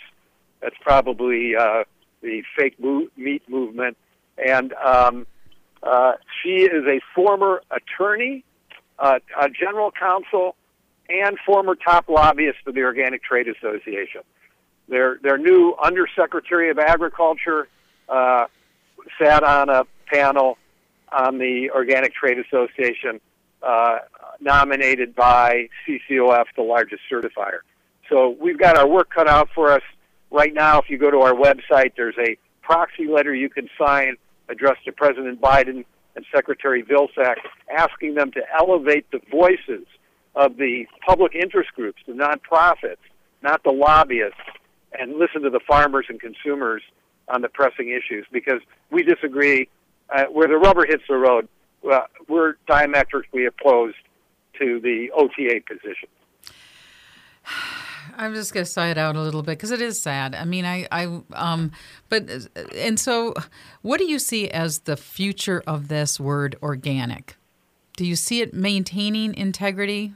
That's 0.62 0.76
probably 0.82 1.56
uh, 1.56 1.84
the 2.22 2.44
fake 2.58 2.80
meat 3.18 3.44
movement. 3.48 3.98
And 4.38 4.74
um, 4.74 5.28
uh, 5.84 6.14
she 6.42 6.64
is 6.64 6.86
a 6.86 7.00
former 7.14 7.62
attorney, 7.72 8.44
uh, 9.00 9.20
a 9.40 9.50
general 9.50 9.92
counsel, 9.92 10.56
and 11.10 11.38
former 11.46 11.76
top 11.76 12.10
lobbyist 12.10 12.60
for 12.64 12.72
the 12.72 12.82
Organic 12.82 13.24
Trade 13.24 13.48
Association. 13.48 14.22
Their 14.88 15.18
their 15.22 15.38
new 15.38 15.76
Undersecretary 15.82 16.70
of 16.70 16.80
Agriculture 16.80 17.68
uh, 18.10 18.46
sat 19.22 19.44
on 19.44 19.70
a 19.70 19.86
panel 20.08 20.58
on 21.12 21.38
the 21.38 21.72
Organic 21.72 22.14
Trade 22.14 22.38
Association, 22.40 23.20
uh, 23.64 24.00
nominated 24.40 25.16
by 25.16 25.70
CCOF, 25.88 26.46
the 26.56 26.62
largest 26.62 27.02
certifier. 27.12 27.60
So 28.10 28.36
we've 28.40 28.60
got 28.60 28.78
our 28.78 28.88
work 28.88 29.10
cut 29.14 29.28
out 29.28 29.50
for 29.56 29.72
us. 29.72 29.82
Right 30.32 30.54
now, 30.54 30.80
if 30.80 30.90
you 30.90 30.98
go 30.98 31.10
to 31.10 31.20
our 31.20 31.34
website, 31.34 31.94
there's 31.96 32.18
a 32.20 32.38
proxy 32.62 33.08
letter 33.08 33.34
you 33.34 33.50
can 33.50 33.70
sign 33.78 34.18
addressed 34.50 34.86
to 34.86 34.92
President 34.92 35.42
Biden 35.42 35.86
and 36.16 36.26
Secretary 36.34 36.84
Vilsack, 36.84 37.36
asking 37.76 38.16
them 38.16 38.32
to 38.32 38.42
elevate 38.58 39.10
the 39.12 39.20
voices 39.30 39.86
of 40.36 40.58
the 40.58 40.86
public 41.06 41.36
interest 41.36 41.70
groups, 41.76 42.02
the 42.08 42.14
nonprofits, 42.14 42.98
not 43.42 43.64
the 43.64 43.72
lobbyists, 43.72 44.40
and 44.98 45.18
listen 45.18 45.42
to 45.42 45.50
the 45.50 45.60
farmers 45.68 46.06
and 46.10 46.20
consumers 46.20 46.82
on 47.28 47.42
the 47.42 47.50
pressing 47.50 47.90
issues 47.90 48.26
because 48.32 48.62
we 48.92 49.04
disagree. 49.04 49.68
Uh, 50.08 50.26
where 50.26 50.48
the 50.48 50.56
rubber 50.56 50.86
hits 50.86 51.02
the 51.10 51.16
road, 51.16 51.48
uh, 51.92 52.02
we're 52.28 52.58
diametrically 52.68 53.48
opposed 53.48 53.96
to 54.60 54.80
the 54.82 55.10
OTA 55.16 55.62
position. 55.68 56.08
I'm 58.18 58.34
just 58.34 58.54
going 58.54 58.66
to 58.66 58.72
sigh 58.72 58.90
it 58.90 58.98
out 58.98 59.16
a 59.16 59.22
little 59.22 59.42
bit 59.42 59.52
because 59.58 59.72
it 59.72 59.82
is 59.82 60.02
sad. 60.02 60.36
I 60.36 60.46
mean, 60.46 60.66
I, 60.66 60.88
I, 60.92 61.22
um, 61.34 61.72
but, 62.10 62.30
and 62.76 63.00
so 63.00 63.34
what 63.82 63.98
do 63.98 64.06
you 64.06 64.20
see 64.20 64.50
as 64.50 64.80
the 64.80 64.98
future 64.98 65.64
of 65.68 65.88
this 65.88 66.20
word 66.20 66.56
organic? 66.62 67.36
Do 67.98 68.06
you 68.06 68.16
see 68.16 68.42
it 68.42 68.54
maintaining 68.54 69.34
integrity? 69.36 70.14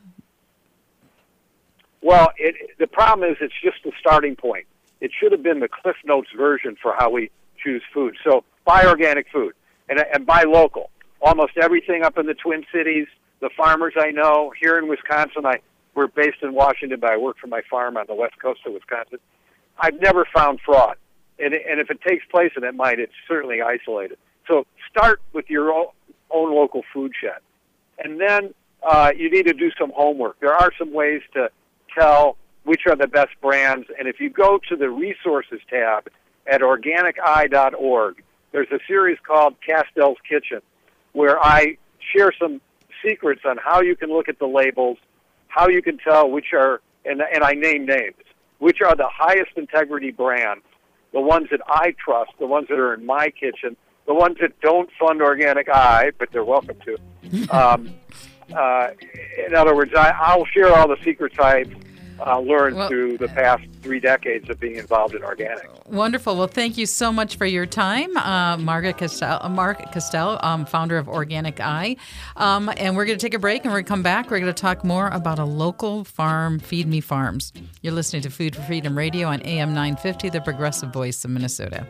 Well, 2.02 2.32
it, 2.38 2.56
the 2.78 2.88
problem 2.88 3.30
is 3.30 3.38
it's 3.42 3.54
just 3.64 3.78
the 3.84 3.92
starting 4.00 4.36
point. 4.36 4.66
It 5.02 5.12
should 5.18 5.32
have 5.32 5.44
been 5.44 5.60
the 5.60 5.70
Cliff 5.70 5.96
Notes 6.06 6.30
version 6.36 6.78
for 6.82 6.94
how 6.98 7.10
we 7.10 7.32
choose 7.62 7.84
food. 7.94 8.16
So 8.24 8.44
buy 8.66 8.86
organic 8.86 9.28
food 9.32 9.54
and, 9.88 10.04
and 10.14 10.26
buy 10.26 10.44
local. 10.44 10.90
Almost 11.22 11.58
everything 11.58 12.04
up 12.04 12.18
in 12.18 12.26
the 12.26 12.34
Twin 12.34 12.66
Cities, 12.74 13.08
the 13.42 13.50
farmers 13.56 13.94
I 13.98 14.12
know 14.12 14.54
here 14.60 14.78
in 14.78 14.88
Wisconsin, 14.88 15.46
I 15.46 15.60
we're 16.00 16.08
based 16.08 16.42
in 16.42 16.54
Washington, 16.54 16.98
but 17.02 17.12
I 17.12 17.18
work 17.18 17.38
for 17.40 17.48
my 17.48 17.62
farm 17.70 17.98
on 17.98 18.06
the 18.08 18.16
west 18.16 18.40
coast 18.42 18.62
of 18.66 18.72
Wisconsin. 18.72 19.20
I've 19.78 20.00
never 20.00 20.26
found 20.34 20.62
fraud, 20.66 20.96
and 21.38 21.54
and 21.54 21.82
if 21.82 21.92
it 21.92 22.00
takes 22.02 22.26
place, 22.28 22.52
and 22.56 22.64
it 22.64 22.74
might, 22.74 23.00
it's 23.02 23.14
certainly 23.28 23.62
isolated. 23.62 24.18
So 24.48 24.66
start 24.90 25.22
with 25.34 25.50
your 25.50 25.74
own, 25.74 25.88
local 26.32 26.84
food 26.94 27.12
shed, 27.20 27.40
and 27.98 28.18
then 28.18 28.54
uh, 28.82 29.12
you 29.14 29.30
need 29.30 29.48
to 29.48 29.54
do 29.54 29.72
some 29.78 29.92
homework. 29.94 30.40
There 30.40 30.54
are 30.54 30.72
some 30.80 30.94
ways 30.94 31.22
to 31.34 31.52
tell 31.98 32.38
which 32.64 32.82
are 32.88 32.96
the 32.96 33.08
best 33.08 33.32
brands. 33.42 33.88
And 33.98 34.08
if 34.08 34.22
you 34.22 34.30
go 34.30 34.60
to 34.70 34.76
the 34.78 34.90
resources 34.90 35.60
tab 35.70 36.08
at 36.48 36.62
organiceye.org, 36.62 38.24
there's 38.52 38.72
a 38.72 38.80
series 38.88 39.18
called 39.26 39.56
Kastel's 39.68 40.20
Kitchen 40.28 40.62
where 41.12 41.44
I 41.44 41.78
share 42.16 42.32
some 42.40 42.62
secrets 43.04 43.42
on 43.46 43.58
how 43.58 43.82
you 43.82 43.96
can 43.96 44.10
look 44.10 44.30
at 44.30 44.40
the 44.40 44.46
labels, 44.46 44.98
how 45.50 45.68
you 45.68 45.82
can 45.82 45.98
tell 45.98 46.30
which 46.32 46.54
are, 46.54 46.82
and, 47.06 47.22
and 47.22 47.44
I 47.44 47.54
name 47.54 47.86
names, 47.86 48.16
which 48.60 48.82
are 48.82 48.96
the 48.96 49.10
highest 49.12 49.52
integrity 49.58 50.12
brands, 50.12 50.64
the 51.12 51.20
ones 51.20 51.48
that 51.52 51.62
I 51.68 51.94
trust, 52.04 52.32
the 52.40 52.48
ones 52.48 52.68
that 52.70 52.80
are 52.80 52.94
in 52.94 53.06
my 53.06 53.30
kitchen, 53.30 53.76
the 54.08 54.14
ones 54.14 54.38
that 54.42 54.60
don't 54.62 54.90
fund 55.00 55.22
Organic 55.22 55.68
Eye, 55.70 56.12
but 56.18 56.30
they're 56.32 56.46
welcome 56.46 56.78
to. 56.86 56.98
Um, 57.52 57.94
uh, 58.56 58.90
in 59.46 59.54
other 59.54 59.76
words, 59.76 59.94
I, 59.94 60.10
I'll 60.10 60.46
share 60.46 60.74
all 60.74 60.88
the 60.88 60.98
secrets 61.04 61.36
I've 61.38 61.72
uh, 62.26 62.40
learned 62.40 62.76
well, 62.76 62.88
through 62.88 63.18
the 63.18 63.28
past 63.30 63.64
three 63.82 64.00
decades 64.00 64.50
of 64.50 64.60
being 64.60 64.76
involved 64.76 65.16
in 65.16 65.22
organics. 65.22 65.86
Wonderful. 65.88 66.36
Well, 66.36 66.48
thank 66.48 66.78
you 66.78 66.86
so 66.86 67.12
much 67.12 67.38
for 67.38 67.46
your 67.46 67.66
time, 67.66 68.16
uh, 68.18 68.58
Margaret 68.58 68.98
Kastel, 68.98 69.44
uh, 69.44 69.50
Mark 69.50 69.80
Kastel, 69.92 70.44
um, 70.44 70.66
founder 70.66 70.98
of 70.98 71.08
Organic 71.08 71.60
Eye. 71.60 71.96
Um, 72.36 72.70
and 72.78 72.96
we're 72.96 73.06
going 73.06 73.18
to 73.18 73.26
take 73.26 73.34
a 73.34 73.40
break 73.40 73.64
and 73.64 73.72
we're 73.72 73.80
going 73.80 73.86
to 73.86 73.90
come 73.90 74.04
back. 74.04 74.30
We're 74.30 74.40
going 74.40 74.54
to 74.54 74.62
talk 74.62 74.84
more 74.84 75.08
about 75.08 75.40
a 75.40 75.46
local 75.46 76.04
farm, 76.04 76.60
Feed 76.60 76.88
Me 76.88 77.02
Farms. 77.02 77.54
You're 77.82 77.94
listening 77.94 78.22
to 78.24 78.30
Food 78.30 78.56
for 78.56 78.62
Freedom 78.64 78.98
Radio 78.98 79.28
on 79.28 79.42
AM 79.42 79.70
950, 79.70 80.30
the 80.30 80.42
progressive 80.42 80.92
voice 80.92 81.24
of 81.24 81.32
Minnesota. 81.32 81.86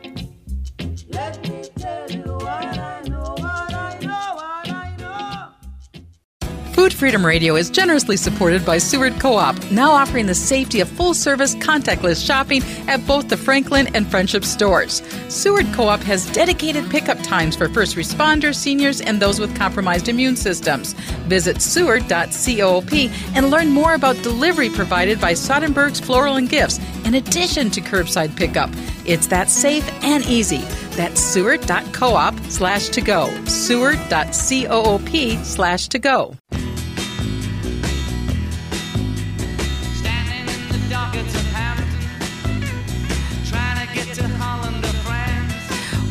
Food 6.80 6.94
Freedom 6.94 7.26
Radio 7.26 7.58
is 7.58 7.70
generously 7.70 8.16
supported 8.16 8.66
by 8.66 8.78
Seward 8.78 9.20
Co 9.20 9.34
op, 9.34 9.70
now 9.70 9.92
offering 9.92 10.28
the 10.28 10.34
safety 10.34 10.80
of 10.80 10.88
full 10.88 11.14
service, 11.14 11.54
contactless 11.56 12.26
shopping 12.26 12.64
at 12.88 13.06
both 13.06 13.28
the 13.28 13.36
Franklin 13.36 13.94
and 13.94 14.10
Friendship 14.10 14.46
stores. 14.46 15.04
Seward 15.28 15.66
Co 15.74 15.90
op 15.90 16.00
has 16.04 16.32
dedicated 16.32 16.90
pickup 16.90 17.22
times 17.22 17.58
for 17.58 17.68
first 17.68 17.98
responders, 17.98 18.56
seniors, 18.56 19.02
and 19.02 19.22
those 19.22 19.42
with 19.42 19.54
compromised 19.58 20.08
immune 20.08 20.38
systems. 20.38 20.94
Visit 21.28 21.62
seward.coop 21.62 23.12
and 23.36 23.52
learn 23.52 23.68
more 23.72 23.94
about 23.96 24.24
delivery 24.24 24.70
provided 24.70 25.20
by 25.20 25.34
Soderberg's 25.34 26.00
Floral 26.00 26.38
and 26.38 26.48
Gifts, 26.48 26.80
in 27.04 27.16
addition 27.16 27.70
to 27.72 27.82
curbside 27.82 28.34
pickup. 28.38 28.70
It's 29.04 29.28
that 29.28 29.50
safe 29.50 29.86
and 30.02 30.26
easy. 30.28 30.64
That's 30.96 31.20
seward.coop 31.20 32.40
slash 32.50 32.88
to 32.88 33.02
go. 33.02 33.28
Seward.coop 33.48 35.44
slash 35.44 35.90
to 35.90 36.00
go. 36.00 36.38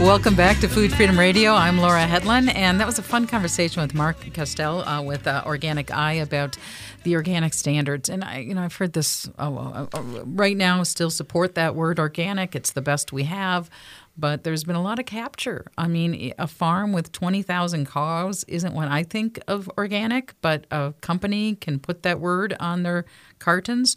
Welcome 0.01 0.36
back 0.36 0.61
to 0.61 0.68
Food 0.68 0.92
Freedom 0.92 1.18
Radio. 1.18 1.55
I'm 1.55 1.78
Laura 1.78 2.07
Hedlund, 2.07 2.55
and 2.55 2.78
that 2.78 2.86
was 2.86 3.01
a 3.01 3.03
fun 3.03 3.26
conversation 3.26 3.82
with 3.82 3.94
Mark 3.94 4.20
Kastel 4.32 4.86
uh, 4.86 5.03
with 5.03 5.26
uh, 5.26 5.42
Organic 5.44 5.90
Eye 5.90 6.12
about 6.12 6.57
the 7.03 7.16
organic 7.16 7.53
standards. 7.53 8.09
And 8.09 8.22
I, 8.22 8.38
you 8.38 8.55
know, 8.55 8.62
I've 8.62 8.76
heard 8.76 8.92
this 8.92 9.28
uh, 9.40 9.53
uh, 9.53 9.86
uh, 9.92 10.03
right 10.24 10.57
now. 10.57 10.84
Still 10.84 11.11
support 11.11 11.57
that 11.57 11.74
word 11.74 11.99
organic. 11.99 12.55
It's 12.55 12.70
the 12.70 12.80
best 12.80 13.12
we 13.12 13.24
have. 13.24 13.68
But 14.16 14.44
there's 14.44 14.62
been 14.62 14.76
a 14.76 14.82
lot 14.82 15.01
of 15.01 15.07
capture. 15.07 15.66
I 15.76 15.88
mean, 15.88 16.32
a 16.38 16.46
farm 16.46 16.92
with 16.92 17.11
20,000 17.11 17.86
cows 17.86 18.44
isn't 18.44 18.74
what 18.74 18.86
I 18.86 19.03
think 19.03 19.40
of 19.49 19.68
organic, 19.76 20.34
but 20.40 20.64
a 20.70 20.94
company 21.01 21.57
can 21.57 21.80
put 21.80 22.05
that 22.05 22.20
word 22.20 22.55
on 22.61 22.84
their 22.84 23.05
cartons 23.40 23.96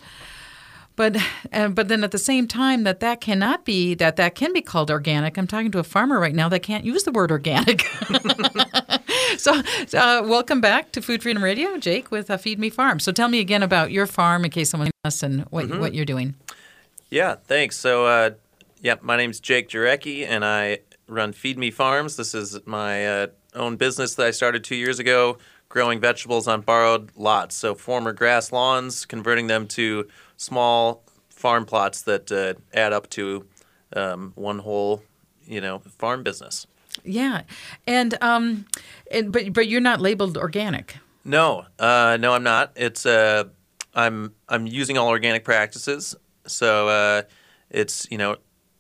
but 1.02 1.18
uh, 1.52 1.68
but 1.68 1.88
then 1.88 2.04
at 2.04 2.12
the 2.12 2.20
same 2.20 2.48
time 2.48 2.84
that 2.84 3.00
that 3.00 3.22
cannot 3.22 3.66
be 3.66 3.96
that 3.96 4.18
that 4.18 4.36
can 4.36 4.54
be 4.54 4.62
called 4.62 4.92
organic 4.92 5.36
i'm 5.36 5.48
talking 5.48 5.72
to 5.72 5.80
a 5.80 5.84
farmer 5.84 6.20
right 6.20 6.36
now 6.36 6.48
that 6.48 6.60
can't 6.60 6.86
use 6.86 7.06
the 7.06 7.12
word 7.12 7.32
organic 7.32 7.82
so 9.38 9.52
uh, 9.98 10.22
welcome 10.24 10.62
back 10.62 10.92
to 10.92 11.02
food 11.02 11.24
freedom 11.24 11.44
radio 11.44 11.76
jake 11.78 12.12
with 12.12 12.30
uh, 12.30 12.38
feed 12.38 12.60
me 12.60 12.70
farm 12.70 13.00
so 13.00 13.12
tell 13.12 13.30
me 13.30 13.40
again 13.40 13.64
about 13.64 13.92
your 13.92 14.06
farm 14.06 14.46
in 14.46 14.52
case 14.52 14.70
someone 14.70 14.92
asks 15.04 15.24
and 15.24 15.42
what, 15.46 15.68
what 15.80 15.96
you're 15.96 16.06
doing 16.06 16.36
Yeah, 17.12 17.36
thanks. 17.36 17.76
So, 17.76 18.06
uh, 18.06 18.30
yeah, 18.80 18.96
my 19.02 19.18
name's 19.18 19.42
Jake 19.42 19.68
Jarecki, 19.68 20.26
and 20.26 20.46
I 20.46 20.80
run 21.08 21.34
Feed 21.34 21.58
Me 21.58 21.70
Farms. 21.70 22.16
This 22.16 22.34
is 22.34 22.58
my 22.66 23.06
uh, 23.06 23.28
own 23.54 23.76
business 23.76 24.16
that 24.16 24.28
I 24.28 24.32
started 24.32 24.64
two 24.64 24.78
years 24.78 24.98
ago, 24.98 25.38
growing 25.68 26.00
vegetables 26.00 26.48
on 26.48 26.62
borrowed 26.62 27.12
lots. 27.18 27.56
So, 27.56 27.76
former 27.76 28.14
grass 28.14 28.54
lawns, 28.54 29.06
converting 29.06 29.48
them 29.48 29.68
to 29.68 30.08
small 30.42 31.04
farm 31.30 31.66
plots 31.66 32.02
that 32.04 32.32
uh, 32.32 32.54
add 32.74 32.94
up 32.94 33.06
to 33.10 33.46
um, 33.96 34.32
one 34.36 34.60
whole, 34.60 35.02
you 35.46 35.62
know, 35.62 35.80
farm 36.00 36.24
business. 36.24 36.68
yeah 37.06 37.42
and 37.88 38.12
um 38.22 38.66
and, 39.16 39.32
but 39.34 39.54
but 39.54 39.66
you're 39.70 39.88
not 39.92 40.00
labeled 40.02 40.38
organic 40.38 40.88
No, 41.24 41.66
uh, 41.80 42.18
no, 42.20 42.34
I'm 42.36 42.44
not. 42.44 42.66
It's 42.76 43.06
uh, 43.06 43.44
I'm 43.94 44.34
I'm 44.50 44.66
using 44.82 44.98
all 44.98 45.10
organic 45.10 45.44
practices. 45.44 46.16
So 46.48 46.68
uh, 47.00 47.22
it's 47.70 48.08
you 48.12 48.18
know, 48.18 48.36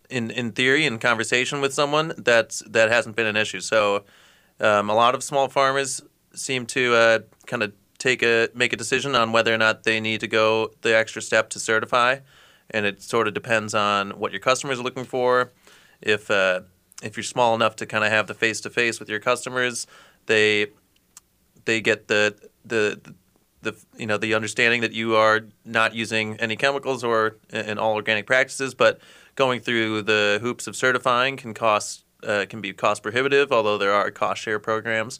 in 0.09 0.31
in 0.31 0.51
theory, 0.51 0.83
in 0.85 0.97
conversation 0.99 1.61
with 1.61 1.73
someone, 1.73 2.13
that's 2.17 2.63
that 2.73 2.89
hasn't 2.91 3.15
been 3.15 3.27
an 3.27 3.37
issue. 3.37 3.61
So 3.61 4.03
um, 4.59 4.89
a 4.89 4.95
lot 4.95 5.13
of 5.15 5.21
small 5.23 5.47
farmers 5.49 6.01
seem 6.33 6.65
to 6.65 6.81
uh, 6.95 7.19
kind 7.45 7.63
of 7.63 7.71
take 8.01 8.23
a 8.23 8.49
make 8.55 8.73
a 8.73 8.77
decision 8.77 9.15
on 9.15 9.31
whether 9.31 9.53
or 9.53 9.57
not 9.57 9.83
they 9.83 9.99
need 9.99 10.19
to 10.21 10.27
go 10.27 10.71
the 10.81 10.97
extra 10.97 11.21
step 11.21 11.49
to 11.51 11.59
certify, 11.59 12.17
and 12.71 12.85
it 12.85 13.01
sort 13.01 13.27
of 13.27 13.33
depends 13.33 13.75
on 13.75 14.11
what 14.11 14.31
your 14.31 14.41
customers 14.41 14.79
are 14.79 14.83
looking 14.83 15.05
for. 15.05 15.51
If 16.01 16.31
uh, 16.31 16.61
if 17.03 17.15
you're 17.15 17.23
small 17.23 17.53
enough 17.53 17.75
to 17.77 17.85
kind 17.85 18.03
of 18.03 18.11
have 18.11 18.25
the 18.25 18.33
face 18.33 18.59
to 18.61 18.69
face 18.69 18.99
with 18.99 19.07
your 19.07 19.19
customers, 19.19 19.85
they 20.25 20.67
they 21.65 21.79
get 21.79 22.07
the 22.07 22.35
the 22.65 22.99
the 23.61 23.75
you 23.95 24.07
know 24.07 24.17
the 24.17 24.33
understanding 24.33 24.81
that 24.81 24.93
you 24.93 25.15
are 25.15 25.41
not 25.63 25.93
using 25.93 26.35
any 26.37 26.55
chemicals 26.55 27.03
or 27.03 27.37
in 27.51 27.77
all 27.77 27.93
organic 27.93 28.25
practices, 28.25 28.73
but 28.73 28.99
going 29.35 29.59
through 29.59 30.01
the 30.01 30.39
hoops 30.41 30.65
of 30.65 30.75
certifying 30.75 31.37
can 31.37 31.53
cost 31.53 32.03
uh, 32.23 32.45
can 32.49 32.61
be 32.61 32.73
cost 32.73 33.03
prohibitive. 33.03 33.51
Although 33.51 33.77
there 33.77 33.93
are 33.93 34.09
cost 34.09 34.41
share 34.41 34.57
programs, 34.57 35.19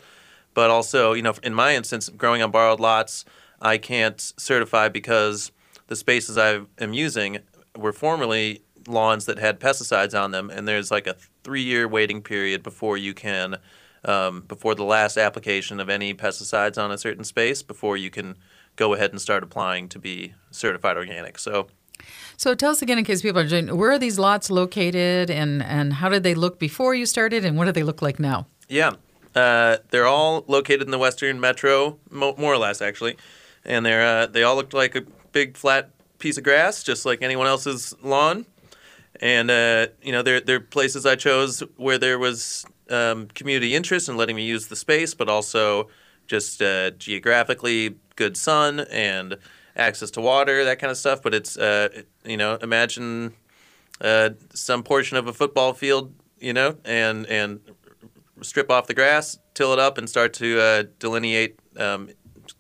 but 0.53 0.69
also 0.69 1.13
you 1.13 1.21
know 1.21 1.33
in 1.43 1.53
my 1.53 1.75
instance, 1.75 2.09
growing 2.09 2.41
on 2.41 2.51
borrowed 2.51 2.79
lots, 2.79 3.25
I 3.61 3.77
can't 3.77 4.19
certify 4.37 4.89
because 4.89 5.51
the 5.87 5.95
spaces 5.95 6.37
I 6.37 6.61
am 6.79 6.93
using 6.93 7.39
were 7.77 7.93
formerly 7.93 8.63
lawns 8.87 9.25
that 9.25 9.37
had 9.37 9.59
pesticides 9.59 10.19
on 10.19 10.31
them, 10.31 10.49
and 10.49 10.67
there's 10.67 10.91
like 10.91 11.07
a 11.07 11.15
three 11.43 11.63
year 11.63 11.87
waiting 11.87 12.21
period 12.21 12.63
before 12.63 12.97
you 12.97 13.13
can 13.13 13.57
um, 14.05 14.41
before 14.41 14.75
the 14.75 14.83
last 14.83 15.17
application 15.17 15.79
of 15.79 15.89
any 15.89 16.13
pesticides 16.13 16.81
on 16.81 16.91
a 16.91 16.97
certain 16.97 17.23
space 17.23 17.61
before 17.61 17.97
you 17.97 18.09
can 18.09 18.35
go 18.75 18.93
ahead 18.93 19.11
and 19.11 19.21
start 19.21 19.43
applying 19.43 19.87
to 19.89 19.99
be 19.99 20.33
certified 20.49 20.97
organic. 20.97 21.37
So, 21.37 21.67
so 22.35 22.55
tell 22.55 22.71
us 22.71 22.81
again 22.81 22.97
in 22.97 23.05
case 23.05 23.21
people 23.21 23.41
are 23.41 23.47
doing 23.47 23.75
where 23.77 23.91
are 23.91 23.99
these 23.99 24.17
lots 24.17 24.49
located 24.49 25.29
and 25.29 25.61
and 25.61 25.93
how 25.93 26.09
did 26.09 26.23
they 26.23 26.33
look 26.33 26.57
before 26.57 26.95
you 26.95 27.05
started 27.05 27.45
and 27.45 27.57
what 27.57 27.65
do 27.65 27.71
they 27.71 27.83
look 27.83 28.01
like 28.01 28.19
now 28.19 28.47
yeah, 28.71 28.91
uh, 29.35 29.77
they're 29.89 30.07
all 30.07 30.43
located 30.47 30.83
in 30.83 30.91
the 30.91 30.97
Western 30.97 31.39
Metro, 31.39 31.97
mo- 32.09 32.35
more 32.37 32.53
or 32.53 32.57
less 32.57 32.81
actually, 32.81 33.17
and 33.63 33.85
they're 33.85 34.05
uh, 34.05 34.25
they 34.27 34.43
all 34.43 34.55
looked 34.55 34.73
like 34.73 34.95
a 34.95 35.01
big 35.31 35.55
flat 35.55 35.91
piece 36.19 36.37
of 36.37 36.43
grass, 36.43 36.83
just 36.83 37.05
like 37.05 37.21
anyone 37.21 37.47
else's 37.47 37.93
lawn. 38.03 38.45
And 39.21 39.49
uh, 39.49 39.87
you 40.01 40.11
know, 40.11 40.21
they're 40.21 40.41
they're 40.41 40.59
places 40.59 41.05
I 41.05 41.15
chose 41.15 41.63
where 41.77 41.97
there 41.97 42.19
was 42.19 42.65
um, 42.89 43.27
community 43.27 43.73
interest 43.75 44.09
in 44.09 44.17
letting 44.17 44.35
me 44.35 44.43
use 44.43 44.67
the 44.67 44.75
space, 44.75 45.13
but 45.13 45.29
also 45.29 45.89
just 46.27 46.61
uh, 46.61 46.91
geographically 46.91 47.95
good 48.15 48.35
sun 48.35 48.81
and 48.91 49.37
access 49.75 50.11
to 50.11 50.21
water, 50.21 50.65
that 50.65 50.79
kind 50.79 50.91
of 50.91 50.97
stuff. 50.97 51.21
But 51.21 51.33
it's 51.33 51.57
uh, 51.57 52.03
you 52.25 52.37
know, 52.37 52.55
imagine 52.61 53.33
some 54.53 54.83
portion 54.83 55.15
of 55.17 55.27
a 55.27 55.33
football 55.33 55.73
field, 55.73 56.13
you 56.39 56.51
know, 56.51 56.75
and 56.83 57.25
and 57.27 57.61
strip 58.41 58.69
off 58.71 58.87
the 58.87 58.93
grass, 58.93 59.37
till 59.53 59.73
it 59.73 59.79
up, 59.79 59.97
and 59.97 60.09
start 60.09 60.33
to 60.33 60.59
uh, 60.61 60.83
delineate 60.99 61.59
um, 61.77 62.09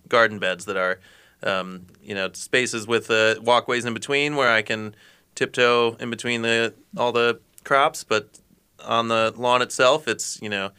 garden 0.07 0.39
beds 0.39 0.65
that 0.65 0.77
are, 0.77 0.99
um, 1.43 1.85
you 2.01 2.13
know, 2.15 2.29
spaces 2.33 2.87
with 2.87 3.09
uh, 3.11 3.35
walkways 3.41 3.85
in 3.85 3.93
between 3.93 4.35
where 4.35 4.49
I 4.51 4.61
can 4.61 4.95
tiptoe 5.35 5.95
in 5.99 6.09
between 6.09 6.41
the 6.41 6.73
all 6.97 7.11
the 7.11 7.39
crops. 7.63 8.03
But 8.03 8.39
on 8.85 9.07
the 9.07 9.33
lawn 9.37 9.61
itself, 9.61 10.07
it's 10.07 10.39
you 10.41 10.49
know, 10.49 10.71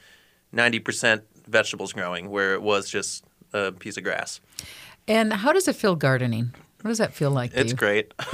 ninety 0.52 0.78
percent 0.78 1.22
vegetables 1.48 1.92
growing 1.92 2.30
where 2.30 2.54
it 2.54 2.62
was 2.62 2.88
just 2.88 3.24
a 3.52 3.72
piece 3.72 3.96
of 3.96 4.04
grass. 4.04 4.40
and 5.08 5.32
how 5.32 5.52
does 5.52 5.66
it 5.68 5.74
feel 5.76 5.94
gardening 5.96 6.54
what 6.80 6.88
does 6.88 6.98
that 6.98 7.12
feel 7.12 7.30
like 7.30 7.50
It's 7.54 7.72
great. 7.72 8.12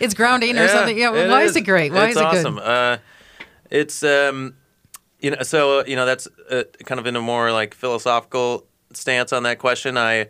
it's 0.00 0.14
grounding 0.14 0.56
or 0.58 0.62
Yeah, 0.64 0.66
something 0.68 0.98
yeah 0.98 1.28
why 1.28 1.42
is. 1.42 1.54
it 1.56 1.60
great 1.62 1.92
why 1.92 2.06
it's 2.08 2.16
is 2.16 2.20
it 2.20 2.24
awesome. 2.24 2.54
good 2.56 2.64
Uh, 2.64 2.98
it's 3.70 4.02
um, 4.02 4.54
you 5.22 5.30
know, 5.30 5.42
so 5.42 5.80
uh, 5.80 5.84
you 5.86 5.96
know 5.96 6.04
that's 6.04 6.28
uh, 6.50 6.64
kind 6.84 6.98
of 6.98 7.06
in 7.06 7.16
a 7.16 7.20
more 7.20 7.52
like 7.52 7.74
philosophical 7.74 8.66
stance 8.92 9.32
on 9.32 9.44
that 9.44 9.58
question. 9.58 9.96
I 9.96 10.28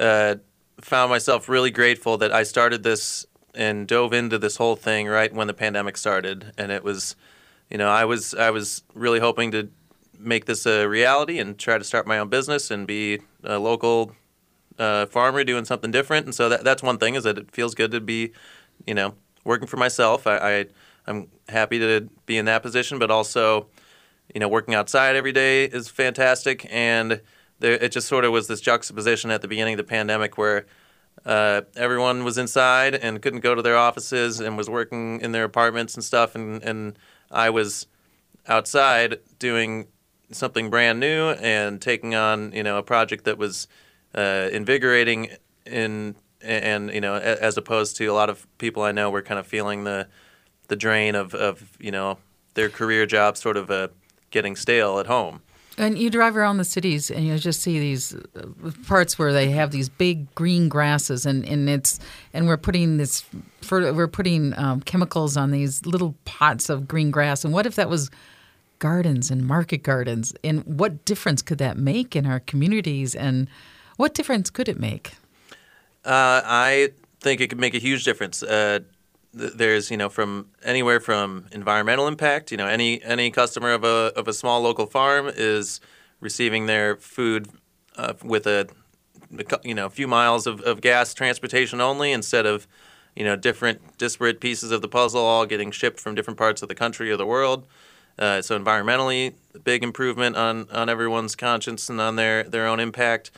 uh, 0.00 0.36
found 0.80 1.10
myself 1.10 1.48
really 1.48 1.70
grateful 1.70 2.16
that 2.18 2.32
I 2.32 2.42
started 2.42 2.82
this 2.82 3.26
and 3.54 3.86
dove 3.86 4.14
into 4.14 4.38
this 4.38 4.56
whole 4.56 4.76
thing 4.76 5.06
right 5.06 5.32
when 5.32 5.46
the 5.46 5.54
pandemic 5.54 5.96
started, 5.96 6.52
and 6.56 6.72
it 6.72 6.82
was, 6.82 7.14
you 7.70 7.76
know, 7.76 7.88
I 7.88 8.06
was 8.06 8.34
I 8.34 8.50
was 8.50 8.82
really 8.94 9.20
hoping 9.20 9.52
to 9.52 9.68
make 10.18 10.46
this 10.46 10.66
a 10.66 10.86
reality 10.86 11.38
and 11.38 11.58
try 11.58 11.76
to 11.76 11.84
start 11.84 12.06
my 12.06 12.18
own 12.18 12.28
business 12.28 12.70
and 12.70 12.86
be 12.86 13.20
a 13.44 13.58
local 13.58 14.12
uh, 14.78 15.04
farmer 15.06 15.44
doing 15.44 15.64
something 15.64 15.90
different. 15.90 16.26
And 16.26 16.34
so 16.34 16.48
that, 16.48 16.64
that's 16.64 16.82
one 16.82 16.98
thing 16.98 17.16
is 17.16 17.24
that 17.24 17.38
it 17.38 17.50
feels 17.50 17.74
good 17.74 17.90
to 17.90 18.00
be, 18.00 18.32
you 18.86 18.94
know, 18.94 19.14
working 19.44 19.66
for 19.66 19.76
myself. 19.76 20.26
I, 20.26 20.36
I 20.36 20.66
I'm 21.06 21.28
happy 21.48 21.78
to 21.80 22.08
be 22.26 22.38
in 22.38 22.44
that 22.46 22.62
position, 22.62 22.98
but 22.98 23.10
also, 23.10 23.66
you 24.34 24.40
know, 24.40 24.48
working 24.48 24.74
outside 24.74 25.16
every 25.16 25.32
day 25.32 25.64
is 25.64 25.88
fantastic. 25.88 26.66
And 26.70 27.20
there, 27.58 27.72
it 27.72 27.92
just 27.92 28.08
sort 28.08 28.24
of 28.24 28.32
was 28.32 28.48
this 28.48 28.60
juxtaposition 28.60 29.30
at 29.30 29.42
the 29.42 29.48
beginning 29.48 29.74
of 29.74 29.78
the 29.78 29.84
pandemic 29.84 30.38
where 30.38 30.66
uh, 31.24 31.62
everyone 31.76 32.24
was 32.24 32.38
inside 32.38 32.94
and 32.94 33.22
couldn't 33.22 33.40
go 33.40 33.54
to 33.54 33.62
their 33.62 33.76
offices 33.76 34.40
and 34.40 34.56
was 34.56 34.68
working 34.68 35.20
in 35.20 35.32
their 35.32 35.44
apartments 35.44 35.94
and 35.94 36.02
stuff, 36.02 36.34
and 36.34 36.62
and 36.62 36.98
I 37.30 37.50
was 37.50 37.86
outside 38.48 39.18
doing 39.38 39.86
something 40.30 40.70
brand 40.70 40.98
new 40.98 41.30
and 41.30 41.80
taking 41.80 42.14
on 42.14 42.52
you 42.52 42.62
know 42.62 42.78
a 42.78 42.82
project 42.82 43.24
that 43.24 43.38
was 43.38 43.68
uh, 44.14 44.48
invigorating 44.52 45.30
in 45.66 46.16
and 46.40 46.92
you 46.92 47.00
know 47.00 47.14
as 47.14 47.56
opposed 47.56 47.96
to 47.96 48.06
a 48.06 48.14
lot 48.14 48.28
of 48.28 48.46
people 48.58 48.82
I 48.82 48.92
know 48.92 49.10
were 49.10 49.22
kind 49.22 49.38
of 49.38 49.46
feeling 49.46 49.84
the 49.84 50.08
the 50.68 50.76
drain 50.76 51.14
of, 51.14 51.34
of 51.34 51.76
you 51.78 51.90
know 51.90 52.18
their 52.54 52.68
career 52.68 53.06
job 53.06 53.36
sort 53.36 53.56
of 53.56 53.70
uh, 53.70 53.88
getting 54.32 54.56
stale 54.56 54.98
at 54.98 55.06
home 55.06 55.40
And 55.78 55.96
you 55.96 56.10
drive 56.10 56.36
around 56.36 56.58
the 56.58 56.64
cities 56.64 57.10
and 57.10 57.24
you 57.24 57.38
just 57.38 57.62
see 57.62 57.78
these 57.78 58.14
uh, 58.14 58.72
parts 58.86 59.18
where 59.18 59.32
they 59.32 59.50
have 59.50 59.70
these 59.70 59.88
big 59.88 60.34
green 60.34 60.68
grasses 60.68 61.24
and, 61.24 61.44
and 61.46 61.70
it's 61.70 62.00
and 62.32 62.48
we're 62.48 62.56
putting 62.56 62.96
this 62.96 63.24
we're 63.70 64.08
putting 64.08 64.58
um, 64.58 64.80
chemicals 64.80 65.36
on 65.36 65.50
these 65.52 65.86
little 65.86 66.14
pots 66.24 66.68
of 66.68 66.88
green 66.88 67.10
grass 67.10 67.44
and 67.44 67.54
what 67.54 67.66
if 67.66 67.76
that 67.76 67.88
was 67.88 68.10
gardens 68.82 69.30
and 69.30 69.46
market 69.46 69.84
gardens 69.84 70.34
and 70.42 70.64
what 70.64 71.04
difference 71.04 71.40
could 71.40 71.58
that 71.58 71.78
make 71.78 72.16
in 72.16 72.26
our 72.26 72.40
communities 72.40 73.14
and 73.14 73.46
what 73.96 74.12
difference 74.12 74.50
could 74.50 74.68
it 74.68 74.80
make? 74.80 75.12
Uh, 76.04 76.42
I 76.44 76.90
think 77.20 77.40
it 77.40 77.48
could 77.48 77.60
make 77.60 77.74
a 77.74 77.78
huge 77.78 78.04
difference. 78.04 78.42
Uh, 78.42 78.80
there's, 79.32 79.90
you 79.90 79.96
know, 79.96 80.08
from 80.08 80.48
anywhere 80.62 81.00
from 81.00 81.46
environmental 81.52 82.06
impact. 82.06 82.50
You 82.50 82.56
know, 82.56 82.66
any 82.66 83.02
any 83.02 83.30
customer 83.30 83.72
of 83.72 83.84
a 83.84 84.12
of 84.16 84.28
a 84.28 84.32
small 84.32 84.60
local 84.60 84.86
farm 84.86 85.30
is 85.34 85.80
receiving 86.20 86.66
their 86.66 86.96
food 86.96 87.48
uh, 87.96 88.14
with 88.22 88.46
a, 88.46 88.68
you 89.64 89.74
know, 89.74 89.86
a 89.86 89.90
few 89.90 90.06
miles 90.06 90.46
of, 90.46 90.60
of 90.60 90.80
gas 90.80 91.14
transportation 91.14 91.80
only 91.80 92.12
instead 92.12 92.46
of, 92.46 92.66
you 93.16 93.24
know, 93.24 93.36
different 93.36 93.98
disparate 93.98 94.40
pieces 94.40 94.70
of 94.70 94.82
the 94.82 94.88
puzzle 94.88 95.20
all 95.20 95.46
getting 95.46 95.70
shipped 95.70 95.98
from 95.98 96.14
different 96.14 96.38
parts 96.38 96.62
of 96.62 96.68
the 96.68 96.74
country 96.74 97.10
or 97.10 97.16
the 97.16 97.26
world. 97.26 97.66
Uh, 98.18 98.42
so 98.42 98.58
environmentally, 98.58 99.32
a 99.54 99.58
big 99.58 99.82
improvement 99.82 100.36
on, 100.36 100.68
on 100.70 100.88
everyone's 100.88 101.34
conscience 101.34 101.88
and 101.88 102.00
on 102.00 102.16
their, 102.16 102.44
their 102.44 102.66
own 102.66 102.78
impact. 102.78 103.30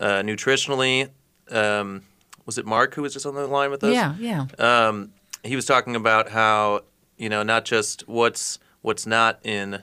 Uh, 0.00 0.20
nutritionally, 0.20 1.08
um, 1.50 2.02
was 2.44 2.58
it 2.58 2.66
Mark 2.66 2.94
who 2.94 3.02
was 3.02 3.12
just 3.12 3.24
on 3.24 3.34
the 3.34 3.46
line 3.46 3.70
with 3.70 3.82
us? 3.84 3.94
Yeah, 3.94 4.14
yeah. 4.18 4.46
um, 4.58 5.12
he 5.46 5.56
was 5.56 5.64
talking 5.64 5.96
about 5.96 6.30
how 6.30 6.82
you 7.16 7.28
know 7.28 7.42
not 7.42 7.64
just 7.64 8.06
what's 8.08 8.58
what's 8.82 9.06
not 9.06 9.38
in 9.44 9.82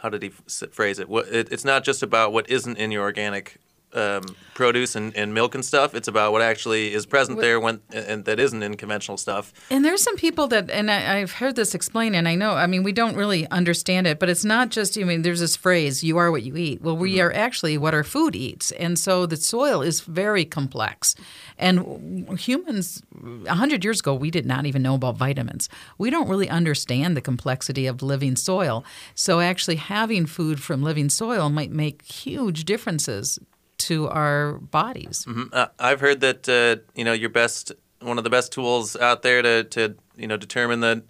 how 0.00 0.08
did 0.08 0.22
he 0.22 0.30
phrase 0.30 0.98
it? 0.98 1.08
It 1.10 1.52
it's 1.52 1.64
not 1.64 1.84
just 1.84 2.02
about 2.02 2.32
what 2.32 2.50
isn't 2.50 2.76
in 2.76 2.90
your 2.90 3.02
organic 3.02 3.58
um, 3.94 4.22
produce 4.54 4.94
and, 4.94 5.16
and 5.16 5.34
milk 5.34 5.54
and 5.54 5.64
stuff. 5.64 5.94
It's 5.94 6.08
about 6.08 6.32
what 6.32 6.42
actually 6.42 6.92
is 6.92 7.06
present 7.06 7.40
there 7.40 7.58
when 7.58 7.80
and 7.92 8.24
that 8.24 8.38
isn't 8.38 8.62
in 8.62 8.76
conventional 8.76 9.16
stuff. 9.16 9.52
And 9.70 9.84
there's 9.84 10.02
some 10.02 10.16
people 10.16 10.46
that, 10.48 10.70
and 10.70 10.90
I, 10.90 11.18
I've 11.18 11.32
heard 11.32 11.56
this 11.56 11.74
explained, 11.74 12.16
and 12.16 12.28
I 12.28 12.34
know, 12.34 12.52
I 12.52 12.66
mean, 12.66 12.82
we 12.82 12.92
don't 12.92 13.16
really 13.16 13.48
understand 13.48 14.06
it, 14.06 14.18
but 14.18 14.28
it's 14.28 14.44
not 14.44 14.70
just, 14.70 14.98
I 14.98 15.04
mean, 15.04 15.22
there's 15.22 15.40
this 15.40 15.56
phrase, 15.56 16.04
you 16.04 16.18
are 16.18 16.30
what 16.30 16.42
you 16.42 16.56
eat. 16.56 16.82
Well, 16.82 16.96
we 16.96 17.20
are 17.20 17.32
actually 17.32 17.78
what 17.78 17.94
our 17.94 18.04
food 18.04 18.36
eats. 18.36 18.72
And 18.72 18.98
so 18.98 19.26
the 19.26 19.36
soil 19.36 19.82
is 19.82 20.00
very 20.00 20.44
complex. 20.44 21.14
And 21.58 22.38
humans, 22.38 23.02
100 23.20 23.84
years 23.84 24.00
ago, 24.00 24.14
we 24.14 24.30
did 24.30 24.46
not 24.46 24.66
even 24.66 24.82
know 24.82 24.94
about 24.94 25.16
vitamins. 25.16 25.68
We 25.98 26.10
don't 26.10 26.28
really 26.28 26.48
understand 26.48 27.16
the 27.16 27.20
complexity 27.20 27.86
of 27.86 28.02
living 28.02 28.36
soil. 28.36 28.84
So 29.14 29.40
actually 29.40 29.76
having 29.76 30.26
food 30.26 30.62
from 30.62 30.82
living 30.82 31.08
soil 31.08 31.48
might 31.50 31.70
make 31.70 32.02
huge 32.02 32.64
differences 32.64 33.38
to 33.82 34.08
our 34.08 34.54
bodies. 34.54 35.26
Uh, 35.52 35.66
I've 35.78 36.00
heard 36.00 36.20
that 36.20 36.48
uh, 36.48 36.82
you 36.94 37.04
know 37.04 37.12
your 37.12 37.30
best 37.30 37.72
one 38.00 38.18
of 38.18 38.24
the 38.24 38.30
best 38.30 38.52
tools 38.52 38.96
out 38.96 39.22
there 39.22 39.42
to, 39.42 39.64
to 39.64 39.94
you 40.16 40.26
know 40.26 40.36
determine 40.36 40.80
the 40.80 41.02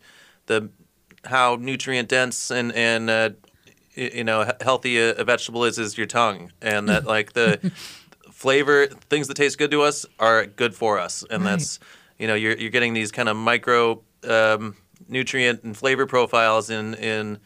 the 0.47 0.71
how 1.25 1.57
nutrient 1.57 2.09
dense 2.09 2.51
and 2.51 2.73
and 2.73 3.11
uh, 3.11 3.31
you 3.95 4.25
know 4.25 4.51
healthy 4.61 4.99
a, 4.99 5.15
a 5.15 5.25
vegetable 5.25 5.65
is 5.65 5.79
is 5.79 5.97
your 5.97 6.07
tongue. 6.07 6.53
And 6.61 6.89
that 6.89 7.05
like 7.05 7.33
the 7.33 7.73
flavor 8.33 8.87
things 8.87 9.29
that 9.29 9.35
taste 9.35 9.59
good 9.59 9.71
to 9.71 9.83
us 9.83 10.07
are 10.19 10.47
good 10.47 10.75
for 10.75 10.99
us. 10.99 11.25
And 11.31 11.45
that's 11.47 11.79
you 12.19 12.27
know 12.27 12.35
you're 12.35 12.57
you're 12.57 12.71
getting 12.71 12.95
these 12.95 13.13
kind 13.13 13.29
of 13.29 13.37
micro 13.37 14.03
um, 14.29 14.77
nutrient 15.09 15.63
and 15.63 15.77
flavor 15.77 16.07
profiles 16.07 16.71
in 16.71 16.95
in 16.95 17.39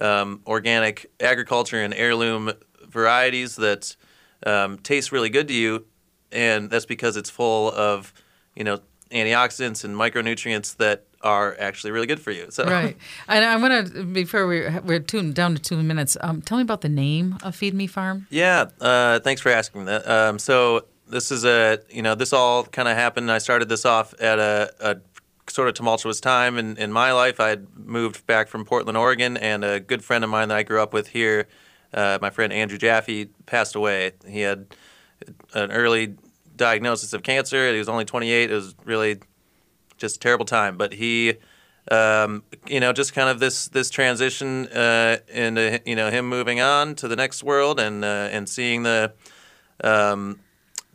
um, 0.00 0.40
organic 0.46 1.10
agriculture 1.20 1.80
and 1.80 1.94
heirloom 1.94 2.52
varieties 2.88 3.56
that 3.56 3.96
um, 4.44 4.78
taste 4.78 5.12
really 5.12 5.30
good 5.30 5.48
to 5.48 5.54
you, 5.54 5.86
and 6.32 6.70
that's 6.70 6.86
because 6.86 7.16
it's 7.16 7.30
full 7.30 7.70
of 7.72 8.12
you 8.54 8.64
know 8.64 8.80
antioxidants 9.10 9.84
and 9.84 9.94
micronutrients 9.96 10.76
that 10.76 11.04
are 11.22 11.56
actually 11.58 11.90
really 11.90 12.06
good 12.06 12.20
for 12.20 12.30
you. 12.30 12.46
So 12.50 12.64
Right. 12.64 12.96
And 13.28 13.44
I 13.44 13.56
want 13.56 13.94
to, 13.94 14.04
before 14.04 14.46
we're, 14.46 14.82
we're 14.84 14.98
two, 14.98 15.32
down 15.32 15.54
to 15.54 15.62
two 15.62 15.82
minutes, 15.82 16.18
um, 16.20 16.42
tell 16.42 16.58
me 16.58 16.62
about 16.62 16.82
the 16.82 16.88
name 16.90 17.38
of 17.42 17.56
Feed 17.56 17.72
Me 17.72 17.86
Farm. 17.86 18.26
Yeah, 18.28 18.66
uh, 18.80 19.20
thanks 19.20 19.40
for 19.40 19.48
asking 19.48 19.86
that. 19.86 20.06
Um, 20.06 20.38
so 20.38 20.84
this 21.08 21.30
is 21.30 21.44
a 21.44 21.80
you 21.90 22.02
know 22.02 22.14
this 22.14 22.32
all 22.32 22.64
kind 22.64 22.88
of 22.88 22.96
happened. 22.96 23.30
I 23.30 23.38
started 23.38 23.68
this 23.68 23.84
off 23.84 24.14
at 24.20 24.38
a, 24.38 24.72
a 24.80 24.96
sort 25.50 25.68
of 25.68 25.74
tumultuous 25.74 26.20
time 26.20 26.58
in, 26.58 26.76
in 26.76 26.92
my 26.92 27.12
life. 27.12 27.40
I 27.40 27.50
had 27.50 27.66
moved 27.76 28.26
back 28.26 28.48
from 28.48 28.64
Portland, 28.64 28.96
Oregon, 28.96 29.36
and 29.36 29.64
a 29.64 29.80
good 29.80 30.02
friend 30.02 30.24
of 30.24 30.30
mine 30.30 30.48
that 30.48 30.56
I 30.56 30.62
grew 30.62 30.80
up 30.80 30.92
with 30.92 31.08
here, 31.08 31.46
uh, 31.94 32.18
my 32.20 32.30
friend 32.30 32.52
Andrew 32.52 32.76
Jaffe, 32.76 33.26
passed 33.46 33.74
away. 33.74 34.12
He 34.26 34.40
had 34.40 34.66
an 35.54 35.70
early 35.70 36.16
diagnosis 36.56 37.12
of 37.12 37.22
cancer. 37.22 37.72
He 37.72 37.78
was 37.78 37.88
only 37.88 38.04
28. 38.04 38.50
It 38.50 38.54
was 38.54 38.74
really 38.84 39.20
just 39.96 40.16
a 40.16 40.18
terrible 40.18 40.44
time. 40.44 40.76
But 40.76 40.92
he, 40.92 41.34
um, 41.90 42.42
you 42.66 42.80
know, 42.80 42.92
just 42.92 43.14
kind 43.14 43.28
of 43.28 43.38
this 43.38 43.68
this 43.68 43.90
transition 43.90 44.66
uh, 44.68 45.18
into 45.28 45.80
you 45.86 45.96
know 45.96 46.10
him 46.10 46.28
moving 46.28 46.60
on 46.60 46.94
to 46.96 47.08
the 47.08 47.16
next 47.16 47.42
world 47.42 47.78
and 47.78 48.04
uh, 48.04 48.28
and 48.30 48.48
seeing 48.48 48.82
the 48.82 49.12
um, 49.82 50.40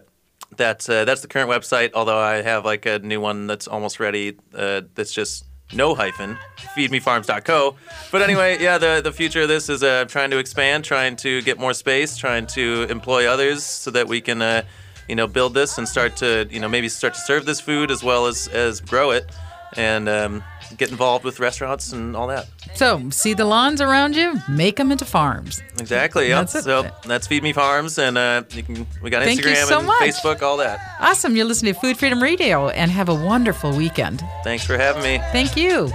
that's 0.56 0.88
uh, 0.90 1.06
that's 1.06 1.22
the 1.22 1.28
current 1.28 1.50
website. 1.50 1.92
Although 1.94 2.20
I 2.20 2.42
have 2.42 2.66
like 2.66 2.86
a 2.86 3.00
new 3.00 3.20
one 3.20 3.48
that's 3.48 3.68
almost 3.68 4.00
ready. 4.00 4.38
Uh, 4.54 4.82
that's 4.96 5.14
just 5.14 5.46
no 5.72 5.96
hyphen 5.96 6.38
feedmefarms.co. 6.76 7.76
But 8.12 8.22
anyway, 8.22 8.58
yeah, 8.62 8.78
the 8.78 9.02
the 9.04 9.12
future 9.12 9.44
of 9.44 9.48
this 9.48 9.70
is 9.70 9.84
uh, 9.84 10.06
trying 10.06 10.32
to 10.32 10.38
expand, 10.38 10.84
trying 10.84 11.16
to 11.18 11.42
get 11.44 11.60
more 11.60 11.74
space, 11.74 12.18
trying 12.18 12.48
to 12.48 12.88
employ 12.90 13.28
others 13.28 13.64
so 13.64 13.92
that 13.92 14.08
we 14.08 14.22
can. 14.22 14.42
Uh, 14.42 14.64
you 15.10 15.16
know, 15.18 15.28
build 15.28 15.54
this 15.54 15.78
and 15.78 15.86
start 15.86 16.16
to, 16.16 16.48
you 16.50 16.62
know, 16.62 16.70
maybe 16.70 16.88
start 16.88 17.14
to 17.14 17.20
serve 17.20 17.46
this 17.46 17.60
food 17.60 17.92
as 17.92 18.04
well 18.04 18.26
as 18.26 18.48
as 18.48 18.80
grow 18.80 19.12
it, 19.12 19.30
and 19.76 20.08
um, 20.08 20.42
get 20.78 20.92
involved 20.92 21.26
with 21.26 21.40
restaurants 21.40 21.92
and 21.94 22.16
all 22.16 22.28
that. 22.28 22.48
So, 22.76 23.10
see 23.10 23.34
the 23.34 23.46
lawns 23.46 23.82
around 23.82 24.16
you, 24.16 24.40
make 24.50 24.78
them 24.78 24.92
into 24.92 25.06
farms. 25.06 25.62
Exactly. 25.80 26.30
Yep. 26.30 26.40
That's 26.40 26.56
it. 26.56 26.64
So 26.64 26.90
that's 27.06 27.28
Feed 27.28 27.44
Me 27.44 27.54
Farms, 27.54 27.98
and 27.98 28.18
uh, 28.18 28.44
you 28.52 28.64
can 28.64 28.88
we 29.02 29.10
got 29.10 29.24
Thank 29.24 29.42
Instagram 29.42 29.66
so 29.66 29.78
and 29.80 29.88
much. 29.88 30.00
Facebook, 30.02 30.42
all 30.42 30.58
that. 30.58 30.80
Awesome. 31.00 31.36
You're 31.36 31.46
listening 31.46 31.74
to 31.74 31.80
Food 31.80 31.98
Freedom 31.98 32.22
Radio 32.22 32.70
and 32.70 32.92
have 32.92 33.10
a 33.10 33.16
wonderful 33.16 33.76
weekend. 33.76 34.24
Thanks 34.44 34.66
for 34.66 34.78
having 34.78 35.04
me. 35.04 35.20
Thank 35.32 35.56
you. 35.58 35.92